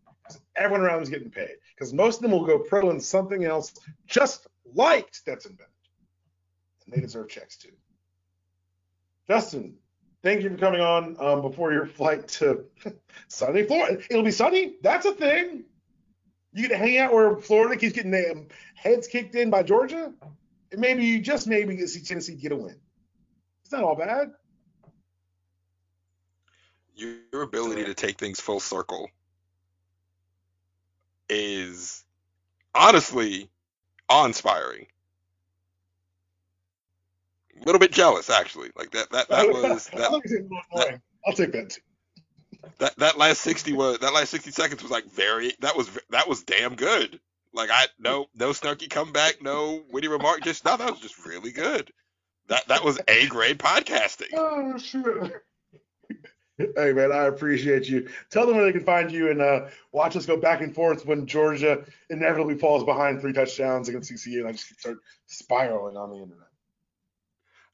Everyone 0.55 0.85
around 0.85 1.01
is 1.03 1.09
getting 1.09 1.31
paid 1.31 1.55
because 1.75 1.93
most 1.93 2.17
of 2.17 2.21
them 2.23 2.31
will 2.31 2.45
go 2.45 2.59
pro 2.59 2.89
in 2.91 2.99
something 2.99 3.45
else, 3.45 3.73
just 4.07 4.47
like 4.75 5.13
Stetson 5.13 5.53
Bennett, 5.53 5.71
and 6.85 6.93
they 6.95 7.01
deserve 7.01 7.29
checks 7.29 7.57
too. 7.57 7.71
Justin, 9.27 9.75
thank 10.23 10.41
you 10.43 10.49
for 10.49 10.57
coming 10.57 10.81
on 10.81 11.15
um, 11.19 11.41
before 11.41 11.71
your 11.73 11.85
flight 11.87 12.27
to 12.29 12.65
sunny 13.27 13.63
Florida. 13.63 14.01
It'll 14.09 14.23
be 14.23 14.31
sunny. 14.31 14.75
That's 14.83 15.05
a 15.05 15.13
thing. 15.13 15.65
You 16.59 16.67
get 16.67 16.75
to 16.75 16.77
hang 16.77 16.97
out 16.97 17.13
where 17.13 17.37
Florida 17.37 17.79
keeps 17.79 17.93
getting 17.93 18.11
their 18.11 18.33
heads 18.75 19.07
kicked 19.07 19.33
in 19.33 19.49
by 19.49 19.63
Georgia. 19.63 20.11
And 20.73 20.81
maybe 20.81 21.05
you 21.05 21.21
just 21.21 21.47
maybe 21.47 21.77
get 21.77 21.87
see 21.87 22.01
Tennessee 22.01 22.35
get 22.35 22.51
a 22.51 22.55
win. 22.57 22.75
It's 23.63 23.71
not 23.71 23.85
all 23.85 23.95
bad. 23.95 24.33
Your 26.95 27.43
ability 27.43 27.85
to 27.85 27.93
take 27.93 28.17
things 28.17 28.41
full 28.41 28.59
circle 28.59 29.09
is 31.29 32.03
honestly 32.75 33.49
awe-inspiring. 34.09 34.87
A 37.61 37.65
little 37.65 37.79
bit 37.79 37.93
jealous, 37.93 38.29
actually. 38.29 38.71
Like 38.75 38.91
that. 38.91 39.09
That 39.11 39.29
that 39.29 39.47
was. 39.53 39.87
That, 39.93 40.11
that, 40.75 41.01
I'll 41.25 41.33
take 41.33 41.53
that 41.53 41.69
too. 41.69 41.81
That 42.79 42.95
that 42.97 43.17
last 43.17 43.41
sixty 43.41 43.73
was 43.73 43.99
that 43.99 44.13
last 44.13 44.29
sixty 44.29 44.51
seconds 44.51 44.81
was 44.81 44.91
like 44.91 45.05
very. 45.05 45.53
That 45.59 45.75
was 45.75 45.89
that 46.09 46.27
was 46.27 46.43
damn 46.43 46.75
good. 46.75 47.19
Like 47.53 47.69
I 47.71 47.87
no 47.97 48.27
no 48.35 48.49
snarky 48.51 48.89
comeback, 48.89 49.41
no 49.41 49.83
witty 49.91 50.07
remark. 50.07 50.41
Just 50.41 50.65
no, 50.65 50.77
that 50.77 50.89
was 50.89 50.99
just 50.99 51.25
really 51.25 51.51
good. 51.51 51.91
That 52.47 52.67
that 52.67 52.83
was 52.83 52.99
a 53.07 53.27
grade 53.27 53.59
podcasting. 53.59 54.33
Oh 54.33 54.77
shit. 54.77 55.33
Hey 56.75 56.91
man, 56.91 57.13
I 57.13 57.27
appreciate 57.27 57.87
you. 57.87 58.09
Tell 58.29 58.45
them 58.45 58.57
where 58.57 58.65
they 58.65 58.73
can 58.73 58.83
find 58.83 59.09
you 59.09 59.31
and 59.31 59.41
uh, 59.41 59.67
watch 59.93 60.17
us 60.17 60.25
go 60.25 60.35
back 60.35 60.59
and 60.59 60.75
forth 60.75 61.05
when 61.05 61.25
Georgia 61.25 61.85
inevitably 62.09 62.55
falls 62.55 62.83
behind 62.83 63.21
three 63.21 63.31
touchdowns 63.31 63.87
against 63.87 64.11
TCU, 64.11 64.39
and 64.39 64.47
I 64.49 64.51
just 64.51 64.77
start 64.77 64.97
spiraling 65.25 65.95
on 65.95 66.09
the 66.09 66.17
internet. 66.17 66.49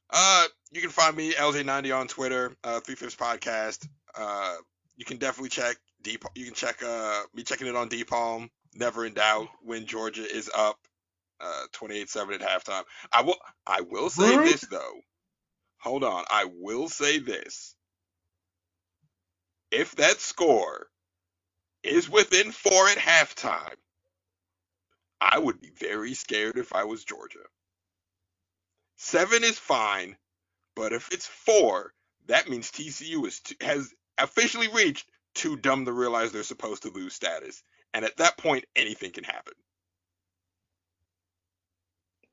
Uh, 0.08 0.44
you 0.70 0.80
can 0.80 0.90
find 0.90 1.16
me 1.16 1.32
LJ90 1.32 1.98
on 1.98 2.06
Twitter, 2.06 2.56
uh, 2.62 2.78
Three 2.78 2.94
Fifths 2.94 3.16
Podcast. 3.16 3.88
Uh, 4.14 4.54
you 4.96 5.04
can 5.04 5.18
definitely 5.18 5.50
check 5.50 5.76
deep. 6.02 6.24
You 6.34 6.44
can 6.46 6.54
check 6.54 6.82
uh 6.82 7.22
me 7.34 7.42
checking 7.42 7.66
it 7.66 7.76
on 7.76 7.88
Palm. 8.08 8.50
Never 8.74 9.06
in 9.06 9.14
doubt 9.14 9.48
when 9.62 9.86
Georgia 9.86 10.24
is 10.24 10.50
up, 10.54 10.76
uh, 11.40 11.64
28-7 11.74 12.34
at 12.34 12.40
halftime. 12.42 12.84
I 13.12 13.22
will. 13.22 13.36
I 13.66 13.82
will 13.82 14.10
say 14.10 14.36
this 14.36 14.66
though. 14.66 15.00
Hold 15.80 16.04
on. 16.04 16.24
I 16.30 16.46
will 16.46 16.88
say 16.88 17.18
this 17.18 17.74
if 19.70 19.96
that 19.96 20.20
score 20.20 20.88
is 21.82 22.10
within 22.10 22.52
four 22.52 22.88
at 22.88 22.98
halftime, 22.98 23.74
I 25.20 25.38
would 25.38 25.60
be 25.60 25.70
very 25.78 26.14
scared 26.14 26.58
if 26.58 26.74
I 26.74 26.84
was 26.84 27.04
Georgia. 27.04 27.44
Seven 28.96 29.44
is 29.44 29.58
fine, 29.58 30.16
but 30.76 30.92
if 30.92 31.12
it's 31.12 31.26
four, 31.26 31.92
that 32.26 32.48
means 32.48 32.70
TCU 32.70 33.26
is 33.26 33.40
t- 33.40 33.56
has 33.60 33.92
officially 34.18 34.68
reached 34.68 35.08
too 35.34 35.56
dumb 35.56 35.84
to 35.84 35.92
realize 35.92 36.32
they're 36.32 36.42
supposed 36.42 36.82
to 36.82 36.90
lose 36.90 37.14
status. 37.14 37.62
And 37.94 38.04
at 38.04 38.16
that 38.16 38.36
point, 38.38 38.64
anything 38.74 39.12
can 39.12 39.24
happen. 39.24 39.54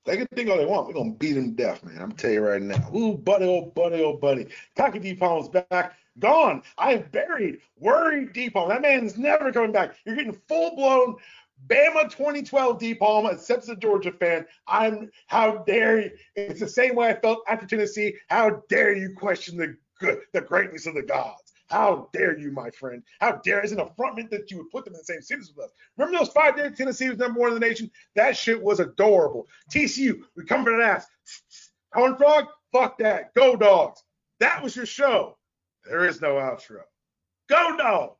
They 0.05 0.17
can 0.17 0.27
think 0.35 0.49
all 0.49 0.57
they 0.57 0.65
want. 0.65 0.87
We're 0.87 0.95
gonna 0.95 1.13
beat 1.13 1.33
them 1.33 1.55
death, 1.55 1.83
man. 1.83 2.01
I'm 2.01 2.11
tell 2.11 2.31
you 2.31 2.41
right 2.41 2.61
now. 2.61 2.91
Ooh, 2.93 3.17
buddy, 3.17 3.45
oh 3.45 3.71
buddy, 3.73 4.03
oh 4.03 4.17
buddy. 4.17 4.47
Cocky 4.75 4.99
D 4.99 5.15
Palm's 5.15 5.47
back. 5.47 5.97
Gone. 6.19 6.61
I 6.77 6.93
am 6.93 7.09
buried. 7.11 7.59
Worried 7.77 8.33
DPalm. 8.33 8.67
That 8.67 8.81
man's 8.81 9.17
never 9.17 9.51
coming 9.51 9.71
back. 9.71 9.95
You're 10.05 10.15
getting 10.15 10.39
full 10.47 10.75
blown 10.75 11.15
Bama 11.67 12.09
2012 12.09 12.79
DPalm, 12.79 13.31
except 13.31 13.63
as 13.63 13.69
a 13.69 13.75
Georgia 13.75 14.11
fan. 14.11 14.45
I'm 14.67 15.09
how 15.27 15.63
dare 15.65 16.01
you? 16.01 16.11
It's 16.35 16.59
the 16.59 16.67
same 16.67 16.95
way 16.95 17.09
I 17.09 17.19
felt 17.19 17.43
after 17.47 17.65
Tennessee. 17.65 18.15
How 18.27 18.63
dare 18.69 18.95
you 18.95 19.15
question 19.15 19.57
the 19.57 19.77
good, 19.99 20.19
the 20.33 20.41
greatness 20.41 20.85
of 20.85 20.95
the 20.95 21.03
gods? 21.03 21.42
How 21.73 22.07
dare 22.13 22.37
you, 22.37 22.51
my 22.51 22.69
friend? 22.69 23.01
How 23.19 23.41
dare 23.43 23.61
it's 23.61 23.71
an 23.71 23.79
affrontment 23.79 24.29
that 24.29 24.51
you 24.51 24.57
would 24.57 24.69
put 24.69 24.85
them 24.85 24.93
in 24.93 24.99
the 24.99 25.03
same 25.05 25.23
cities 25.23 25.51
with 25.55 25.65
us. 25.65 25.71
Remember 25.97 26.19
those 26.19 26.29
five 26.29 26.55
days 26.55 26.77
Tennessee 26.77 27.09
was 27.09 27.17
number 27.17 27.39
one 27.39 27.51
in 27.51 27.59
the 27.59 27.67
nation? 27.67 27.89
That 28.15 28.37
shit 28.37 28.61
was 28.61 28.79
adorable. 28.79 29.47
TCU, 29.71 30.19
we 30.35 30.45
come 30.45 30.63
for 30.63 30.77
that 30.77 30.87
ass. 30.87 31.07
Horned 31.91 32.19
frog, 32.19 32.45
fuck 32.71 32.99
that. 32.99 33.33
Go 33.33 33.55
dogs. 33.55 34.03
That 34.39 34.61
was 34.61 34.75
your 34.75 34.85
show. 34.85 35.35
There 35.83 36.05
is 36.05 36.21
no 36.21 36.35
outro. 36.35 36.81
Go, 37.49 37.75
no! 37.75 38.17